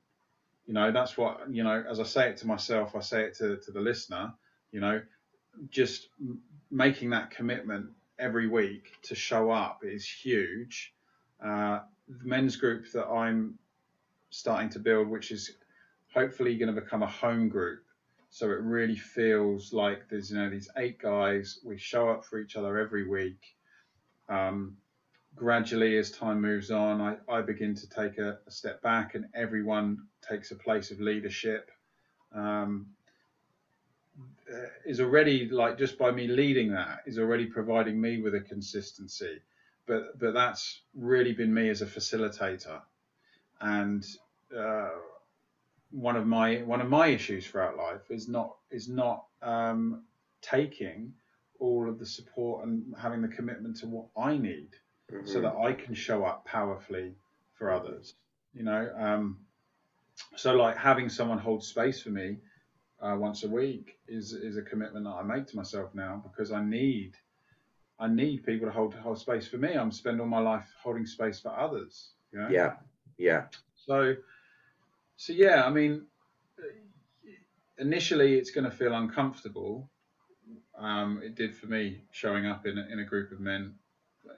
you 0.68 0.76
know 0.76 0.92
that's 0.92 1.18
what 1.18 1.42
you 1.50 1.64
know 1.64 1.84
as 1.90 2.00
I 2.00 2.04
say 2.04 2.30
it 2.30 2.38
to 2.38 2.48
myself 2.48 2.96
I 2.96 3.00
say 3.00 3.24
it 3.24 3.36
to, 3.38 3.58
to 3.58 3.72
the 3.72 3.82
listener 3.82 4.32
you 4.72 4.80
know 4.80 5.02
just 5.72 6.10
making 6.70 7.10
that 7.10 7.32
commitment 7.32 7.90
every 8.20 8.48
week 8.48 8.92
to 9.04 9.16
show 9.16 9.50
up 9.50 9.82
is 9.84 10.06
huge. 10.06 10.94
Uh, 11.44 11.80
the 12.08 12.26
men's 12.26 12.56
group 12.56 12.92
that 12.92 13.08
I'm 13.08 13.58
starting 14.30 14.70
to 14.70 14.80
build, 14.80 15.08
which 15.08 15.32
is 15.32 15.52
hopefully 16.14 16.58
going 16.58 16.74
to 16.74 16.82
become 16.82 17.04
a 17.04 17.08
home 17.08 17.50
group. 17.50 17.84
So 18.32 18.52
it 18.52 18.60
really 18.62 18.96
feels 18.96 19.74
like 19.74 20.08
there's 20.10 20.30
you 20.30 20.38
know 20.38 20.50
these 20.50 20.70
eight 20.78 21.00
guys. 21.00 21.60
We 21.64 21.78
show 21.78 22.10
up 22.10 22.26
for 22.26 22.40
each 22.40 22.56
other 22.56 22.78
every 22.78 23.08
week. 23.08 23.56
Um, 24.28 24.78
gradually, 25.36 25.98
as 25.98 26.12
time 26.12 26.42
moves 26.42 26.70
on, 26.70 27.02
I, 27.02 27.16
I 27.32 27.42
begin 27.42 27.74
to 27.76 27.90
take 27.90 28.20
a, 28.20 28.38
a, 28.46 28.52
step 28.52 28.84
back, 28.84 29.16
and 29.16 29.26
everyone 29.34 30.06
takes 30.28 30.52
a 30.52 30.56
place 30.56 30.92
of 30.92 31.00
leadership. 31.00 31.72
Um, 32.36 32.88
is 34.86 35.00
already 35.00 35.50
like 35.50 35.78
just 35.78 35.98
by 35.98 36.12
me 36.12 36.28
leading 36.28 36.72
that 36.72 37.02
is 37.06 37.20
already 37.20 37.46
providing 37.46 38.00
me 38.00 38.22
with 38.22 38.36
a 38.36 38.42
consistency. 38.42 39.40
But 39.86 40.20
but 40.20 40.34
that's 40.34 40.82
really 40.96 41.34
been 41.34 41.54
me 41.54 41.70
as 41.70 41.82
a 41.82 41.86
facilitator. 41.86 42.82
And 43.62 44.06
uh, 44.56 44.90
one 45.92 46.16
of 46.16 46.26
my 46.28 46.58
one 46.58 46.82
of 46.82 46.90
my 46.90 47.08
issues 47.08 47.48
throughout 47.48 47.78
life 47.78 48.10
is 48.10 48.28
not 48.28 48.56
is 48.72 48.88
not 48.88 49.26
um, 49.42 50.04
taking 50.42 51.14
all 51.60 51.90
of 51.90 52.00
the 52.00 52.06
support 52.06 52.66
and 52.66 52.96
having 52.98 53.22
the 53.22 53.28
commitment 53.28 53.78
to 53.78 53.88
what 53.88 54.06
I 54.18 54.38
need 54.38 54.70
mm-hmm. 55.12 55.28
so 55.28 55.42
that 55.42 55.56
I 55.56 55.74
can 55.74 55.94
show 55.94 56.24
up 56.24 56.46
powerfully 56.46 57.16
for 57.56 57.70
others 57.72 58.14
you 58.54 58.64
know? 58.64 58.90
Um, 58.98 59.38
so 60.36 60.54
like 60.56 60.78
having 60.78 61.10
someone 61.10 61.38
hold 61.38 61.64
space 61.64 62.02
for 62.02 62.10
me 62.10 62.38
uh, 63.02 63.16
once 63.18 63.44
a 63.44 63.48
week 63.48 63.98
is 64.08 64.34
is 64.34 64.58
a 64.58 64.62
commitment 64.62 65.06
that 65.06 65.12
I 65.12 65.24
make 65.24 65.48
to 65.48 65.56
myself 65.56 65.94
now 65.94 66.22
because 66.24 66.52
I 66.52 66.64
need 66.64 67.16
I 68.00 68.08
need 68.08 68.46
people 68.46 68.68
to 68.68 68.74
hold 68.74 68.94
hold 68.94 69.20
space 69.20 69.48
for 69.48 69.58
me. 69.58 69.74
I'm 69.74 69.92
spending 69.92 70.22
all 70.22 70.28
my 70.28 70.40
life 70.40 70.66
holding 70.82 71.06
space 71.06 71.40
for 71.40 71.58
others. 71.58 72.12
You 72.32 72.40
know? 72.40 72.50
Yeah, 72.50 72.74
yeah. 73.18 73.46
So, 73.76 74.16
so 75.18 75.34
yeah, 75.34 75.66
I 75.66 75.70
mean, 75.70 76.06
initially 77.78 78.36
it's 78.36 78.52
going 78.52 78.64
to 78.64 78.72
feel 78.72 78.94
uncomfortable. 78.94 79.90
Um, 80.78 81.22
it 81.24 81.36
did 81.36 81.56
for 81.56 81.68
me 81.68 82.02
showing 82.12 82.46
up 82.46 82.66
in 82.66 82.78
a, 82.78 82.88
in 82.92 83.00
a 83.00 83.04
group 83.04 83.32
of 83.32 83.40
men 83.42 83.76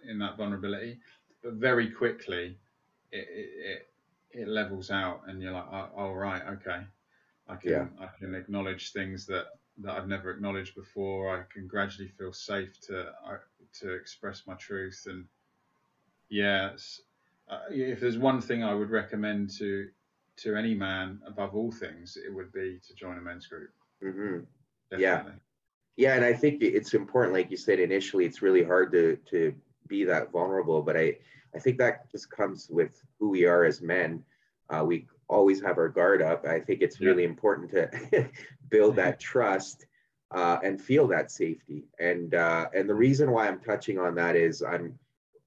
in 0.09 0.17
that 0.19 0.37
vulnerability, 0.37 0.99
but 1.43 1.53
very 1.53 1.89
quickly 1.91 2.57
it, 3.11 3.27
it, 3.29 3.87
it 4.31 4.47
levels 4.47 4.89
out, 4.89 5.21
and 5.27 5.41
you're 5.41 5.51
like, 5.51 5.67
oh, 5.71 5.89
oh 5.95 6.11
right, 6.11 6.41
okay, 6.53 6.81
I 7.51 7.55
can 7.57 7.71
yeah. 7.71 7.85
I 7.99 8.07
can 8.17 8.33
acknowledge 8.33 8.93
things 8.93 9.25
that 9.27 9.47
that 9.79 9.95
I've 9.95 10.07
never 10.07 10.31
acknowledged 10.31 10.75
before. 10.75 11.37
I 11.37 11.43
can 11.53 11.67
gradually 11.67 12.07
feel 12.07 12.33
safe 12.33 12.79
to 12.87 13.07
uh, 13.25 13.37
to 13.81 13.93
express 13.93 14.43
my 14.47 14.53
truth, 14.55 15.03
and 15.07 15.25
yeah, 16.29 16.71
uh, 17.49 17.59
if 17.69 17.99
there's 17.99 18.17
one 18.17 18.41
thing 18.41 18.63
I 18.63 18.73
would 18.73 18.89
recommend 18.89 19.49
to 19.57 19.89
to 20.37 20.55
any 20.55 20.73
man 20.73 21.19
above 21.27 21.55
all 21.55 21.71
things, 21.71 22.17
it 22.17 22.33
would 22.33 22.51
be 22.53 22.79
to 22.87 22.93
join 22.95 23.17
a 23.17 23.21
men's 23.21 23.47
group. 23.47 23.71
Mm-hmm. 24.03 24.39
Yeah, 24.97 25.23
yeah, 25.97 26.15
and 26.15 26.25
I 26.25 26.33
think 26.33 26.61
it's 26.61 26.93
important, 26.93 27.33
like 27.33 27.51
you 27.51 27.57
said 27.57 27.79
initially, 27.79 28.25
it's 28.25 28.41
really 28.41 28.63
hard 28.63 28.91
to 28.93 29.17
to 29.29 29.53
be 29.87 30.05
that 30.05 30.31
vulnerable, 30.31 30.81
but 30.81 30.95
I 30.95 31.17
I 31.53 31.59
think 31.59 31.77
that 31.79 32.09
just 32.11 32.29
comes 32.29 32.69
with 32.69 33.03
who 33.19 33.29
we 33.29 33.45
are 33.45 33.65
as 33.65 33.81
men. 33.81 34.23
Uh, 34.69 34.83
we 34.85 35.07
always 35.31 35.61
have 35.61 35.77
our 35.77 35.89
guard 35.89 36.21
up. 36.21 36.45
I 36.45 36.59
think 36.59 36.81
it's 36.81 36.99
really 36.99 37.23
yeah. 37.23 37.29
important 37.29 37.71
to 37.71 38.29
build 38.69 38.97
that 38.97 39.19
trust 39.31 39.85
uh, 40.31 40.57
and 40.63 40.79
feel 40.79 41.07
that 41.07 41.31
safety. 41.31 41.85
And 41.99 42.35
uh, 42.35 42.67
and 42.75 42.87
the 42.87 42.93
reason 42.93 43.31
why 43.31 43.47
I'm 43.47 43.59
touching 43.59 43.97
on 43.97 44.13
that 44.15 44.35
is 44.35 44.61
I'm, 44.61 44.99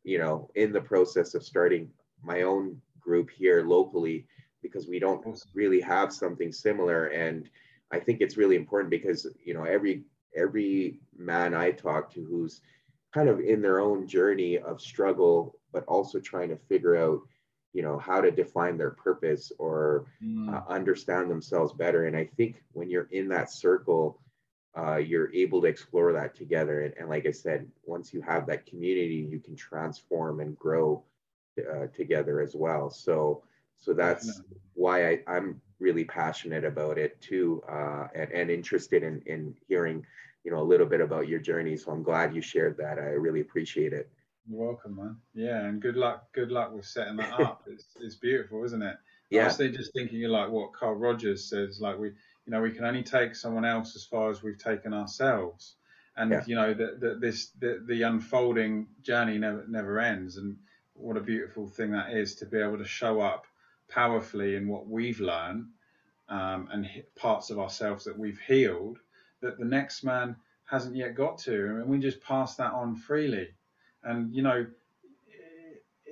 you 0.02 0.18
know, 0.18 0.50
in 0.54 0.72
the 0.72 0.80
process 0.80 1.34
of 1.34 1.44
starting 1.44 1.90
my 2.22 2.42
own 2.42 2.80
group 3.00 3.30
here 3.30 3.62
locally 3.62 4.26
because 4.62 4.88
we 4.88 4.98
don't 4.98 5.22
really 5.54 5.80
have 5.80 6.12
something 6.12 6.50
similar. 6.50 7.08
And 7.08 7.48
I 7.92 8.00
think 8.00 8.20
it's 8.20 8.38
really 8.38 8.56
important 8.56 8.90
because 8.90 9.26
you 9.44 9.54
know 9.54 9.64
every 9.64 10.04
every 10.34 11.00
man 11.16 11.54
I 11.54 11.70
talk 11.70 12.12
to 12.14 12.24
who's 12.24 12.62
kind 13.12 13.28
of 13.28 13.38
in 13.38 13.62
their 13.62 13.78
own 13.80 14.08
journey 14.08 14.58
of 14.58 14.80
struggle, 14.80 15.54
but 15.72 15.84
also 15.84 16.18
trying 16.18 16.48
to 16.48 16.56
figure 16.56 16.96
out 16.96 17.20
you 17.74 17.82
know 17.82 17.98
how 17.98 18.20
to 18.20 18.30
define 18.30 18.78
their 18.78 18.92
purpose 18.92 19.52
or 19.58 20.06
mm. 20.24 20.48
uh, 20.48 20.62
understand 20.72 21.30
themselves 21.30 21.72
better. 21.74 22.06
And 22.06 22.16
i 22.16 22.24
think 22.36 22.62
when 22.72 22.88
you're 22.88 23.08
in 23.10 23.28
that 23.28 23.50
circle 23.50 24.20
uh, 24.76 24.96
you're 24.96 25.32
able 25.32 25.60
to 25.60 25.68
explore 25.68 26.12
that 26.12 26.34
together. 26.34 26.82
And, 26.82 26.94
and, 26.98 27.08
like 27.08 27.26
i 27.26 27.30
said 27.30 27.66
once 27.84 28.14
you 28.14 28.22
have 28.22 28.46
that 28.46 28.64
community 28.64 29.28
you 29.30 29.40
can 29.40 29.56
transform 29.56 30.40
and 30.40 30.56
grow 30.56 31.04
uh, 31.58 31.86
together 31.94 32.40
as 32.40 32.54
well. 32.54 32.90
So 32.90 33.42
so 33.76 33.92
that's 33.92 34.40
why 34.74 35.10
I, 35.10 35.20
i'm 35.26 35.60
really 35.80 36.04
passionate 36.04 36.64
about 36.64 36.96
it 36.96 37.20
too 37.20 37.62
uh, 37.68 38.06
and, 38.14 38.30
and 38.30 38.50
interested 38.50 39.02
in 39.02 39.20
in 39.26 39.54
hearing 39.68 40.06
you 40.44 40.52
know 40.52 40.60
a 40.60 40.70
little 40.72 40.86
bit 40.86 41.00
about 41.00 41.28
your 41.28 41.40
journey. 41.40 41.76
So 41.76 41.90
i'm 41.90 42.04
glad 42.04 42.34
you 42.34 42.40
shared 42.40 42.76
that. 42.78 42.98
I 42.98 43.14
really 43.26 43.40
appreciate 43.40 43.92
it 43.92 44.08
you're 44.48 44.66
welcome, 44.66 44.96
man. 44.96 45.16
Yeah, 45.34 45.60
and 45.64 45.80
good 45.80 45.96
luck. 45.96 46.32
Good 46.32 46.50
luck 46.50 46.74
with 46.74 46.84
setting 46.84 47.16
that 47.16 47.40
up. 47.40 47.62
it's, 47.66 47.86
it's 48.00 48.16
beautiful, 48.16 48.64
isn't 48.64 48.82
it? 48.82 48.96
Yeah. 49.30 49.46
Was 49.46 49.56
just 49.56 49.92
thinking, 49.94 50.22
like 50.24 50.50
what 50.50 50.72
Carl 50.74 50.94
Rogers 50.94 51.48
says, 51.48 51.80
like 51.80 51.98
we, 51.98 52.08
you 52.08 52.50
know, 52.52 52.60
we 52.60 52.70
can 52.70 52.84
only 52.84 53.02
take 53.02 53.34
someone 53.34 53.64
else 53.64 53.96
as 53.96 54.04
far 54.04 54.30
as 54.30 54.42
we've 54.42 54.58
taken 54.58 54.92
ourselves, 54.92 55.76
and 56.16 56.30
yeah. 56.30 56.42
you 56.46 56.54
know 56.54 56.74
that 56.74 57.00
that 57.00 57.20
this 57.20 57.48
the, 57.58 57.82
the 57.86 58.02
unfolding 58.02 58.86
journey 59.02 59.38
never 59.38 59.64
never 59.66 59.98
ends, 59.98 60.36
and 60.36 60.56
what 60.92 61.16
a 61.16 61.20
beautiful 61.20 61.66
thing 61.66 61.90
that 61.92 62.12
is 62.12 62.36
to 62.36 62.46
be 62.46 62.58
able 62.58 62.78
to 62.78 62.84
show 62.84 63.20
up 63.20 63.46
powerfully 63.88 64.56
in 64.56 64.68
what 64.68 64.86
we've 64.86 65.20
learned 65.20 65.66
um, 66.28 66.68
and 66.72 66.88
parts 67.16 67.50
of 67.50 67.58
ourselves 67.58 68.04
that 68.04 68.18
we've 68.18 68.40
healed 68.46 68.98
that 69.40 69.58
the 69.58 69.64
next 69.64 70.04
man 70.04 70.36
hasn't 70.66 70.96
yet 70.96 71.14
got 71.14 71.38
to, 71.38 71.66
and 71.66 71.86
we 71.86 71.98
just 71.98 72.20
pass 72.20 72.56
that 72.56 72.72
on 72.72 72.94
freely 72.94 73.48
and 74.04 74.34
you 74.34 74.42
know 74.42 74.66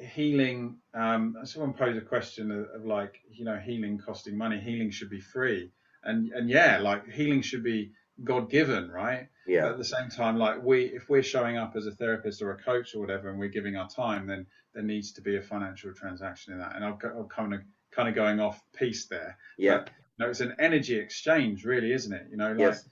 healing 0.03 0.79
um, 0.95 1.37
someone 1.45 1.73
posed 1.73 1.97
a 1.97 2.03
question 2.03 2.51
of, 2.51 2.67
of, 2.75 2.85
like 2.85 3.21
you 3.31 3.45
know 3.45 3.57
healing 3.57 3.99
costing 3.99 4.37
money 4.37 4.61
healing 4.61 4.91
should 4.91 5.11
be 5.11 5.21
free. 5.21 5.71
And 6.05 6.33
and 6.33 6.51
yeah 6.51 6.79
like 6.79 7.09
healing 7.09 7.43
should 7.43 7.63
be 7.63 7.93
god 8.25 8.51
given 8.51 8.91
right? 8.91 9.29
Yeah. 9.47 9.63
But 9.63 9.73
at 9.73 9.79
the 9.79 9.85
same 9.85 10.09
time 10.11 10.37
like 10.37 10.63
we 10.63 10.85
if 10.85 11.09
we're 11.09 11.23
showing 11.23 11.57
up 11.57 11.77
as 11.77 11.87
a 11.87 11.93
therapist 11.93 12.43
or 12.43 12.51
a 12.51 12.59
coach 12.59 12.95
or 12.95 13.01
whatever 13.01 13.31
and 13.31 13.39
we're 13.39 13.49
giving 13.49 13.77
our 13.77 13.89
time 13.89 14.27
then 14.27 14.47
there 14.75 14.83
needs 14.83 15.13
to 15.13 15.21
be 15.21 15.37
a 15.37 15.43
financial 15.43 15.93
transaction 15.95 16.55
in 16.55 16.59
that. 16.59 16.75
And 16.75 16.85
i'll, 16.85 16.99
I'll 17.05 17.25
kind 17.25 17.55
of 17.55 17.61
kind 17.93 18.09
of 18.09 18.15
going 18.15 18.41
off 18.41 18.61
piece 18.75 19.07
there. 19.07 19.37
Yeah. 19.59 19.79
But, 19.79 19.91
you 20.19 20.25
know, 20.25 20.31
it's 20.31 20.41
an 20.41 20.57
energy 20.59 20.99
exchange 20.99 21.65
really 21.65 21.93
isn't 21.93 22.13
it? 22.13 22.27
You 22.31 22.37
know 22.37 22.51
like 22.51 22.59
yes. 22.59 22.89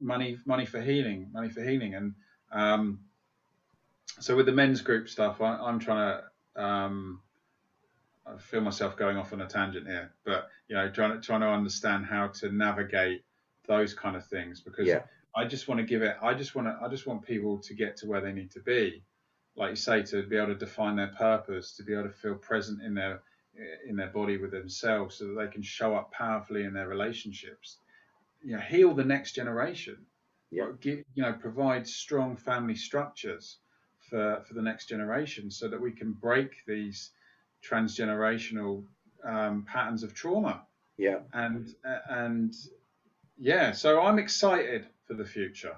money 0.00 0.38
money 0.46 0.66
for 0.66 0.80
healing 0.80 1.30
money 1.32 1.48
for 1.48 1.62
healing. 1.64 1.94
And 1.94 2.14
um 2.52 3.00
so 4.20 4.36
with 4.36 4.46
the 4.46 4.52
men's 4.52 4.82
group 4.82 5.08
stuff, 5.08 5.40
I, 5.40 5.68
am 5.68 5.78
trying 5.78 6.18
to. 6.56 6.62
Um, 6.62 7.20
I 8.24 8.36
feel 8.38 8.60
myself 8.60 8.96
going 8.96 9.16
off 9.16 9.32
on 9.32 9.40
a 9.40 9.46
tangent 9.46 9.86
here, 9.86 10.12
but 10.24 10.48
you 10.68 10.76
know, 10.76 10.88
trying 10.90 11.12
to 11.12 11.20
trying 11.20 11.40
to 11.40 11.48
understand 11.48 12.06
how 12.06 12.28
to 12.28 12.52
navigate 12.52 13.24
those 13.66 13.94
kind 13.94 14.16
of 14.16 14.26
things 14.26 14.60
because 14.60 14.86
yeah. 14.86 15.02
I 15.34 15.44
just 15.46 15.66
want 15.66 15.80
to 15.80 15.86
give 15.86 16.02
it. 16.02 16.16
I 16.22 16.34
just 16.34 16.54
want 16.54 16.68
to. 16.68 16.78
I 16.82 16.88
just 16.88 17.06
want 17.06 17.26
people 17.26 17.58
to 17.58 17.74
get 17.74 17.96
to 17.98 18.06
where 18.06 18.20
they 18.20 18.32
need 18.32 18.50
to 18.52 18.60
be, 18.60 19.02
like 19.56 19.70
you 19.70 19.76
say, 19.76 20.02
to 20.02 20.22
be 20.22 20.36
able 20.36 20.48
to 20.48 20.54
define 20.54 20.96
their 20.96 21.12
purpose, 21.18 21.76
to 21.76 21.82
be 21.82 21.94
able 21.94 22.04
to 22.04 22.10
feel 22.10 22.34
present 22.34 22.82
in 22.82 22.94
their 22.94 23.22
in 23.86 23.96
their 23.96 24.08
body 24.08 24.36
with 24.36 24.50
themselves, 24.50 25.16
so 25.16 25.28
that 25.28 25.34
they 25.34 25.48
can 25.48 25.62
show 25.62 25.94
up 25.94 26.12
powerfully 26.12 26.64
in 26.64 26.74
their 26.74 26.88
relationships. 26.88 27.78
You 28.42 28.56
know, 28.56 28.62
heal 28.62 28.94
the 28.94 29.04
next 29.04 29.32
generation. 29.32 29.98
Yeah. 30.50 30.72
Give, 30.80 31.02
you 31.14 31.22
know, 31.22 31.32
provide 31.32 31.88
strong 31.88 32.36
family 32.36 32.74
structures 32.74 33.58
for, 34.12 34.44
for 34.46 34.52
the 34.52 34.60
next 34.60 34.90
generation 34.90 35.50
so 35.50 35.68
that 35.68 35.80
we 35.80 35.90
can 35.90 36.12
break 36.12 36.50
these 36.66 37.12
transgenerational 37.66 38.84
um, 39.24 39.64
patterns 39.66 40.02
of 40.02 40.12
trauma. 40.12 40.62
Yeah. 40.98 41.20
And, 41.32 41.74
and 42.10 42.54
yeah, 43.38 43.72
so 43.72 44.02
I'm 44.02 44.18
excited 44.18 44.84
for 45.06 45.14
the 45.14 45.24
future. 45.24 45.76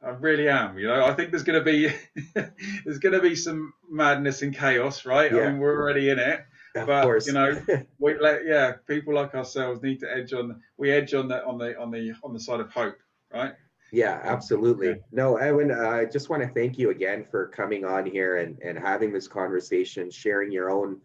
I 0.00 0.10
really 0.10 0.48
am. 0.48 0.78
You 0.78 0.86
know, 0.86 1.04
I 1.04 1.12
think 1.12 1.32
there's 1.32 1.42
going 1.42 1.58
to 1.58 1.64
be 1.64 1.92
there's 2.84 2.98
going 2.98 3.14
to 3.14 3.20
be 3.20 3.34
some 3.34 3.74
madness 3.90 4.42
and 4.42 4.56
chaos, 4.56 5.04
right? 5.04 5.30
Yeah. 5.30 5.40
I 5.40 5.50
mean, 5.50 5.58
we're 5.58 5.78
already 5.78 6.08
in 6.08 6.18
it, 6.18 6.40
of 6.74 6.86
but 6.86 7.02
course. 7.02 7.26
you 7.26 7.34
know, 7.34 7.60
we 7.98 8.18
let 8.18 8.46
yeah, 8.46 8.74
people 8.88 9.12
like 9.12 9.34
ourselves 9.34 9.82
need 9.82 10.00
to 10.00 10.10
edge 10.10 10.32
on. 10.32 10.62
We 10.78 10.90
edge 10.90 11.12
on 11.12 11.28
the 11.28 11.44
on 11.44 11.58
the 11.58 11.78
on 11.78 11.90
the 11.90 12.14
on 12.24 12.32
the 12.32 12.40
side 12.40 12.60
of 12.60 12.70
hope, 12.70 12.96
right? 13.30 13.52
Yeah, 13.92 14.20
absolutely. 14.22 15.00
No, 15.10 15.36
Edwin, 15.36 15.72
uh, 15.72 15.88
I 15.88 16.04
just 16.04 16.28
want 16.30 16.42
to 16.42 16.48
thank 16.48 16.78
you 16.78 16.90
again 16.90 17.24
for 17.28 17.48
coming 17.48 17.84
on 17.84 18.06
here 18.06 18.36
and, 18.36 18.56
and 18.62 18.78
having 18.78 19.12
this 19.12 19.26
conversation, 19.26 20.10
sharing 20.10 20.52
your 20.52 20.70
own 20.70 21.00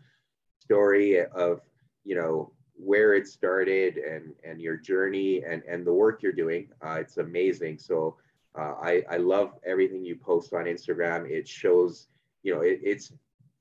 story 0.60 1.26
of, 1.26 1.62
you 2.04 2.16
know, 2.16 2.52
where 2.76 3.14
it 3.14 3.28
started 3.28 3.98
and, 3.98 4.34
and 4.44 4.62
your 4.62 4.78
journey 4.78 5.44
and, 5.44 5.64
and 5.68 5.86
the 5.86 5.94
work 5.94 6.22
you're 6.22 6.32
doing. 6.32 6.68
Uh, 6.86 6.98
it's 7.00 7.18
amazing. 7.18 7.80
So 7.80 8.18
uh, 8.58 8.74
I, 8.82 9.04
I 9.10 9.18
love 9.18 9.54
everything 9.66 10.06
you 10.06 10.16
post 10.16 10.54
on 10.54 10.66
Instagram. 10.66 11.30
It 11.30 11.48
shows, 11.48 12.08
you 12.44 12.54
know, 12.54 12.62
it, 12.62 12.80
it's, 12.84 13.12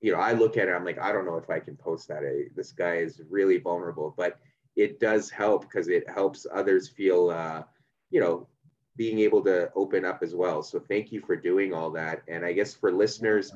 you 0.01 0.13
know, 0.13 0.19
I 0.19 0.33
look 0.33 0.59
at 0.59 0.69
it, 0.69 0.73
I'm 0.73 0.85
like, 0.85 1.01
I 1.01 1.13
don't 1.13 1.25
know 1.25 1.37
if 1.37 1.49
I 1.49 1.61
can 1.61 1.77
post 1.77 2.09
that. 2.09 2.25
I, 2.25 2.49
this 2.55 2.73
guy 2.73 2.97
is 2.97 3.23
really 3.31 3.57
vulnerable, 3.57 4.13
but 4.19 4.39
it 4.77 5.01
does 5.01 5.31
help 5.31 5.63
because 5.63 5.89
it 5.89 6.05
helps 6.11 6.47
others 6.53 6.89
feel, 6.89 7.31
uh, 7.31 7.63
you 8.11 8.21
know, 8.21 8.49
being 8.97 9.19
able 9.21 9.43
to 9.43 9.71
open 9.75 10.05
up 10.05 10.23
as 10.23 10.35
well. 10.35 10.63
So 10.63 10.79
thank 10.79 11.11
you 11.11 11.21
for 11.21 11.37
doing 11.37 11.73
all 11.73 11.91
that. 11.91 12.23
And 12.29 12.45
I 12.45 12.53
guess 12.53 12.75
for 12.75 12.93
listeners 12.93 13.53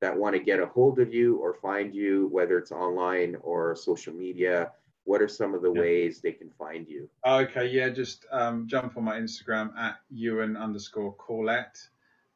that 0.00 0.16
want 0.16 0.34
to 0.34 0.42
get 0.42 0.60
a 0.60 0.66
hold 0.66 0.98
of 0.98 1.14
you 1.14 1.36
or 1.36 1.54
find 1.54 1.94
you, 1.94 2.28
whether 2.30 2.58
it's 2.58 2.72
online 2.72 3.36
or 3.42 3.74
social 3.74 4.12
media, 4.12 4.72
what 5.04 5.22
are 5.22 5.28
some 5.28 5.54
of 5.54 5.62
the 5.62 5.72
Yeah. 5.72 5.80
ways 5.80 6.20
they 6.20 6.32
can 6.32 6.50
find 6.50 6.88
you? 6.88 7.08
Okay, 7.26 7.66
yeah, 7.68 7.88
just 7.88 8.26
um, 8.30 8.66
jump 8.68 8.96
on 8.96 9.04
my 9.04 9.18
Instagram 9.18 9.76
at 9.76 10.00
Ewan 10.10 10.56
underscore 10.56 11.14
Corlett. 11.16 11.88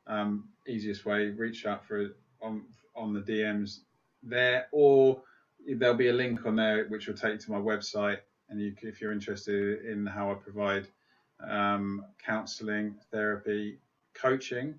Um, 0.07 0.48
easiest 0.66 1.04
way, 1.04 1.28
reach 1.30 1.66
out 1.66 1.84
for 1.84 2.16
on 2.40 2.64
on 2.94 3.12
the 3.12 3.20
DMs 3.20 3.80
there, 4.22 4.68
or 4.72 5.22
there'll 5.68 5.94
be 5.96 6.09
a 6.09 6.12
link 6.12 6.46
on 6.46 6.57
there 6.57 6.86
which 6.86 7.07
will 7.07 7.14
take 7.14 7.32
you 7.34 7.38
to 7.38 7.50
my 7.50 7.59
website, 7.59 8.20
and 8.48 8.61
you, 8.61 8.74
if 8.82 9.00
you're 9.00 9.12
interested 9.12 9.84
in 9.84 10.07
how 10.07 10.30
I 10.30 10.34
provide 10.34 10.88
um, 11.41 12.05
counselling, 12.24 12.95
therapy, 13.11 13.78
coaching, 14.14 14.78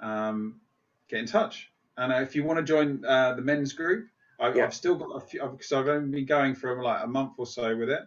um, 0.00 0.60
get 1.08 1.20
in 1.20 1.26
touch. 1.26 1.70
And 1.96 2.12
uh, 2.12 2.16
if 2.16 2.34
you 2.34 2.44
want 2.44 2.58
to 2.58 2.64
join 2.64 3.04
uh, 3.04 3.34
the 3.34 3.42
men's 3.42 3.72
group, 3.72 4.08
I've, 4.40 4.56
Yeah. 4.56 4.64
I've 4.64 4.74
still 4.74 4.94
got 4.94 5.10
a 5.10 5.20
few 5.20 5.46
because 5.46 5.72
I've 5.72 5.88
only 5.88 6.10
been 6.10 6.26
going 6.26 6.54
for 6.54 6.82
like 6.82 7.04
a 7.04 7.06
month 7.06 7.34
or 7.38 7.46
so 7.46 7.76
with 7.76 7.90
it. 7.90 8.02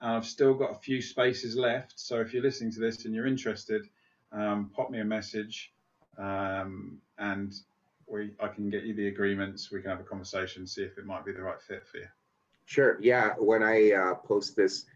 And 0.00 0.10
I've 0.12 0.26
still 0.26 0.54
got 0.54 0.70
a 0.72 0.78
few 0.78 1.00
spaces 1.00 1.56
left. 1.56 1.94
So 1.96 2.20
if 2.20 2.32
you're 2.34 2.42
listening 2.42 2.72
to 2.72 2.80
this 2.80 3.04
and 3.04 3.14
you're 3.14 3.26
interested, 3.26 3.88
um, 4.32 4.70
pop 4.74 4.90
me 4.90 5.00
a 5.00 5.04
message, 5.04 5.72
um, 6.18 6.98
and 7.18 7.54
we 8.06 8.32
I 8.40 8.48
can 8.48 8.68
get 8.68 8.84
you 8.84 8.94
the 8.94 9.08
agreements. 9.08 9.70
We 9.70 9.80
can 9.80 9.90
have 9.90 10.00
a 10.00 10.04
conversation, 10.04 10.66
see 10.66 10.82
if 10.82 10.98
it 10.98 11.06
might 11.06 11.24
be 11.24 11.32
the 11.32 11.42
right 11.42 11.60
fit 11.60 11.86
for 11.86 11.98
you. 11.98 12.08
Sure. 12.66 12.98
Yeah. 13.00 13.34
When 13.38 13.62
I 13.62 13.92
uh, 13.92 14.14
post 14.14 14.56
this 14.56 14.86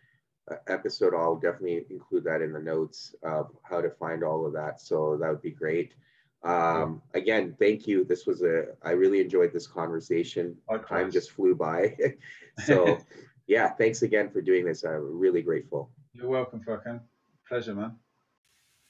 episode, 0.68 1.14
I'll 1.14 1.36
definitely 1.36 1.84
include 1.90 2.24
that 2.24 2.40
in 2.40 2.53
the 2.53 2.61
notes 2.61 3.14
of 3.22 3.51
how 3.62 3.80
to 3.80 3.90
find 3.90 4.22
all 4.22 4.47
of 4.47 4.53
that. 4.53 4.80
So 4.80 5.16
that 5.20 5.28
would 5.28 5.42
be 5.42 5.51
great. 5.51 5.94
Um, 6.42 7.03
again, 7.14 7.57
thank 7.59 7.86
you. 7.86 8.05
This 8.05 8.26
was 8.26 8.42
a, 8.42 8.66
I 8.82 8.90
really 8.90 9.20
enjoyed 9.20 9.53
this 9.53 9.66
conversation. 9.66 10.57
Time 10.88 11.11
just 11.11 11.32
flew 11.32 11.55
by. 11.55 11.97
so, 12.64 12.99
yeah, 13.47 13.70
thanks 13.70 14.03
again 14.03 14.30
for 14.30 14.40
doing 14.40 14.64
this. 14.64 14.84
I'm 14.84 15.18
really 15.18 15.42
grateful. 15.42 15.90
You're 16.12 16.28
welcome, 16.28 16.61
Furkhan. 16.61 17.01
Pleasure, 17.49 17.74
man. 17.74 17.97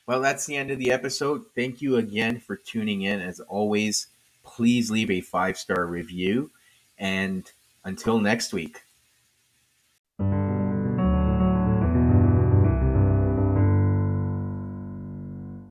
Well, 0.06 0.20
that's 0.20 0.46
the 0.46 0.56
end 0.56 0.70
of 0.70 0.78
the 0.78 0.92
episode. 0.92 1.46
Thank 1.54 1.82
you 1.82 1.96
again 1.96 2.38
for 2.38 2.56
tuning 2.56 3.02
in. 3.02 3.20
As 3.20 3.40
always, 3.40 4.08
please 4.44 4.90
leave 4.90 5.10
a 5.10 5.20
five 5.20 5.58
star 5.58 5.86
review. 5.86 6.50
And 6.98 7.50
until 7.84 8.18
next 8.18 8.52
week. 8.52 8.82